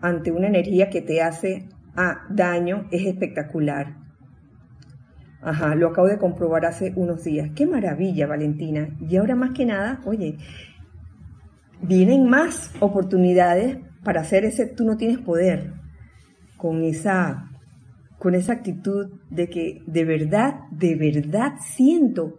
ante 0.00 0.30
una 0.30 0.46
energía 0.46 0.88
que 0.88 1.02
te 1.02 1.22
hace 1.22 1.68
ah, 1.96 2.26
daño, 2.30 2.88
es 2.90 3.06
espectacular. 3.06 3.96
Ajá, 5.40 5.74
lo 5.74 5.88
acabo 5.88 6.08
de 6.08 6.18
comprobar 6.18 6.66
hace 6.66 6.92
unos 6.96 7.24
días. 7.24 7.50
Qué 7.54 7.66
maravilla, 7.66 8.26
Valentina. 8.26 8.88
Y 9.00 9.16
ahora 9.16 9.36
más 9.36 9.52
que 9.52 9.64
nada, 9.64 10.00
oye, 10.04 10.36
vienen 11.80 12.28
más 12.28 12.72
oportunidades 12.80 13.78
para 14.02 14.22
hacer 14.22 14.44
ese 14.44 14.66
tú 14.66 14.84
no 14.84 14.96
tienes 14.96 15.18
poder 15.18 15.72
con 16.56 16.82
esa, 16.82 17.50
con 18.18 18.34
esa 18.34 18.54
actitud 18.54 19.10
de 19.30 19.48
que 19.48 19.82
de 19.86 20.04
verdad, 20.04 20.60
de 20.72 20.96
verdad 20.96 21.54
siento, 21.60 22.38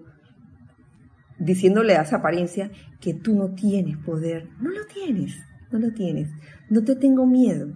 diciéndole 1.38 1.96
a 1.96 2.02
esa 2.02 2.18
apariencia 2.18 2.70
que 3.00 3.14
tú 3.14 3.34
no 3.34 3.54
tienes 3.54 3.98
poder. 3.98 4.50
No 4.60 4.72
lo 4.72 4.86
tienes, 4.94 5.38
no 5.72 5.80
lo 5.80 5.92
tienes. 5.94 6.30
No 6.70 6.84
te 6.84 6.96
tengo 6.96 7.26
miedo. 7.26 7.72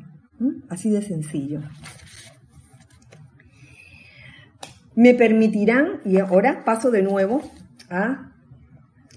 Así 0.70 0.90
de 0.90 1.02
sencillo. 1.02 1.62
Me 4.96 5.14
permitirán, 5.14 6.02
y 6.06 6.20
ahora 6.20 6.64
paso 6.66 6.92
de 6.92 7.02
nuevo 7.02 7.42
a 7.90 8.32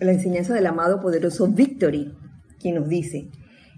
la 0.01 0.13
enseñanza 0.13 0.55
del 0.55 0.67
amado 0.67 1.01
poderoso 1.01 1.49
Victory, 1.49 2.15
quien 2.59 2.77
nos 2.77 2.89
dice, 2.89 3.29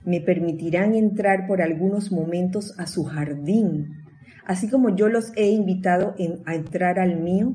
me 0.05 0.21
permitirán 0.21 0.95
entrar 0.95 1.47
por 1.47 1.61
algunos 1.61 2.13
momentos 2.13 2.79
a 2.79 2.87
su 2.87 3.05
jardín, 3.05 4.05
así 4.47 4.69
como 4.71 4.95
yo 4.95 5.09
los 5.09 5.33
he 5.37 5.49
invitado 5.49 6.15
a 6.47 6.55
entrar 6.55 6.99
al 6.99 7.21
mío. 7.21 7.55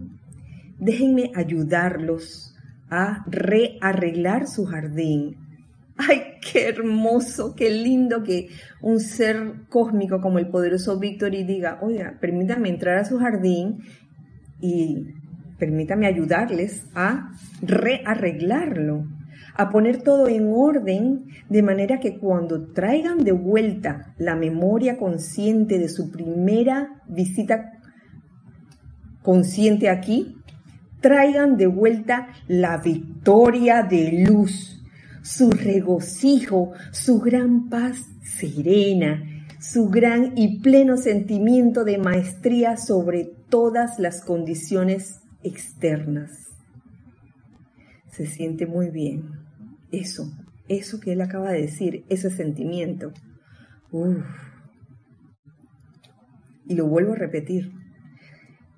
Déjenme 0.77 1.31
ayudarlos 1.35 2.55
a 2.89 3.23
rearreglar 3.27 4.47
su 4.47 4.65
jardín 4.65 5.37
Ay, 5.95 6.39
qué 6.41 6.69
hermoso, 6.69 7.55
qué 7.55 7.69
lindo 7.69 8.23
que 8.23 8.49
un 8.81 8.99
ser 8.99 9.53
cósmico 9.69 10.21
como 10.21 10.39
el 10.39 10.49
poderoso 10.49 10.99
Victory 10.99 11.43
diga, 11.43 11.79
oiga, 11.81 12.17
permítame 12.19 12.69
entrar 12.69 12.97
a 12.97 13.05
su 13.05 13.19
jardín 13.19 13.83
y 14.63 15.13
permítame 15.59 16.07
ayudarles 16.07 16.85
a 16.95 17.33
rearreglarlo, 17.61 19.05
a 19.55 19.69
poner 19.69 20.01
todo 20.01 20.29
en 20.29 20.53
orden, 20.53 21.25
de 21.49 21.61
manera 21.61 21.99
que 21.99 22.17
cuando 22.17 22.71
traigan 22.71 23.25
de 23.25 23.33
vuelta 23.33 24.13
la 24.17 24.37
memoria 24.37 24.97
consciente 24.97 25.79
de 25.79 25.89
su 25.89 26.11
primera 26.11 27.01
visita 27.09 27.73
consciente 29.21 29.89
aquí, 29.89 30.37
traigan 31.01 31.57
de 31.57 31.67
vuelta 31.67 32.29
la 32.47 32.77
victoria 32.77 33.83
de 33.83 34.25
luz, 34.25 34.81
su 35.23 35.51
regocijo, 35.51 36.71
su 36.93 37.19
gran 37.19 37.67
paz 37.69 37.97
serena, 38.23 39.21
su 39.59 39.89
gran 39.89 40.37
y 40.37 40.59
pleno 40.59 40.95
sentimiento 40.95 41.83
de 41.83 41.97
maestría 41.97 42.77
sobre 42.77 43.31
todas 43.53 43.99
las 43.99 44.23
condiciones 44.23 45.21
externas. 45.43 46.31
Se 48.09 48.25
siente 48.25 48.65
muy 48.65 48.89
bien. 48.89 49.29
Eso, 49.91 50.23
eso 50.67 50.99
que 50.99 51.13
él 51.13 51.21
acaba 51.21 51.51
de 51.51 51.61
decir, 51.61 52.03
ese 52.09 52.31
sentimiento. 52.31 53.13
Y 56.65 56.73
lo 56.73 56.87
vuelvo 56.87 57.13
a 57.13 57.17
repetir. 57.17 57.71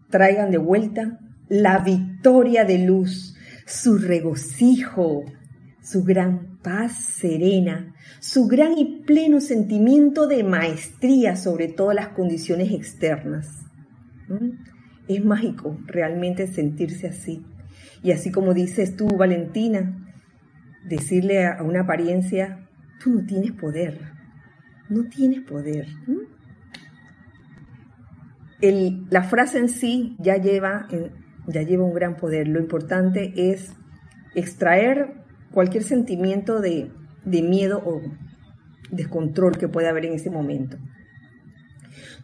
Traigan 0.09 0.51
de 0.51 0.57
vuelta 0.57 1.21
la 1.47 1.79
victoria 1.79 2.65
de 2.65 2.79
luz, 2.79 3.37
su 3.65 3.97
regocijo, 3.97 5.23
su 5.81 6.03
gran 6.03 6.59
paz 6.61 6.97
serena, 6.97 7.95
su 8.19 8.45
gran 8.45 8.77
y 8.77 9.03
pleno 9.05 9.39
sentimiento 9.39 10.27
de 10.27 10.43
maestría 10.43 11.37
sobre 11.37 11.69
todas 11.69 11.95
las 11.95 12.09
condiciones 12.09 12.73
externas. 12.73 13.64
Es 15.07 15.23
mágico 15.23 15.77
realmente 15.85 16.47
sentirse 16.47 17.07
así. 17.07 17.45
Y 18.03 18.11
así 18.11 18.31
como 18.31 18.53
dices 18.53 18.95
tú, 18.95 19.07
Valentina, 19.07 20.05
decirle 20.85 21.45
a 21.45 21.63
una 21.63 21.81
apariencia, 21.81 22.67
tú 23.03 23.11
no 23.11 23.25
tienes 23.25 23.51
poder, 23.53 23.99
no 24.89 25.05
tienes 25.05 25.41
poder. 25.41 25.87
la 28.61 29.23
frase 29.23 29.59
en 29.59 29.69
sí 29.69 30.15
ya 30.19 30.37
lleva, 30.37 30.87
ya 31.47 31.61
lleva 31.61 31.83
un 31.83 31.93
gran 31.93 32.15
poder. 32.15 32.47
Lo 32.47 32.59
importante 32.59 33.33
es 33.35 33.73
extraer 34.33 35.13
cualquier 35.51 35.83
sentimiento 35.83 36.59
de, 36.61 36.91
de 37.25 37.41
miedo 37.41 37.81
o 37.85 38.01
descontrol 38.91 39.57
que 39.57 39.67
pueda 39.67 39.89
haber 39.89 40.05
en 40.05 40.13
ese 40.13 40.29
momento. 40.29 40.77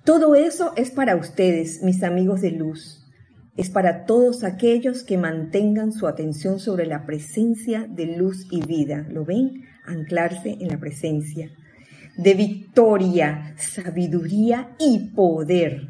Todo 0.03 0.35
eso 0.35 0.73
es 0.75 0.91
para 0.91 1.15
ustedes, 1.15 1.83
mis 1.83 2.03
amigos 2.03 2.41
de 2.41 2.51
luz. 2.51 3.05
Es 3.57 3.69
para 3.69 4.05
todos 4.05 4.43
aquellos 4.43 5.03
que 5.03 5.17
mantengan 5.17 5.91
su 5.91 6.07
atención 6.07 6.59
sobre 6.59 6.85
la 6.85 7.05
presencia 7.05 7.87
de 7.87 8.17
luz 8.17 8.47
y 8.49 8.61
vida. 8.65 9.05
¿Lo 9.09 9.25
ven? 9.25 9.65
Anclarse 9.85 10.57
en 10.59 10.69
la 10.69 10.79
presencia 10.79 11.51
de 12.17 12.33
victoria, 12.33 13.55
sabiduría 13.57 14.75
y 14.79 15.11
poder. 15.15 15.89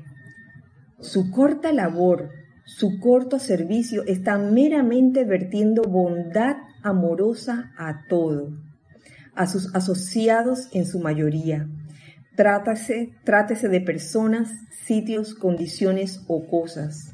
Su 1.00 1.32
corta 1.32 1.74
labor, 1.74 2.30
su 2.66 3.00
corto 3.00 3.40
servicio 3.40 4.04
está 4.06 4.38
meramente 4.38 5.26
vertiendo 5.26 5.82
bondad 5.84 6.58
amorosa 6.84 7.72
a 7.78 8.06
todo, 8.08 8.50
a 9.36 9.48
sus 9.48 9.74
asociados 9.76 10.70
en 10.74 10.86
su 10.86 11.00
mayoría, 11.00 11.68
Trátase, 12.36 13.12
trátese 13.24 13.68
de 13.68 13.82
personas, 13.82 14.50
sitios, 14.86 15.36
condiciones 15.36 16.24
o 16.28 16.48
cosas. 16.48 17.14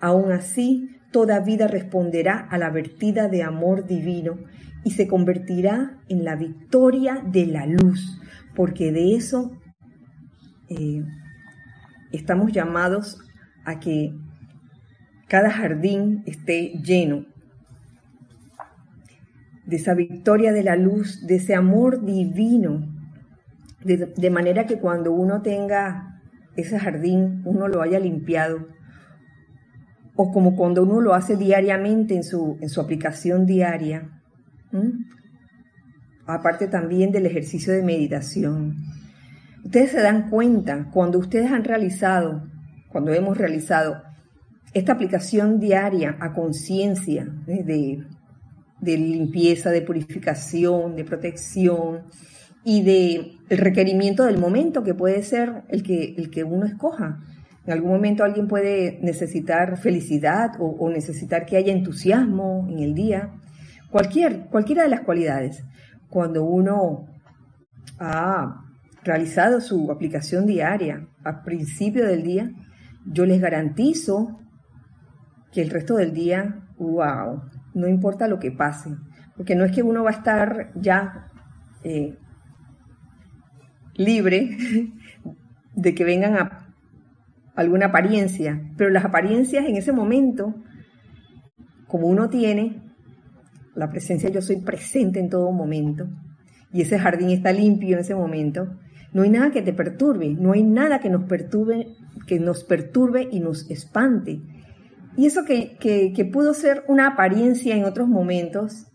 Aún 0.00 0.32
así, 0.32 0.96
toda 1.10 1.40
vida 1.40 1.66
responderá 1.66 2.46
a 2.50 2.58
la 2.58 2.70
vertida 2.70 3.28
de 3.28 3.42
amor 3.42 3.86
divino 3.86 4.38
y 4.84 4.92
se 4.92 5.08
convertirá 5.08 5.98
en 6.08 6.24
la 6.24 6.36
victoria 6.36 7.22
de 7.26 7.46
la 7.46 7.66
luz, 7.66 8.20
porque 8.54 8.92
de 8.92 9.16
eso 9.16 9.50
eh, 10.68 11.02
estamos 12.12 12.52
llamados 12.52 13.18
a 13.64 13.80
que 13.80 14.14
cada 15.28 15.50
jardín 15.50 16.22
esté 16.26 16.74
lleno 16.84 17.26
de 19.66 19.76
esa 19.76 19.94
victoria 19.94 20.52
de 20.52 20.62
la 20.62 20.76
luz, 20.76 21.26
de 21.26 21.36
ese 21.36 21.54
amor 21.54 22.04
divino 22.04 22.95
de, 23.86 24.30
manera 24.30 24.66
que 24.66 24.78
cuando 24.78 25.12
uno 25.12 25.42
tenga 25.42 26.20
ese 26.56 26.78
jardín, 26.78 27.42
uno 27.44 27.68
lo 27.68 27.82
haya 27.82 27.98
limpiado, 27.98 28.66
o 30.14 30.32
como 30.32 30.56
cuando 30.56 30.82
uno 30.82 31.00
lo 31.00 31.14
hace 31.14 31.36
diariamente 31.36 32.14
en 32.14 32.24
su, 32.24 32.58
en 32.60 32.68
su 32.68 32.80
aplicación 32.80 33.46
diaria, 33.46 34.10
aparte 36.26 36.66
también 36.66 37.12
del 37.12 37.26
ejercicio 37.26 37.72
de 37.72 37.82
meditación. 37.82 38.76
Ustedes 39.64 39.92
se 39.92 40.00
dan 40.00 40.30
cuenta 40.30 40.90
cuando 40.90 41.18
ustedes 41.18 41.50
han 41.50 41.64
realizado, 41.64 42.48
cuando 42.88 43.12
hemos 43.12 43.36
realizado 43.36 44.02
esta 44.72 44.92
aplicación 44.92 45.60
diaria 45.60 46.16
a 46.20 46.32
conciencia 46.32 47.26
¿eh? 47.46 47.62
de, 47.64 48.04
de 48.80 48.96
limpieza, 48.96 49.70
de 49.70 49.82
purificación, 49.82 50.96
de 50.96 51.04
protección, 51.04 52.04
y 52.68 52.82
de 52.82 53.38
el 53.48 53.58
requerimiento 53.58 54.24
del 54.24 54.38
momento, 54.38 54.82
que 54.82 54.92
puede 54.92 55.22
ser 55.22 55.62
el 55.68 55.84
que, 55.84 56.16
el 56.18 56.30
que 56.30 56.42
uno 56.42 56.66
escoja. 56.66 57.20
En 57.64 57.72
algún 57.72 57.92
momento 57.92 58.24
alguien 58.24 58.48
puede 58.48 58.98
necesitar 59.02 59.76
felicidad 59.76 60.50
o, 60.58 60.90
necesitar 60.90 61.46
que 61.46 61.56
haya 61.56 61.72
entusiasmo 61.72 62.66
en 62.68 62.80
el 62.80 62.92
día. 62.92 63.30
Cualquier, 63.88 64.46
cualquiera 64.46 64.82
de 64.82 64.88
las 64.88 65.02
cualidades. 65.02 65.62
Cuando 66.10 66.42
uno 66.42 67.06
ha 68.00 68.64
realizado 69.04 69.60
su 69.60 69.92
aplicación 69.92 70.44
diaria 70.44 71.06
al 71.22 71.42
principio 71.42 72.04
del 72.04 72.24
día, 72.24 72.50
yo 73.06 73.26
les 73.26 73.40
garantizo 73.40 74.40
que 75.52 75.62
el 75.62 75.70
resto 75.70 75.94
del 75.94 76.12
día, 76.12 76.66
wow, 76.78 77.44
no 77.74 77.86
importa 77.86 78.26
lo 78.26 78.40
que 78.40 78.50
pase, 78.50 78.90
porque 79.36 79.54
no 79.54 79.64
es 79.64 79.70
que 79.70 79.84
uno 79.84 80.02
va 80.02 80.10
a 80.10 80.14
estar 80.14 80.72
ya 80.74 81.30
eh, 81.84 82.18
libre 83.96 84.56
de 85.74 85.94
que 85.94 86.04
vengan 86.04 86.36
a 86.36 86.74
alguna 87.54 87.86
apariencia, 87.86 88.60
pero 88.76 88.90
las 88.90 89.04
apariencias 89.04 89.66
en 89.66 89.76
ese 89.76 89.92
momento, 89.92 90.54
como 91.86 92.06
uno 92.06 92.28
tiene 92.28 92.82
la 93.74 93.90
presencia, 93.90 94.30
yo 94.30 94.42
soy 94.42 94.56
presente 94.56 95.20
en 95.20 95.30
todo 95.30 95.50
momento, 95.52 96.08
y 96.72 96.82
ese 96.82 96.98
jardín 96.98 97.30
está 97.30 97.52
limpio 97.52 97.94
en 97.94 98.00
ese 98.00 98.14
momento, 98.14 98.78
no 99.12 99.22
hay 99.22 99.30
nada 99.30 99.50
que 99.50 99.62
te 99.62 99.72
perturbe, 99.72 100.34
no 100.34 100.52
hay 100.52 100.62
nada 100.62 100.98
que 100.98 101.08
nos 101.08 101.24
perturbe, 101.24 101.86
que 102.26 102.38
nos 102.38 102.64
perturbe 102.64 103.26
y 103.30 103.40
nos 103.40 103.70
espante. 103.70 104.42
Y 105.16 105.24
eso 105.24 105.44
que, 105.46 105.76
que, 105.78 106.12
que 106.12 106.24
pudo 106.26 106.52
ser 106.52 106.84
una 106.88 107.06
apariencia 107.06 107.74
en 107.74 107.84
otros 107.84 108.08
momentos, 108.08 108.88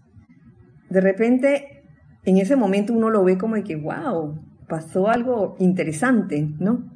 de 0.90 1.02
repente 1.02 1.84
en 2.24 2.38
ese 2.38 2.56
momento 2.56 2.94
uno 2.94 3.10
lo 3.10 3.24
ve 3.24 3.40
como 3.40 3.56
de 3.56 3.64
que, 3.64 3.76
wow, 3.76 4.40
pasó 4.72 5.10
algo 5.10 5.58
interesante, 5.60 6.50
¿no? 6.60 6.90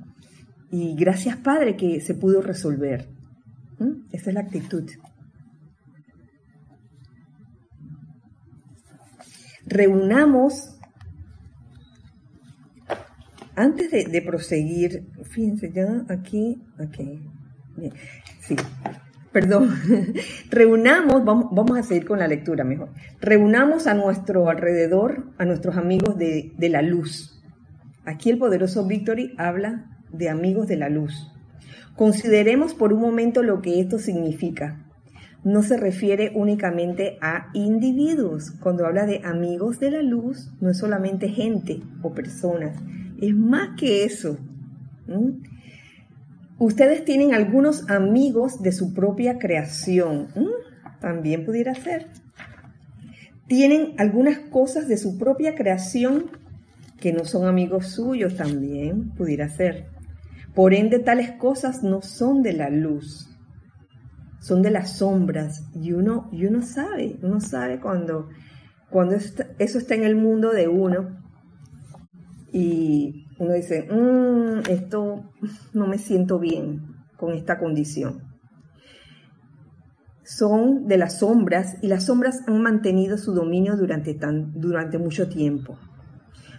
Y 0.72 0.96
gracias 0.96 1.36
Padre 1.36 1.76
que 1.76 2.00
se 2.00 2.14
pudo 2.14 2.42
resolver. 2.42 3.10
Esa 4.14 4.30
es 4.30 4.34
la 4.34 4.40
actitud. 4.40 4.90
Reunamos, 9.66 10.80
antes 13.58 13.92
de, 13.92 14.22
proseguir, 14.22 15.06
fíjense 15.24 15.74
ya 15.74 16.06
aquí, 16.08 16.64
aquí, 16.78 17.20
sí, 18.40 18.56
perdón, 19.34 19.76
reunamos, 20.50 21.26
vamos, 21.26 21.48
vamos, 21.52 21.78
a 21.78 21.84
seguir 21.84 22.06
con 22.06 22.20
la 22.20 22.28
lectura 22.28 22.64
mejor, 22.64 22.94
reunamos 23.20 23.88
a 23.88 23.96
nuestro 23.96 24.48
alrededor, 24.50 25.34
a 25.38 25.44
nuestros 25.44 25.76
amigos 25.76 26.18
de, 26.18 26.54
de 26.58 26.70
la 26.70 26.82
luz, 26.82 27.35
Aquí 28.06 28.30
el 28.30 28.38
poderoso 28.38 28.86
Victory 28.86 29.34
habla 29.38 29.86
de 30.12 30.30
amigos 30.30 30.68
de 30.68 30.78
la 30.78 30.90
luz. 30.90 31.32
Consideremos 31.96 32.74
por 32.74 32.94
un 32.94 33.02
momento 33.02 33.42
lo 33.42 33.62
que 33.62 33.80
esto 33.80 34.00
significa. 34.00 34.86
No 35.44 35.64
se 35.64 35.78
refiere 35.78 36.32
únicamente 36.36 37.18
a 37.22 37.50
individuos. 37.54 38.52
Cuando 38.52 38.86
habla 38.86 39.06
de 39.06 39.22
amigos 39.24 39.80
de 39.80 39.92
la 39.92 40.02
luz, 40.02 40.52
no 40.60 40.70
es 40.70 40.78
solamente 40.78 41.30
gente 41.30 41.82
o 42.02 42.14
personas, 42.14 42.78
es 43.22 43.34
más 43.34 43.78
que 43.78 44.04
eso. 44.04 44.38
Ustedes 46.58 47.06
tienen 47.06 47.34
algunos 47.34 47.90
amigos 47.90 48.62
de 48.62 48.72
su 48.72 48.94
propia 48.94 49.40
creación. 49.40 50.28
También 51.00 51.46
pudiera 51.46 51.76
ser. 51.76 52.08
tienen 53.48 53.94
algunas 54.00 54.40
cosas 54.40 54.88
de 54.88 54.98
su 54.98 55.20
propia 55.20 55.54
creación 55.54 56.32
que 57.00 57.14
no 57.14 57.26
son 57.26 57.48
amigos 57.48 57.88
suyos 57.88 58.36
también, 58.36 59.12
pudiera 59.12 59.50
ser. 59.50 59.88
Por 60.54 60.74
ende, 60.74 61.00
tales 61.00 61.34
cosas 61.34 61.84
no 61.84 62.02
son 62.02 62.42
de 62.42 62.54
la 62.54 62.70
luz, 62.70 63.30
son 64.40 64.62
de 64.62 64.72
las 64.72 64.98
sombras. 64.98 65.68
Y 65.74 65.92
uno, 65.92 66.30
y 66.32 66.46
uno 66.46 66.62
sabe, 66.62 67.18
uno 67.22 67.42
sabe 67.42 67.80
cuando, 67.80 68.30
cuando 68.90 69.16
eso 69.16 69.78
está 69.78 69.96
en 69.96 70.04
el 70.04 70.16
mundo 70.16 70.52
de 70.52 70.68
uno 70.68 71.26
y 72.54 73.28
uno 73.38 73.54
dice, 73.54 73.84
mm, 73.84 74.70
esto 74.70 75.32
no 75.74 75.88
me 75.88 75.98
siento 75.98 76.40
bien 76.40 76.96
con 77.18 77.34
esta 77.34 77.60
condición. 77.60 78.24
Son 80.24 80.88
de 80.88 80.98
las 80.98 81.20
sombras 81.20 81.78
y 81.82 81.88
las 81.88 82.06
sombras 82.06 82.48
han 82.48 82.62
mantenido 82.62 83.18
su 83.18 83.34
dominio 83.34 83.76
durante, 83.76 84.14
tan, 84.14 84.54
durante 84.60 84.98
mucho 84.98 85.28
tiempo. 85.28 85.78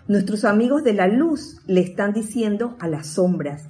Nuestros 0.08 0.44
amigos 0.44 0.84
de 0.84 0.92
la 0.92 1.08
luz 1.08 1.60
le 1.66 1.80
están 1.80 2.12
diciendo 2.12 2.76
a 2.78 2.86
las 2.86 3.08
sombras, 3.08 3.66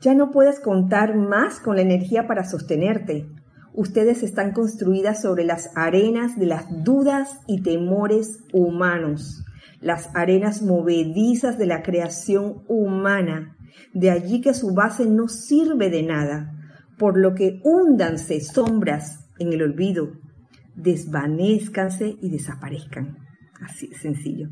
ya 0.00 0.14
no 0.14 0.30
puedes 0.30 0.60
contar 0.60 1.16
más 1.16 1.58
con 1.58 1.74
la 1.74 1.82
energía 1.82 2.28
para 2.28 2.44
sostenerte. 2.44 3.28
Ustedes 3.74 4.22
están 4.22 4.52
construidas 4.52 5.22
sobre 5.22 5.44
las 5.44 5.70
arenas 5.74 6.38
de 6.38 6.46
las 6.46 6.84
dudas 6.84 7.40
y 7.48 7.62
temores 7.62 8.38
humanos, 8.52 9.44
las 9.80 10.08
arenas 10.14 10.62
movedizas 10.62 11.58
de 11.58 11.66
la 11.66 11.82
creación 11.82 12.62
humana. 12.68 13.56
De 13.92 14.12
allí 14.12 14.40
que 14.40 14.54
su 14.54 14.72
base 14.72 15.06
no 15.06 15.26
sirve 15.26 15.90
de 15.90 16.04
nada, 16.04 16.52
por 16.96 17.18
lo 17.18 17.34
que 17.34 17.60
húndanse 17.64 18.40
sombras 18.40 19.28
en 19.40 19.52
el 19.52 19.62
olvido, 19.62 20.12
desvanezcanse 20.76 22.16
y 22.20 22.30
desaparezcan. 22.30 23.27
Así 23.60 23.88
sencillo. 23.94 24.48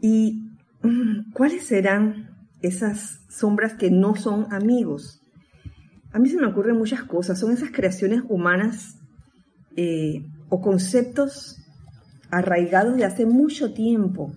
¿Y 0.00 0.50
mm, 0.82 1.32
cuáles 1.32 1.66
serán 1.66 2.30
esas 2.62 3.20
sombras 3.28 3.74
que 3.74 3.90
no 3.90 4.16
son 4.16 4.52
amigos? 4.52 5.20
A 6.12 6.18
mí 6.18 6.28
se 6.28 6.36
me 6.36 6.46
ocurren 6.46 6.76
muchas 6.76 7.02
cosas. 7.04 7.38
Son 7.38 7.52
esas 7.52 7.70
creaciones 7.70 8.22
humanas 8.28 8.98
eh, 9.76 10.26
o 10.48 10.60
conceptos 10.60 11.56
arraigados 12.30 12.96
de 12.96 13.04
hace 13.04 13.26
mucho 13.26 13.72
tiempo, 13.72 14.32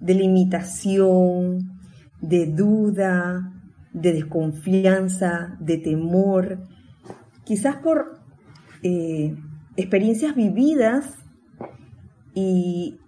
de 0.00 0.14
limitación, 0.14 1.78
de 2.20 2.46
duda, 2.46 3.52
de 3.92 4.12
desconfianza, 4.12 5.56
de 5.60 5.78
temor, 5.78 6.58
quizás 7.44 7.76
por 7.76 8.20
eh, 8.82 9.34
experiencias 9.76 10.34
vividas 10.34 11.14
y 12.34 12.98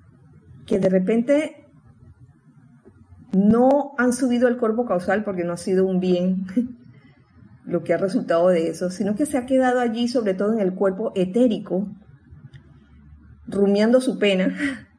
que 0.67 0.79
de 0.79 0.89
repente 0.89 1.67
no 3.33 3.93
han 3.99 4.13
subido 4.13 4.49
el 4.49 4.57
cuerpo 4.57 4.87
causal 4.87 5.25
porque 5.25 5.45
no 5.45 5.53
ha 5.53 5.57
sido 5.57 5.87
un 5.87 6.01
bien 6.01 6.47
lo 7.67 7.83
que 7.83 7.95
ha 7.95 7.99
resultado 7.99 8.49
de 8.49 8.69
eso, 8.69 8.91
sino 8.91 9.15
que 9.15 9.27
se 9.27 9.39
ha 9.39 9.47
quedado 9.47 9.81
allí, 9.81 10.09
sobre 10.09 10.35
todo 10.35 10.53
en 10.53 10.61
el 10.61 10.75
cuerpo 10.75 11.13
etérico, 11.15 11.89
rumiando 13.47 14.01
su 14.01 14.19
pena, 14.19 14.55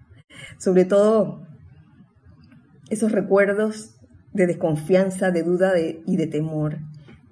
sobre 0.57 0.85
todo 0.85 1.45
esos 2.89 3.11
recuerdos 3.11 3.95
de 4.33 4.47
desconfianza, 4.47 5.31
de 5.31 5.43
duda 5.43 5.73
y 5.79 6.17
de 6.17 6.27
temor, 6.27 6.79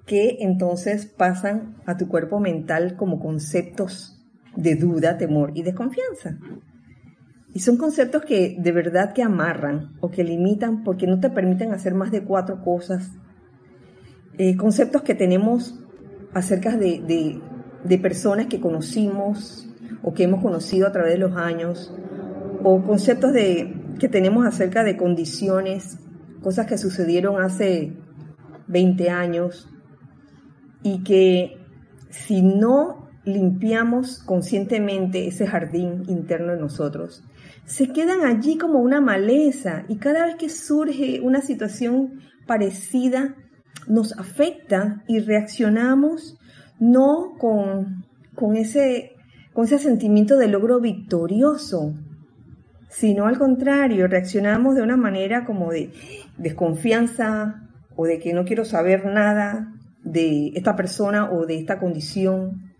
que 0.06 0.38
entonces 0.40 1.06
pasan 1.06 1.76
a 1.86 1.96
tu 1.96 2.08
cuerpo 2.08 2.40
mental 2.40 2.96
como 2.96 3.20
conceptos 3.20 4.24
de 4.56 4.76
duda, 4.76 5.18
temor 5.18 5.52
y 5.54 5.62
desconfianza. 5.62 6.38
Y 7.54 7.60
son 7.60 7.76
conceptos 7.76 8.24
que 8.24 8.56
de 8.58 8.72
verdad 8.72 9.12
que 9.14 9.22
amarran 9.22 9.92
o 10.00 10.10
que 10.10 10.24
limitan 10.24 10.82
porque 10.82 11.06
no 11.06 11.20
te 11.20 11.30
permiten 11.30 11.72
hacer 11.72 11.94
más 11.94 12.10
de 12.10 12.24
cuatro 12.24 12.62
cosas. 12.62 13.12
Eh, 14.36 14.56
conceptos 14.56 15.02
que 15.02 15.14
tenemos 15.14 15.80
acerca 16.32 16.76
de, 16.76 17.40
de, 17.84 17.98
personas 17.98 18.46
que 18.46 18.60
conocimos 18.60 19.68
o 20.02 20.12
que 20.12 20.24
hemos 20.24 20.42
conocido 20.42 20.88
a 20.88 20.92
través 20.92 21.12
de 21.12 21.18
los 21.18 21.36
años, 21.36 21.94
o 22.64 22.82
conceptos 22.82 23.32
de, 23.32 23.72
que 24.00 24.08
tenemos 24.08 24.44
acerca 24.44 24.82
de 24.82 24.96
condiciones, 24.96 25.98
cosas 26.42 26.66
que 26.66 26.76
sucedieron 26.76 27.40
hace 27.40 27.92
20 28.66 29.10
años 29.10 29.70
y 30.82 31.04
que 31.04 31.58
si 32.10 32.42
no 32.42 33.08
limpiamos 33.24 34.18
conscientemente 34.18 35.28
ese 35.28 35.46
jardín 35.46 36.02
interno 36.08 36.52
de 36.52 36.58
nosotros, 36.58 37.22
se 37.66 37.88
quedan 37.92 38.24
allí 38.24 38.58
como 38.58 38.80
una 38.80 39.00
maleza 39.00 39.84
y 39.88 39.96
cada 39.96 40.26
vez 40.26 40.36
que 40.36 40.48
surge 40.48 41.20
una 41.20 41.40
situación 41.40 42.20
parecida 42.46 43.34
nos 43.88 44.18
afecta 44.18 45.02
y 45.08 45.20
reaccionamos 45.20 46.38
no 46.78 47.36
con, 47.38 48.04
con, 48.34 48.56
ese, 48.56 49.12
con 49.52 49.64
ese 49.64 49.78
sentimiento 49.78 50.36
de 50.36 50.48
logro 50.48 50.80
victorioso, 50.80 51.94
sino 52.88 53.26
al 53.26 53.38
contrario, 53.38 54.06
reaccionamos 54.08 54.74
de 54.74 54.82
una 54.82 54.96
manera 54.96 55.44
como 55.44 55.70
de 55.70 55.92
desconfianza 56.38 57.68
o 57.96 58.06
de 58.06 58.18
que 58.18 58.32
no 58.32 58.44
quiero 58.44 58.64
saber 58.64 59.06
nada 59.06 59.72
de 60.02 60.52
esta 60.54 60.76
persona 60.76 61.30
o 61.30 61.46
de 61.46 61.58
esta 61.58 61.78
condición, 61.78 62.74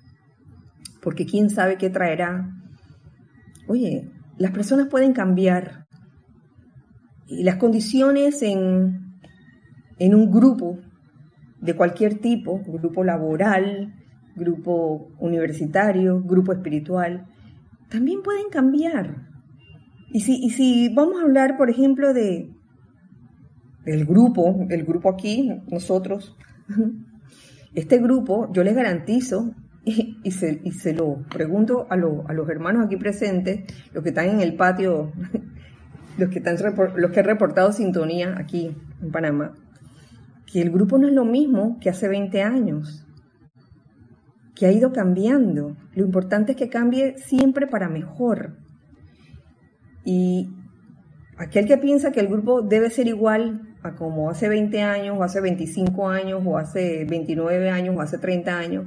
porque 1.00 1.26
quién 1.26 1.50
sabe 1.50 1.78
qué 1.78 1.90
traerá. 1.90 2.50
Oye, 3.66 4.10
las 4.38 4.50
personas 4.52 4.88
pueden 4.88 5.12
cambiar 5.12 5.86
y 7.26 7.44
las 7.44 7.56
condiciones 7.56 8.42
en, 8.42 9.18
en 9.98 10.14
un 10.14 10.30
grupo 10.30 10.78
de 11.60 11.74
cualquier 11.74 12.18
tipo, 12.18 12.60
grupo 12.66 13.04
laboral, 13.04 13.94
grupo 14.36 15.08
universitario, 15.18 16.22
grupo 16.22 16.52
espiritual, 16.52 17.26
también 17.88 18.22
pueden 18.22 18.48
cambiar. 18.50 19.28
Y 20.10 20.20
si, 20.20 20.36
y 20.44 20.50
si 20.50 20.88
vamos 20.94 21.20
a 21.20 21.24
hablar, 21.24 21.56
por 21.56 21.70
ejemplo, 21.70 22.12
de 22.12 22.50
del 23.84 24.06
grupo, 24.06 24.66
el 24.70 24.84
grupo 24.84 25.10
aquí, 25.10 25.50
nosotros, 25.70 26.36
este 27.74 27.98
grupo, 27.98 28.50
yo 28.52 28.64
les 28.64 28.74
garantizo 28.74 29.54
y, 29.84 30.30
se, 30.30 30.94
lo 30.94 31.22
pregunto 31.30 31.86
a, 31.90 31.94
a, 31.94 32.32
los 32.32 32.48
hermanos 32.48 32.86
aquí 32.86 32.96
presentes, 32.96 33.64
los 33.92 34.02
que 34.02 34.10
están 34.10 34.28
en 34.28 34.40
el 34.40 34.56
patio, 34.56 35.12
los 36.18 36.30
que, 36.30 36.38
están, 36.38 36.56
los 36.96 37.10
que 37.10 37.20
han 37.20 37.26
reportado 37.26 37.72
sintonía 37.72 38.34
aquí 38.38 38.74
en 39.02 39.10
Panamá, 39.10 39.52
que 40.50 40.62
el 40.62 40.70
grupo 40.70 40.98
no 40.98 41.08
es 41.08 41.14
lo 41.14 41.24
mismo 41.24 41.78
que 41.80 41.90
hace 41.90 42.08
20 42.08 42.42
años, 42.42 43.06
que 44.54 44.66
ha 44.66 44.72
ido 44.72 44.92
cambiando. 44.92 45.76
Lo 45.94 46.04
importante 46.04 46.52
es 46.52 46.58
que 46.58 46.68
cambie 46.68 47.18
siempre 47.18 47.66
para 47.66 47.88
mejor. 47.88 48.56
Y 50.04 50.48
aquel 51.36 51.66
que 51.66 51.76
piensa 51.76 52.12
que 52.12 52.20
el 52.20 52.28
grupo 52.28 52.62
debe 52.62 52.90
ser 52.90 53.08
igual 53.08 53.74
a 53.82 53.96
como 53.96 54.30
hace 54.30 54.48
20 54.48 54.80
años, 54.82 55.16
o 55.18 55.24
hace 55.24 55.40
25 55.40 56.08
años, 56.08 56.42
o 56.44 56.56
hace 56.56 57.04
29 57.04 57.68
años, 57.70 57.96
o 57.96 58.00
hace 58.00 58.18
30 58.18 58.56
años, 58.56 58.86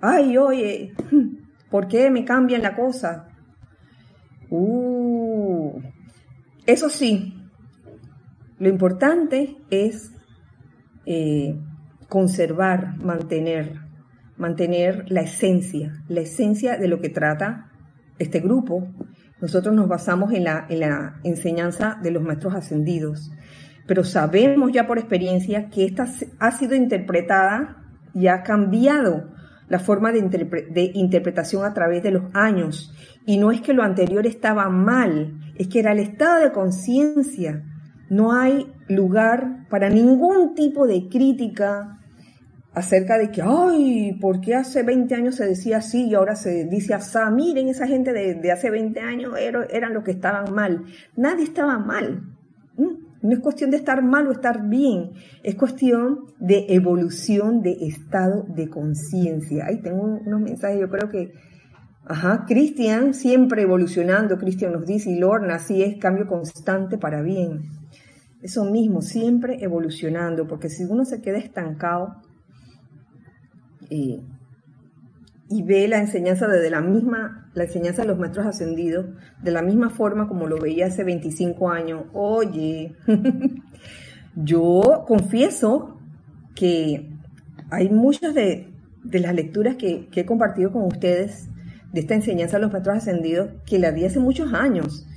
ay, 0.00 0.36
oye, 0.36 0.94
¿por 1.70 1.88
qué 1.88 2.10
me 2.10 2.24
cambian 2.24 2.62
la 2.62 2.74
cosa? 2.74 3.28
Uh, 4.50 5.80
eso 6.66 6.88
sí, 6.88 7.34
lo 8.58 8.68
importante 8.68 9.56
es 9.70 10.12
eh, 11.06 11.56
conservar, 12.08 12.96
mantener, 12.98 13.80
mantener 14.36 15.10
la 15.10 15.20
esencia, 15.20 16.02
la 16.08 16.20
esencia 16.20 16.76
de 16.76 16.88
lo 16.88 17.00
que 17.00 17.08
trata 17.08 17.70
este 18.18 18.40
grupo. 18.40 18.88
Nosotros 19.40 19.74
nos 19.74 19.88
basamos 19.88 20.32
en 20.32 20.44
la, 20.44 20.66
en 20.68 20.80
la 20.80 21.20
enseñanza 21.22 21.98
de 22.02 22.10
los 22.10 22.22
maestros 22.22 22.54
ascendidos, 22.54 23.30
pero 23.86 24.02
sabemos 24.04 24.72
ya 24.72 24.86
por 24.86 24.98
experiencia 24.98 25.68
que 25.68 25.84
esta 25.84 26.06
ha 26.40 26.50
sido 26.50 26.74
interpretada 26.74 27.76
y 28.12 28.26
ha 28.26 28.42
cambiado 28.42 29.30
la 29.68 29.78
forma 29.78 30.12
de, 30.12 30.90
interpretación 30.94 31.64
a 31.64 31.74
través 31.74 32.02
de 32.02 32.10
los 32.10 32.24
años. 32.34 32.94
Y 33.26 33.38
no 33.38 33.50
es 33.50 33.60
que 33.60 33.74
lo 33.74 33.82
anterior 33.82 34.26
estaba 34.26 34.68
mal, 34.68 35.38
es 35.56 35.68
que 35.68 35.80
era 35.80 35.92
el 35.92 35.98
estado 35.98 36.42
de 36.42 36.52
conciencia. 36.52 37.62
No 38.08 38.32
hay 38.32 38.72
lugar 38.88 39.66
para 39.68 39.90
ningún 39.90 40.54
tipo 40.54 40.86
de 40.86 41.08
crítica 41.08 41.98
acerca 42.72 43.18
de 43.18 43.30
que, 43.30 43.42
ay, 43.42 44.16
¿por 44.20 44.40
qué 44.40 44.54
hace 44.54 44.82
20 44.82 45.14
años 45.14 45.34
se 45.34 45.46
decía 45.46 45.78
así 45.78 46.06
y 46.06 46.14
ahora 46.14 46.36
se 46.36 46.64
dice 46.64 46.94
así? 46.94 47.18
Miren, 47.32 47.68
esa 47.68 47.86
gente 47.86 48.12
de, 48.12 48.52
hace 48.52 48.70
20 48.70 49.00
años 49.00 49.34
eran 49.38 49.92
los 49.92 50.04
que 50.04 50.12
estaban 50.12 50.54
mal. 50.54 50.84
Nadie 51.16 51.44
estaba 51.44 51.78
mal. 51.78 52.22
No 53.20 53.32
es 53.32 53.40
cuestión 53.40 53.70
de 53.70 53.78
estar 53.78 54.02
mal 54.02 54.28
o 54.28 54.32
estar 54.32 54.68
bien, 54.68 55.10
es 55.42 55.54
cuestión 55.56 56.26
de 56.38 56.66
evolución 56.68 57.62
de 57.62 57.72
estado 57.86 58.44
de 58.48 58.68
conciencia. 58.68 59.66
Ahí 59.66 59.80
tengo 59.80 60.02
unos 60.02 60.40
mensajes, 60.40 60.80
yo 60.80 60.88
creo 60.88 61.08
que 61.08 61.32
Ajá, 62.10 62.46
Cristian, 62.46 63.12
siempre 63.12 63.60
evolucionando, 63.60 64.38
Cristian 64.38 64.72
nos 64.72 64.86
dice, 64.86 65.10
y 65.10 65.18
Lorna, 65.18 65.56
así 65.56 65.82
es, 65.82 65.98
cambio 65.98 66.26
constante 66.26 66.96
para 66.96 67.20
bien. 67.20 67.64
Eso 68.40 68.64
mismo, 68.64 69.02
siempre 69.02 69.62
evolucionando, 69.62 70.46
porque 70.46 70.70
si 70.70 70.84
uno 70.84 71.04
se 71.04 71.20
queda 71.20 71.36
estancado 71.36 72.22
eh, 73.90 74.22
y 75.50 75.62
ve 75.62 75.88
la 75.88 75.98
enseñanza 75.98 76.46
desde 76.46 76.70
la 76.70 76.80
misma, 76.80 77.50
la 77.54 77.64
enseñanza 77.64 78.02
de 78.02 78.08
los 78.08 78.18
maestros 78.18 78.46
ascendidos, 78.46 79.06
de 79.42 79.50
la 79.50 79.62
misma 79.62 79.90
forma 79.90 80.28
como 80.28 80.46
lo 80.46 80.58
veía 80.58 80.86
hace 80.86 81.04
25 81.04 81.70
años, 81.70 82.04
oye, 82.12 82.94
yo 84.34 85.04
confieso 85.06 85.98
que 86.54 87.10
hay 87.70 87.88
muchas 87.88 88.34
de, 88.34 88.68
las 89.04 89.34
lecturas 89.34 89.76
que, 89.76 90.08
que 90.08 90.20
he 90.20 90.26
compartido 90.26 90.70
con 90.70 90.84
ustedes 90.84 91.48
de 91.92 92.00
esta 92.00 92.14
enseñanza 92.14 92.58
a 92.58 92.60
los 92.60 92.70
maestros 92.70 92.98
ascendidos 92.98 93.50
que 93.64 93.78
la 93.78 93.92
di 93.92 94.04
hace 94.04 94.20
muchos 94.20 94.52
años. 94.52 95.07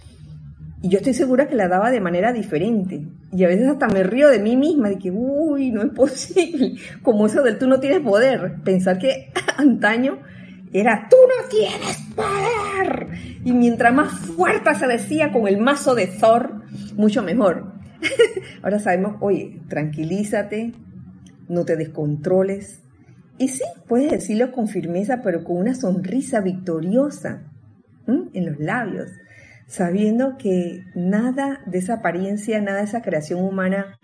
Y 0.82 0.89
yo 0.89 0.97
estoy 0.97 1.13
segura 1.13 1.47
que 1.47 1.55
la 1.55 1.67
daba 1.67 1.91
de 1.91 2.01
manera 2.01 2.34
diferente. 2.34 3.05
Y 3.32 3.43
a 3.43 3.47
veces 3.47 3.67
hasta 3.67 3.88
me 3.88 4.03
río 4.03 4.29
de 4.29 4.39
mí 4.39 4.55
misma, 4.55 4.89
de 4.89 4.97
que, 4.97 5.11
uy, 5.11 5.71
no 5.71 5.84
es 5.84 5.89
posible. 5.89 6.75
Como 7.03 7.27
eso 7.27 7.43
del 7.43 7.57
tú 7.57 7.67
no 7.67 7.79
tienes 7.79 7.99
poder. 8.01 8.55
Pensar 8.63 8.97
que 8.97 9.32
antaño 9.57 10.19
era, 10.73 11.07
tú 11.09 11.17
no 11.17 11.49
tienes 11.49 11.97
poder. 12.15 13.07
Y 13.43 13.53
mientras 13.53 13.93
más 13.93 14.11
fuerte 14.11 14.73
se 14.75 14.88
decía 14.88 15.32
con 15.32 15.47
el 15.47 15.59
mazo 15.59 15.95
de 15.95 16.07
Thor, 16.07 16.63
mucho 16.95 17.21
mejor. 17.21 17.73
Ahora 18.63 18.79
sabemos, 18.79 19.17
oye, 19.19 19.59
tranquilízate, 19.67 20.73
no 21.47 21.65
te 21.65 21.75
descontroles, 21.75 22.82
y 23.41 23.47
sí, 23.47 23.63
puedes 23.88 24.11
decirlo 24.11 24.51
con 24.51 24.67
firmeza, 24.67 25.21
pero 25.23 25.43
con 25.43 25.57
una 25.57 25.73
sonrisa 25.73 26.41
victoriosa 26.41 27.41
en 28.05 28.45
los 28.45 28.59
labios, 28.59 29.09
sabiendo 29.72 30.38
que 30.38 30.84
nada 30.95 31.61
de 31.65 31.78
esa 31.78 31.95
apariencia, 31.95 32.59
nada 32.59 32.80
de 32.80 32.84
esa 32.84 33.01
creación 33.01 33.41
humana 33.41 33.97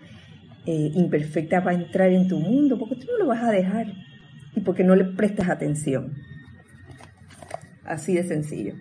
eh, 0.64 0.92
imperfecta 0.94 1.60
va 1.60 1.72
a 1.72 1.74
entrar 1.74 2.10
en 2.10 2.26
tu 2.26 2.38
mundo, 2.38 2.78
porque 2.78 2.96
tú 2.96 3.06
no 3.12 3.18
lo 3.18 3.26
vas 3.26 3.44
a 3.44 3.50
dejar 3.50 3.86
y 4.56 4.60
porque 4.60 4.82
no 4.82 4.96
le 4.96 5.04
prestas 5.04 5.50
atención. 5.50 6.14
Así 7.84 8.14
de 8.14 8.22
sencillo. 8.22 8.76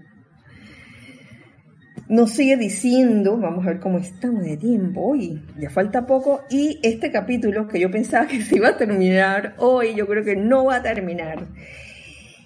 Nos 2.08 2.30
sigue 2.30 2.56
diciendo, 2.56 3.38
vamos 3.38 3.66
a 3.66 3.72
ver 3.72 3.80
cómo 3.82 3.98
estamos 3.98 4.44
de 4.44 4.56
tiempo 4.56 5.02
hoy, 5.02 5.44
ya 5.60 5.70
falta 5.70 6.06
poco, 6.06 6.46
y 6.50 6.80
este 6.84 7.12
capítulo 7.12 7.68
que 7.68 7.82
yo 7.82 7.92
pensaba 7.92 8.28
que 8.28 8.42
se 8.42 8.56
iba 8.56 8.70
a 8.70 8.78
terminar 8.78 9.56
hoy, 9.58 9.94
yo 9.94 10.08
creo 10.08 10.24
que 10.24 10.38
no 10.38 10.64
va 10.64 10.78
a 10.78 10.84
terminar. 10.84 11.48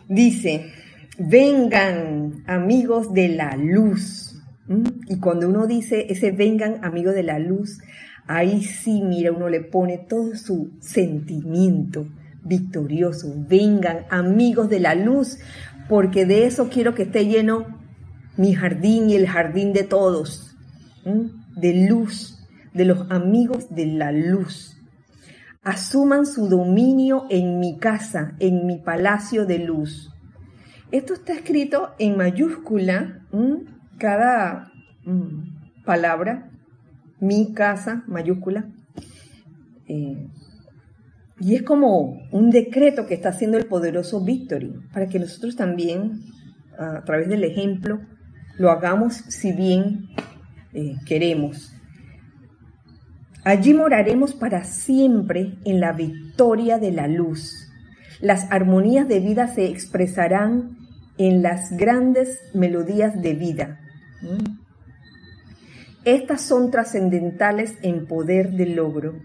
Dice, 0.08 0.72
vengan 1.20 2.44
amigos 2.48 3.14
de 3.14 3.30
la 3.30 3.56
luz. 3.56 4.31
Y 5.08 5.20
cuando 5.20 5.50
uno 5.50 5.68
dice 5.68 6.08
ese 6.10 6.32
vengan 6.32 6.84
amigos 6.84 7.14
de 7.14 7.24
la 7.24 7.40
luz, 7.40 7.80
ahí 8.28 8.64
sí, 8.64 9.02
mira, 9.02 9.32
uno 9.32 9.50
le 9.50 9.62
pone 9.62 9.98
todo 9.98 10.36
su 10.36 10.72
sentimiento 10.80 12.08
victorioso. 12.44 13.34
Vengan 13.48 14.06
amigos 14.10 14.70
de 14.70 14.80
la 14.80 14.96
luz, 14.96 15.38
porque 15.90 16.26
de 16.26 16.46
eso 16.46 16.70
quiero 16.70 16.96
que 16.96 17.04
esté 17.04 17.26
lleno 17.26 17.80
mi 18.38 18.54
jardín 18.54 19.10
y 19.10 19.16
el 19.16 19.28
jardín 19.28 19.74
de 19.74 19.84
todos, 19.84 20.56
de 21.56 21.88
luz, 21.88 22.48
de 22.74 22.86
los 22.86 23.12
amigos 23.12 23.76
de 23.76 23.86
la 23.88 24.12
luz. 24.12 24.78
Asuman 25.64 26.26
su 26.26 26.48
dominio 26.48 27.26
en 27.30 27.60
mi 27.60 27.78
casa, 27.78 28.36
en 28.40 28.66
mi 28.66 28.78
palacio 28.78 29.46
de 29.46 29.60
luz. 29.60 30.12
Esto 30.92 31.14
está 31.14 31.34
escrito 31.34 31.90
en 32.00 32.18
mayúscula, 32.18 33.22
cada 34.02 34.72
palabra, 35.86 36.50
mi 37.20 37.54
casa, 37.54 38.04
mayúscula. 38.08 38.66
Eh, 39.88 40.28
y 41.40 41.56
es 41.56 41.62
como 41.62 42.20
un 42.32 42.50
decreto 42.50 43.06
que 43.06 43.14
está 43.14 43.30
haciendo 43.30 43.60
el 43.60 43.68
poderoso 43.68 44.26
Victory, 44.26 44.74
para 44.92 45.08
que 45.08 45.20
nosotros 45.20 45.56
también, 45.56 46.24
a 46.80 47.04
través 47.04 47.30
del 47.30 47.44
ejemplo, 47.44 48.02
lo 48.58 48.72
hagamos 48.72 49.14
si 49.14 49.54
bien 49.54 50.10
eh, 50.74 50.96
queremos. 51.06 51.72
Allí 53.44 53.76
moraremos 53.76 54.34
para 54.34 54.64
siempre 54.64 55.60
en 55.64 55.80
la 55.80 55.92
victoria 55.92 56.80
de 56.80 56.92
la 56.92 57.08
luz. 57.08 57.72
Las 58.20 58.52
armonías 58.52 59.08
de 59.08 59.20
vida 59.20 59.48
se 59.48 59.66
expresarán 59.66 60.78
en 61.20 61.44
las 61.44 61.72
grandes 61.78 62.40
melodías 62.56 63.22
de 63.22 63.34
vida. 63.34 63.81
Estas 66.04 66.42
son 66.42 66.72
trascendentales 66.72 67.76
en 67.82 68.08
poder 68.08 68.52
del 68.52 68.76
logro. 68.76 69.20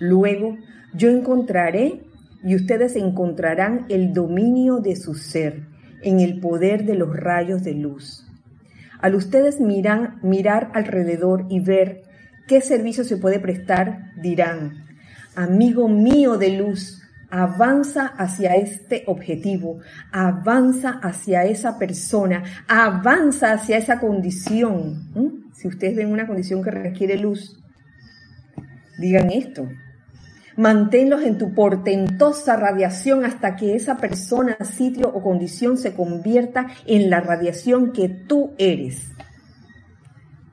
Luego 0.00 0.56
yo 0.92 1.08
encontraré 1.08 2.02
y 2.42 2.54
ustedes 2.54 2.94
encontrarán 2.96 3.86
el 3.88 4.12
dominio 4.12 4.80
de 4.80 4.96
su 4.96 5.14
ser 5.14 5.66
en 6.02 6.20
el 6.20 6.40
poder 6.40 6.84
de 6.84 6.94
los 6.94 7.16
rayos 7.16 7.62
de 7.64 7.74
luz. 7.74 8.26
Al 9.00 9.14
ustedes 9.14 9.60
miran, 9.60 10.18
mirar 10.22 10.70
alrededor 10.74 11.46
y 11.48 11.60
ver 11.60 12.02
qué 12.46 12.60
servicio 12.60 13.04
se 13.04 13.16
puede 13.16 13.40
prestar, 13.40 14.12
dirán, 14.20 14.84
amigo 15.34 15.88
mío 15.88 16.36
de 16.36 16.58
luz, 16.58 17.02
avanza 17.34 18.06
hacia 18.06 18.54
este 18.54 19.02
objetivo, 19.06 19.80
avanza 20.12 21.00
hacia 21.02 21.44
esa 21.44 21.76
persona, 21.78 22.44
avanza 22.68 23.52
hacia 23.52 23.76
esa 23.76 23.98
condición. 23.98 25.10
¿Mm? 25.14 25.52
Si 25.52 25.66
ustedes 25.66 25.96
ven 25.96 26.12
una 26.12 26.28
condición 26.28 26.62
que 26.62 26.70
requiere 26.70 27.18
luz, 27.18 27.60
digan 28.98 29.30
esto, 29.30 29.68
Manténlos 30.56 31.24
en 31.24 31.36
tu 31.36 31.52
portentosa 31.52 32.54
radiación 32.54 33.24
hasta 33.24 33.56
que 33.56 33.74
esa 33.74 33.96
persona, 33.96 34.56
sitio 34.62 35.08
o 35.08 35.20
condición 35.20 35.76
se 35.76 35.94
convierta 35.94 36.68
en 36.86 37.10
la 37.10 37.20
radiación 37.20 37.92
que 37.92 38.08
tú 38.08 38.54
eres. 38.56 39.10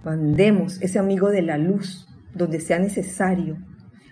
Mandemos 0.03 0.81
ese 0.81 0.97
amigo 0.97 1.29
de 1.29 1.43
la 1.43 1.59
luz 1.59 2.07
donde 2.33 2.59
sea 2.59 2.79
necesario, 2.79 3.59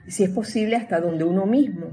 y 0.06 0.12
si 0.12 0.26
es 0.26 0.30
posible 0.30 0.76
hasta 0.76 1.02
donde 1.02 1.24
uno 1.24 1.48
mismo. 1.48 1.88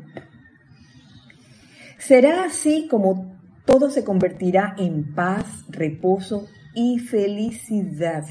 Será 2.06 2.44
así 2.44 2.86
como 2.88 3.36
todo 3.64 3.90
se 3.90 4.04
convertirá 4.04 4.74
en 4.78 5.14
paz, 5.14 5.64
reposo 5.68 6.46
y 6.74 6.98
felicidad. 6.98 8.24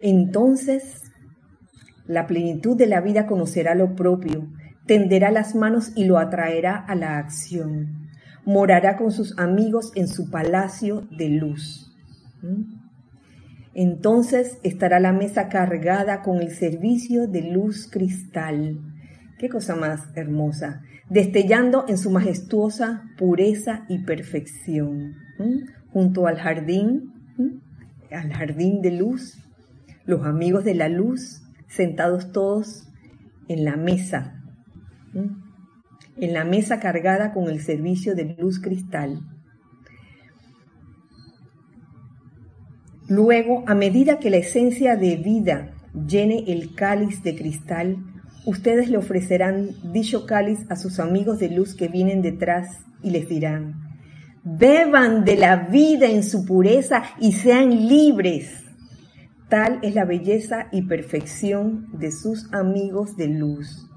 Entonces, 0.00 1.02
la 2.06 2.26
plenitud 2.26 2.76
de 2.76 2.86
la 2.86 3.00
vida 3.00 3.26
conocerá 3.26 3.74
lo 3.74 3.94
propio 3.96 4.48
tenderá 4.88 5.30
las 5.30 5.54
manos 5.54 5.92
y 5.94 6.06
lo 6.06 6.18
atraerá 6.18 6.74
a 6.76 6.96
la 6.96 7.18
acción. 7.18 8.08
Morará 8.44 8.96
con 8.96 9.12
sus 9.12 9.38
amigos 9.38 9.92
en 9.94 10.08
su 10.08 10.30
palacio 10.30 11.06
de 11.16 11.28
luz. 11.28 11.94
¿Mm? 12.42 12.78
Entonces 13.74 14.58
estará 14.64 14.98
la 14.98 15.12
mesa 15.12 15.48
cargada 15.48 16.22
con 16.22 16.38
el 16.40 16.50
servicio 16.50 17.28
de 17.28 17.42
luz 17.42 17.86
cristal. 17.88 18.80
Qué 19.38 19.48
cosa 19.48 19.76
más 19.76 20.08
hermosa, 20.14 20.82
destellando 21.08 21.84
en 21.88 21.98
su 21.98 22.10
majestuosa 22.10 23.04
pureza 23.16 23.84
y 23.88 23.98
perfección. 23.98 25.14
Junto 25.92 26.26
al 26.26 26.38
jardín, 26.38 27.12
al 28.10 28.32
jardín 28.32 28.82
de 28.82 28.92
luz, 28.92 29.38
los 30.04 30.26
amigos 30.26 30.64
de 30.64 30.74
la 30.74 30.88
luz, 30.88 31.42
sentados 31.68 32.32
todos 32.32 32.88
en 33.48 33.64
la 33.64 33.76
mesa 33.76 34.34
en 36.20 36.32
la 36.32 36.44
mesa 36.44 36.80
cargada 36.80 37.32
con 37.32 37.48
el 37.48 37.60
servicio 37.60 38.14
de 38.14 38.36
luz 38.38 38.60
cristal. 38.60 39.20
Luego, 43.08 43.64
a 43.66 43.74
medida 43.74 44.18
que 44.18 44.30
la 44.30 44.36
esencia 44.36 44.96
de 44.96 45.16
vida 45.16 45.72
llene 46.06 46.44
el 46.48 46.74
cáliz 46.74 47.22
de 47.22 47.34
cristal, 47.36 47.96
ustedes 48.44 48.88
le 48.88 48.96
ofrecerán 48.96 49.70
dicho 49.92 50.26
cáliz 50.26 50.60
a 50.70 50.76
sus 50.76 51.00
amigos 51.00 51.38
de 51.38 51.50
luz 51.50 51.74
que 51.74 51.88
vienen 51.88 52.22
detrás 52.22 52.80
y 53.02 53.10
les 53.10 53.28
dirán, 53.28 53.74
beban 54.44 55.24
de 55.24 55.36
la 55.36 55.56
vida 55.56 56.06
en 56.06 56.22
su 56.22 56.44
pureza 56.44 57.02
y 57.18 57.32
sean 57.32 57.88
libres. 57.88 58.64
Tal 59.48 59.78
es 59.82 59.94
la 59.94 60.04
belleza 60.04 60.68
y 60.72 60.82
perfección 60.82 61.88
de 61.98 62.12
sus 62.12 62.52
amigos 62.52 63.16
de 63.16 63.28
luz 63.28 63.88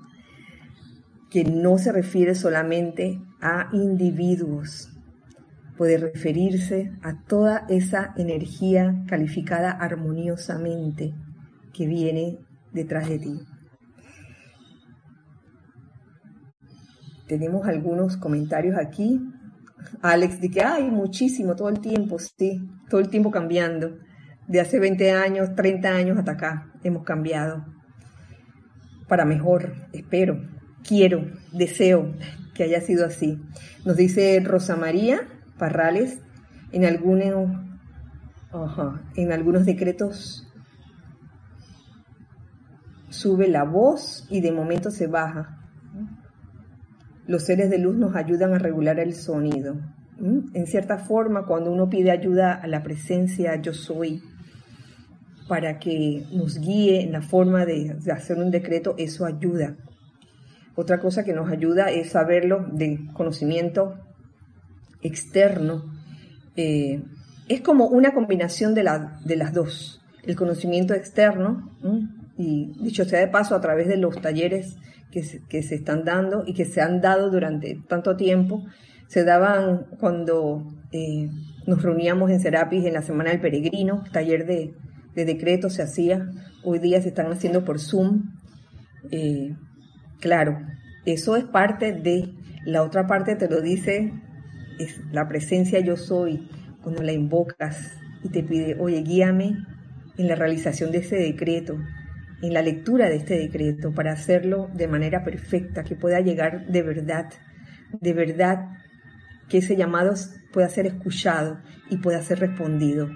que 1.32 1.46
no 1.46 1.78
se 1.78 1.94
refiere 1.94 2.36
solamente 2.36 3.22
a 3.42 3.70
individuos, 3.72 4.90
puede 5.78 5.98
referirse 5.98 6.92
a 7.02 7.24
toda 7.24 7.66
esa 7.70 8.14
energía 8.18 9.04
calificada 9.08 9.72
armoniosamente 9.72 11.16
que 11.74 11.88
viene 11.88 12.38
detrás 12.74 13.08
de 13.08 13.18
ti. 13.18 13.40
Tenemos 17.32 17.66
algunos 17.66 18.18
comentarios 18.18 18.76
aquí. 18.78 19.22
Alex, 20.02 20.42
de 20.42 20.52
que 20.52 20.64
hay 20.64 20.92
muchísimo, 20.92 21.56
todo 21.56 21.70
el 21.70 21.80
tiempo, 21.80 22.20
sí, 22.20 22.62
todo 22.90 23.00
el 23.00 23.08
tiempo 23.08 23.32
cambiando. 23.32 24.00
De 24.50 24.60
hace 24.60 24.82
20 24.82 25.12
años, 25.14 25.56
30 25.56 25.88
años 25.88 26.18
hasta 26.18 26.34
acá, 26.34 26.74
hemos 26.84 27.06
cambiado. 27.06 27.66
Para 29.08 29.24
mejor, 29.24 29.76
espero, 29.94 30.42
quiero, 30.86 31.26
deseo 31.54 32.14
que 32.54 32.64
haya 32.64 32.82
sido 32.82 33.06
así. 33.06 33.42
Nos 33.86 33.96
dice 33.96 34.38
Rosa 34.44 34.76
María 34.76 35.22
Parrales, 35.58 36.20
en 36.74 36.84
algunos, 36.84 37.50
en 39.16 39.32
algunos 39.32 39.66
decretos 39.66 40.52
sube 43.08 43.48
la 43.48 43.64
voz 43.64 44.28
y 44.30 44.42
de 44.42 44.52
momento 44.52 44.92
se 44.92 45.08
baja. 45.08 45.61
Los 47.32 47.44
seres 47.44 47.70
de 47.70 47.78
luz 47.78 47.96
nos 47.96 48.14
ayudan 48.18 48.54
a 48.54 48.60
regular 48.60 49.00
el 49.00 49.14
sonido. 49.14 49.78
En 50.20 50.68
cierta 50.68 50.98
forma, 50.98 51.46
cuando 51.46 51.72
uno 51.72 51.90
pide 51.90 52.12
ayuda 52.12 52.56
a 52.56 52.68
la 52.68 52.84
presencia 52.84 53.56
yo 53.62 53.74
soy 53.74 54.22
para 55.48 55.80
que 55.80 56.26
nos 56.34 56.60
guíe 56.60 57.02
en 57.04 57.14
la 57.14 57.22
forma 57.22 57.66
de, 57.66 57.96
hacer 58.12 58.38
un 58.38 58.52
decreto, 58.52 58.96
eso 58.98 59.26
ayuda. 59.26 59.78
Otra 60.76 61.00
cosa 61.00 61.24
que 61.24 61.32
nos 61.32 61.50
ayuda 61.50 61.90
es 61.90 62.10
saberlo 62.10 62.66
de 62.70 63.00
conocimiento 63.14 63.96
externo. 65.02 65.86
Eh, 66.58 67.02
es 67.48 67.62
como 67.62 67.88
una 67.88 68.14
combinación 68.14 68.76
de, 68.76 68.84
de, 69.24 69.36
las 69.38 69.54
dos. 69.54 70.02
El 70.24 70.36
conocimiento 70.36 70.94
externo, 70.94 71.72
y 72.42 72.74
dicho 72.82 73.06
sea 73.06 73.20
de 73.20 73.28
paso, 73.28 73.56
a 73.56 73.62
través 73.62 73.88
de 73.88 73.98
los 73.98 74.20
talleres 74.22 74.76
que 75.12 75.24
se, 75.24 75.76
están 75.76 76.06
dando 76.06 76.44
y 76.46 76.54
que 76.54 76.66
se 76.66 76.82
han 76.82 77.02
dado 77.02 77.30
durante 77.30 77.78
tanto 77.88 78.16
tiempo, 78.16 78.66
se 79.08 79.24
daban 79.26 79.88
cuando 80.00 80.64
eh, 80.92 81.30
nos 81.68 81.84
reuníamos 81.84 82.32
en 82.32 82.40
Serapis 82.40 82.86
en 82.86 82.94
la 82.94 83.02
Semana 83.02 83.32
del 83.32 83.42
Peregrino, 83.42 84.04
taller 84.14 84.46
de, 84.46 84.74
de 85.16 85.26
decretos 85.26 85.74
se 85.74 85.84
hacía, 85.84 86.30
hoy 86.64 86.80
día 86.80 87.02
se 87.02 87.10
están 87.10 87.32
haciendo 87.32 87.66
por 87.66 87.80
Zoom. 87.80 88.32
Eh, 89.12 89.56
claro, 90.20 90.60
eso 91.06 91.36
es 91.36 91.44
parte 91.44 91.94
de, 91.94 92.34
la 92.66 92.84
otra 92.84 93.08
parte 93.08 93.36
te 93.36 93.50
lo 93.50 93.62
dice, 93.62 94.14
es 94.80 95.02
la 95.12 95.28
presencia 95.28 95.80
yo 95.80 95.98
soy, 95.98 96.48
cuando 96.82 97.04
la 97.04 97.12
invocas 97.12 97.98
y 98.24 98.30
te 98.30 98.44
pide, 98.44 98.78
oye, 98.80 99.02
guíame 99.02 99.58
en 100.18 100.28
la 100.28 100.36
realización 100.36 100.92
de 100.92 101.00
ese 101.00 101.16
decreto, 101.18 101.78
en 102.42 102.54
la 102.54 102.62
lectura 102.62 103.10
de 103.10 103.18
este 103.18 103.38
decreto 103.38 103.92
para 103.92 104.12
hacerlo 104.12 104.70
de 104.74 104.88
manera 104.88 105.24
perfecta, 105.24 105.84
que 105.84 105.96
pueda 105.96 106.20
llegar 106.22 106.66
de 106.68 106.82
verdad, 106.82 107.32
de 108.00 108.14
verdad, 108.14 108.70
que 109.48 109.60
ese 109.60 109.76
llamado 109.76 110.14
pueda 110.52 110.70
ser 110.70 110.88
escuchado 110.88 111.60
y 111.90 111.98
pueda 111.98 112.22
ser 112.22 112.40
respondido. 112.40 113.10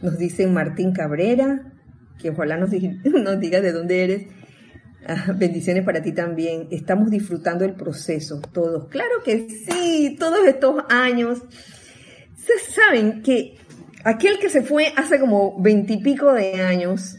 Nos 0.00 0.18
dice 0.18 0.46
Martín 0.46 0.92
Cabrera, 0.92 1.72
que 2.18 2.30
ojalá 2.30 2.56
nos, 2.56 2.70
nos 3.04 3.40
diga 3.40 3.60
de 3.60 3.72
dónde 3.72 4.04
eres. 4.04 4.26
Ah, 5.06 5.32
bendiciones 5.36 5.84
para 5.84 6.02
ti 6.02 6.12
también. 6.12 6.66
Estamos 6.70 7.10
disfrutando 7.10 7.64
el 7.64 7.74
proceso, 7.74 8.40
todos. 8.52 8.88
Claro 8.88 9.22
que 9.24 9.48
sí, 9.48 10.16
todos 10.18 10.46
estos 10.46 10.82
años. 10.88 11.42
Ustedes 12.36 12.62
saben 12.74 13.22
que 13.22 13.56
aquel 14.08 14.38
que 14.38 14.48
se 14.48 14.62
fue 14.62 14.92
hace 14.96 15.20
como 15.20 15.60
veintipico 15.60 16.32
de 16.32 16.62
años 16.62 17.18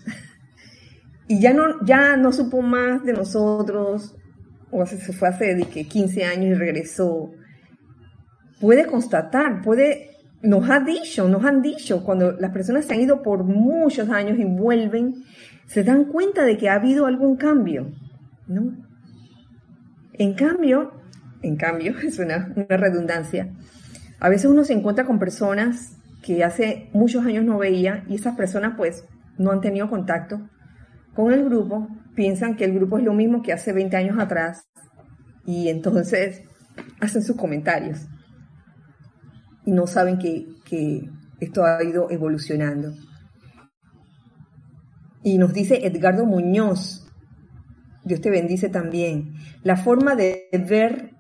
y 1.28 1.40
ya 1.40 1.54
no, 1.54 1.86
ya 1.86 2.18
no 2.18 2.32
supo 2.32 2.64
más 2.64 3.04
de 3.04 3.14
nosotros, 3.14 4.16
o 4.72 4.86
se 4.88 4.98
fue 4.98 5.28
hace 5.28 5.54
de 5.54 5.66
que 5.66 5.88
15 5.88 6.24
años 6.24 6.46
y 6.46 6.54
regresó, 6.56 7.32
puede 8.60 8.88
constatar, 8.88 9.62
puede, 9.62 10.18
nos 10.42 10.68
ha 10.68 10.80
dicho, 10.80 11.30
nos 11.30 11.46
han 11.46 11.62
dicho, 11.62 12.04
cuando 12.04 12.32
las 12.32 12.52
personas 12.52 12.86
se 12.86 12.96
han 12.96 13.02
ido 13.02 13.22
por 13.22 13.44
muchos 13.44 14.10
años 14.10 14.40
y 14.40 14.46
vuelven, 14.46 15.24
se 15.68 15.84
dan 15.84 16.06
cuenta 16.06 16.44
de 16.44 16.58
que 16.58 16.70
ha 16.70 16.74
habido 16.74 17.06
algún 17.06 17.38
cambio, 17.38 17.92
¿no? 18.48 18.76
En 20.14 20.34
cambio, 20.34 20.94
en 21.44 21.56
cambio, 21.56 21.94
es 22.04 22.18
una, 22.18 22.52
una 22.56 22.78
redundancia, 22.78 23.54
a 24.20 24.30
veces 24.30 24.50
uno 24.50 24.64
se 24.64 24.74
encuentra 24.74 25.06
con 25.06 25.20
personas 25.20 25.99
que 26.22 26.44
hace 26.44 26.90
muchos 26.94 27.26
años 27.26 27.46
no 27.46 27.58
veía 27.58 28.04
y 28.08 28.16
esas 28.16 28.36
personas 28.36 28.74
pues 28.78 29.06
no 29.38 29.52
han 29.52 29.62
tenido 29.62 29.90
contacto 29.90 30.50
con 31.14 31.34
el 31.34 31.44
grupo, 31.46 31.88
piensan 32.16 32.56
que 32.56 32.66
el 32.66 32.74
grupo 32.74 32.98
es 32.98 33.04
lo 33.04 33.14
mismo 33.14 33.42
que 33.42 33.54
hace 33.54 33.74
20 33.74 33.96
años 33.98 34.20
atrás 34.20 34.70
y 35.46 35.70
entonces 35.70 36.44
hacen 37.02 37.24
sus 37.24 37.36
comentarios 37.36 38.08
y 39.66 39.72
no 39.72 39.88
saben 39.88 40.18
que, 40.18 40.48
que 40.66 41.10
esto 41.40 41.64
ha 41.64 41.84
ido 41.84 42.10
evolucionando. 42.10 42.94
Y 45.24 45.38
nos 45.38 45.54
dice 45.54 45.86
Edgardo 45.86 46.26
Muñoz, 46.26 47.06
Dios 48.04 48.22
te 48.22 48.30
bendice 48.30 48.70
también, 48.70 49.34
la 49.64 49.76
forma 49.76 50.16
de 50.16 50.48
ver 50.68 51.19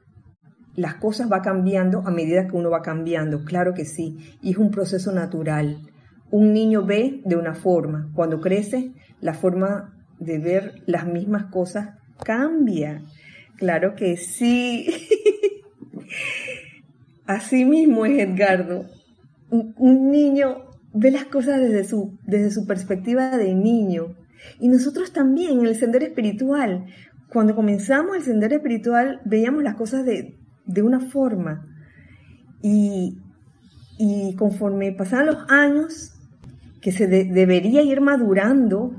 las 0.79 0.95
cosas 0.95 1.29
va 1.29 1.41
cambiando 1.41 2.07
a 2.07 2.11
medida 2.11 2.47
que 2.47 2.55
uno 2.55 2.69
va 2.69 2.81
cambiando, 2.81 3.43
claro 3.43 3.73
que 3.73 3.83
sí, 3.83 4.17
y 4.41 4.51
es 4.51 4.57
un 4.57 4.71
proceso 4.71 5.11
natural. 5.11 5.81
Un 6.31 6.53
niño 6.53 6.85
ve 6.85 7.21
de 7.25 7.35
una 7.35 7.53
forma, 7.53 8.09
cuando 8.13 8.39
crece, 8.39 8.93
la 9.19 9.33
forma 9.33 9.93
de 10.19 10.39
ver 10.39 10.81
las 10.85 11.05
mismas 11.05 11.45
cosas 11.45 11.97
cambia. 12.23 13.03
Claro 13.57 13.93
que 13.95 14.15
sí. 14.15 14.87
Así 17.25 17.65
mismo 17.65 18.05
es 18.05 18.19
Edgardo. 18.19 18.85
Un, 19.49 20.11
niño 20.11 20.63
ve 20.93 21.11
las 21.11 21.25
cosas 21.25 21.59
desde 21.59 21.83
su, 21.83 22.17
desde 22.23 22.51
su 22.51 22.65
perspectiva 22.65 23.37
de 23.37 23.53
niño. 23.53 24.15
Y 24.61 24.69
nosotros 24.69 25.11
también 25.11 25.59
en 25.59 25.65
el 25.65 25.75
sendero 25.75 26.05
espiritual, 26.05 26.85
cuando 27.33 27.53
comenzamos 27.53 28.15
el 28.15 28.23
sendero 28.23 28.55
espiritual, 28.55 29.19
veíamos 29.25 29.63
las 29.63 29.75
cosas 29.75 30.05
de, 30.05 30.38
de 30.65 30.81
una 30.81 30.99
forma. 30.99 31.65
Y, 32.61 33.17
conforme 34.37 34.91
pasaban 34.91 35.27
los 35.27 35.49
años, 35.49 36.13
que 36.81 36.91
se 36.91 37.07
debería 37.07 37.81
ir 37.81 37.99
madurando, 37.99 38.95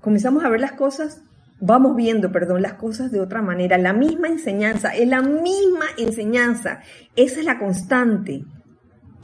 comenzamos 0.00 0.44
a 0.44 0.48
ver 0.48 0.60
las 0.60 0.72
cosas, 0.72 1.22
vamos 1.60 1.94
viendo, 1.96 2.32
perdón, 2.32 2.62
las 2.62 2.74
cosas 2.74 3.12
de 3.12 3.20
otra 3.20 3.42
manera. 3.42 3.76
La 3.78 3.92
misma 3.92 4.28
enseñanza, 4.28 4.94
es 4.94 5.08
la 5.08 5.22
misma 5.22 5.86
enseñanza. 5.98 6.80
Esa 7.16 7.40
es 7.40 7.46
la 7.46 7.58
constante. 7.58 8.44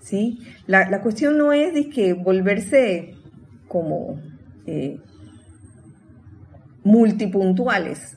¿sí? 0.00 0.38
La, 0.66 1.00
cuestión 1.00 1.36
no 1.36 1.52
es 1.52 1.74
de 1.74 1.88
que 1.88 2.12
volverse 2.12 3.14
como 3.66 4.20
eh, 4.66 5.00
multipuntuales, 6.84 8.16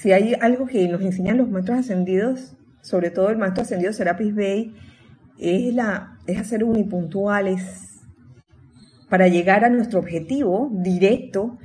si 0.00 0.12
hay 0.12 0.34
algo 0.40 0.66
que 0.66 0.88
nos 0.88 1.00
enseñan 1.00 1.38
los 1.38 1.50
maestros 1.50 1.78
ascendidos, 1.78 2.56
sobre 2.82 3.10
todo 3.10 3.30
el 3.30 3.38
maestro 3.38 3.62
ascendido 3.62 3.92
Serapis 3.92 4.34
Bey, 4.34 4.74
es, 5.38 5.74
la, 5.74 6.18
es 6.26 6.38
hacer 6.38 6.64
unipuntuales 6.64 8.00
para 9.08 9.28
llegar 9.28 9.64
a 9.64 9.70
nuestro 9.70 10.00
objetivo 10.00 10.70
directo, 10.72 11.58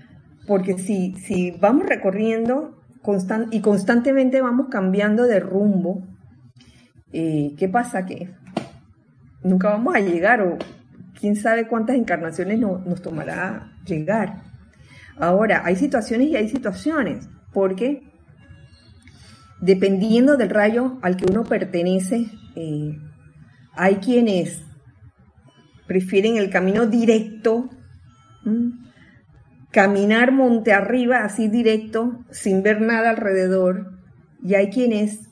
porque 0.47 0.77
si, 0.77 1.15
si 1.15 1.51
vamos 1.51 1.85
recorriendo 1.87 2.81
constant, 3.01 3.53
y 3.53 3.61
constantemente 3.61 4.41
vamos 4.41 4.67
cambiando 4.69 5.25
de 5.25 5.39
rumbo, 5.39 6.07
eh, 7.11 7.55
¿qué 7.57 7.67
pasa? 7.67 8.05
Que 8.05 8.33
nunca 9.43 9.69
vamos 9.69 9.95
a 9.95 9.99
llegar 9.99 10.41
o 10.41 10.57
quién 11.19 11.35
sabe 11.35 11.67
cuántas 11.67 11.95
encarnaciones 11.95 12.59
nos 12.59 13.01
tomará 13.01 13.73
llegar. 13.85 14.43
Ahora, 15.17 15.61
hay 15.65 15.75
situaciones 15.75 16.29
y 16.29 16.35
hay 16.35 16.47
situaciones, 16.47 17.29
porque 17.53 18.10
dependiendo 19.61 20.37
del 20.37 20.49
rayo 20.49 20.97
al 21.01 21.15
que 21.15 21.31
uno 21.31 21.43
pertenece, 21.43 22.27
eh, 22.55 22.97
hay 23.73 23.95
quienes 23.95 24.63
prefieren 25.87 26.37
el 26.37 26.49
camino 26.49 26.87
directo, 26.87 27.69
caminar 29.71 30.31
monte 30.31 30.73
arriba 30.73 31.23
así 31.23 31.47
directo, 31.47 32.25
sin 32.31 32.63
ver 32.63 32.81
nada 32.81 33.11
alrededor, 33.11 33.99
y 34.43 34.55
hay 34.55 34.69
quienes 34.69 35.29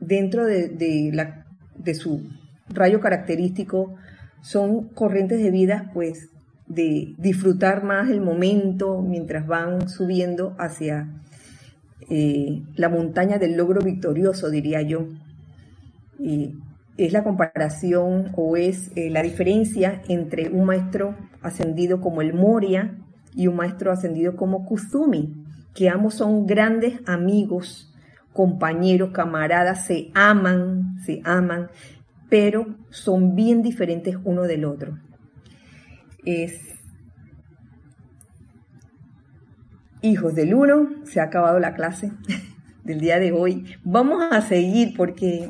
dentro 0.00 0.44
de, 0.44 1.10
la, 1.12 1.46
de 1.76 1.94
su 1.94 2.28
rayo 2.68 3.00
característico 3.00 3.94
son 4.42 4.88
corrientes 4.88 5.42
de 5.42 5.50
vida, 5.50 5.90
pues, 5.94 6.28
de 6.66 7.14
disfrutar 7.18 7.82
más 7.82 8.10
el 8.10 8.20
momento 8.20 9.02
mientras 9.02 9.46
van 9.46 9.88
subiendo 9.88 10.54
hacia 10.58 11.08
eh, 12.10 12.62
la 12.74 12.88
montaña 12.88 13.38
del 13.38 13.56
logro 13.56 13.80
victorioso, 13.80 14.50
diría 14.50 14.82
yo. 14.82 15.06
Y 16.18 16.58
es 16.96 17.12
la 17.12 17.22
comparación 17.22 18.32
o 18.36 18.56
es 18.56 18.90
eh, 18.96 19.10
la 19.10 19.22
diferencia 19.22 20.02
entre 20.08 20.50
un 20.50 20.66
maestro 20.66 21.16
ascendido 21.40 22.00
como 22.00 22.20
el 22.20 22.34
Moria 22.34 22.98
y 23.34 23.46
un 23.46 23.56
maestro 23.56 23.92
ascendido 23.92 24.36
como 24.36 24.66
Kuzumi, 24.66 25.32
que 25.74 25.88
ambos 25.88 26.14
son 26.14 26.46
grandes 26.46 27.00
amigos, 27.06 27.94
compañeros, 28.32 29.10
camaradas, 29.12 29.86
se 29.86 30.10
aman, 30.14 30.98
se 31.06 31.22
aman, 31.24 31.70
pero 32.28 32.66
son 32.90 33.36
bien 33.36 33.62
diferentes 33.62 34.16
uno 34.24 34.42
del 34.42 34.64
otro. 34.64 34.98
Es 36.24 36.79
hijos 40.02 40.34
del 40.34 40.54
uno, 40.54 40.88
se 41.04 41.20
ha 41.20 41.24
acabado 41.24 41.58
la 41.58 41.74
clase 41.74 42.12
del 42.84 43.00
día 43.00 43.18
de 43.18 43.32
hoy. 43.32 43.64
Vamos 43.84 44.22
a 44.30 44.40
seguir 44.42 44.94
porque, 44.96 45.48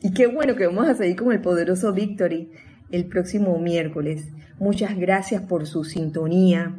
y 0.00 0.12
qué 0.12 0.26
bueno 0.26 0.56
que 0.56 0.66
vamos 0.66 0.88
a 0.88 0.94
seguir 0.94 1.16
con 1.16 1.32
el 1.32 1.40
poderoso 1.40 1.92
Victory 1.92 2.50
el 2.90 3.06
próximo 3.06 3.58
miércoles. 3.58 4.28
Muchas 4.58 4.96
gracias 4.96 5.42
por 5.42 5.66
su 5.66 5.84
sintonía. 5.84 6.76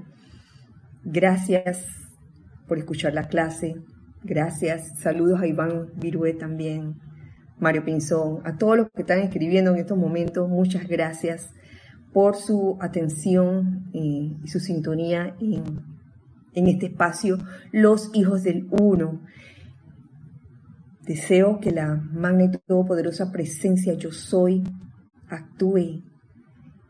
Gracias 1.03 1.85
por 2.67 2.77
escuchar 2.77 3.13
la 3.13 3.27
clase. 3.27 3.75
Gracias. 4.23 4.99
Saludos 4.99 5.41
a 5.41 5.47
Iván 5.47 5.89
Virué 5.95 6.33
también. 6.33 6.95
Mario 7.59 7.85
Pinzón, 7.85 8.41
a 8.45 8.57
todos 8.57 8.77
los 8.77 8.89
que 8.91 9.01
están 9.01 9.19
escribiendo 9.19 9.71
en 9.71 9.77
estos 9.77 9.97
momentos, 9.97 10.49
muchas 10.49 10.87
gracias 10.87 11.49
por 12.11 12.35
su 12.35 12.77
atención 12.81 13.89
y 13.93 14.35
su 14.45 14.59
sintonía 14.59 15.35
en, 15.39 15.92
en 16.53 16.67
este 16.67 16.87
espacio, 16.87 17.37
los 17.71 18.09
hijos 18.13 18.43
del 18.43 18.67
uno. 18.69 19.21
Deseo 21.01 21.59
que 21.59 21.71
la 21.71 21.95
magna 21.95 22.45
y 22.45 22.51
todopoderosa 22.51 23.31
presencia 23.31 23.93
yo 23.93 24.11
soy 24.11 24.63
actúe 25.27 26.03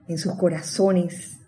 en 0.08 0.18
sus 0.18 0.34
corazones 0.36 1.40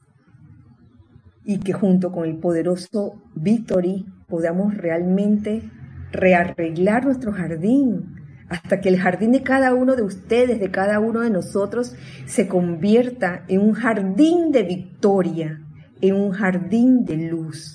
y 1.43 1.59
que 1.59 1.73
junto 1.73 2.11
con 2.11 2.25
el 2.27 2.37
poderoso 2.37 3.21
Victory 3.35 4.05
podamos 4.27 4.75
realmente 4.75 5.69
rearreglar 6.11 7.05
nuestro 7.05 7.31
jardín 7.31 8.15
hasta 8.49 8.79
que 8.79 8.89
el 8.89 8.99
jardín 8.99 9.31
de 9.31 9.43
cada 9.43 9.73
uno 9.73 9.95
de 9.95 10.03
ustedes, 10.03 10.59
de 10.59 10.71
cada 10.71 10.99
uno 10.99 11.21
de 11.21 11.29
nosotros, 11.29 11.95
se 12.25 12.47
convierta 12.47 13.43
en 13.47 13.61
un 13.61 13.73
jardín 13.73 14.51
de 14.51 14.63
victoria, 14.63 15.61
en 16.01 16.15
un 16.15 16.31
jardín 16.31 17.05
de 17.05 17.17
luz. 17.17 17.74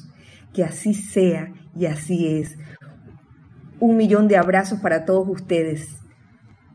Que 0.53 0.64
así 0.64 0.94
sea 0.94 1.53
y 1.76 1.86
así 1.86 2.38
es. 2.38 2.57
Un 3.78 3.96
millón 3.96 4.28
de 4.28 4.36
abrazos 4.36 4.80
para 4.80 5.05
todos 5.05 5.28
ustedes. 5.28 5.96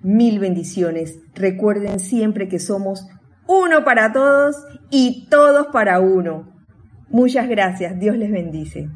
Mil 0.02 0.40
bendiciones. 0.40 1.20
Recuerden 1.34 2.00
siempre 2.00 2.48
que 2.48 2.60
somos 2.60 3.08
uno 3.48 3.84
para 3.84 4.12
todos 4.12 4.56
y 4.90 5.28
todos 5.30 5.68
para 5.68 6.00
uno. 6.00 6.52
Muchas 7.10 7.48
gracias. 7.48 8.00
Dios 8.00 8.18
les 8.18 8.32
bendice. 8.32 8.90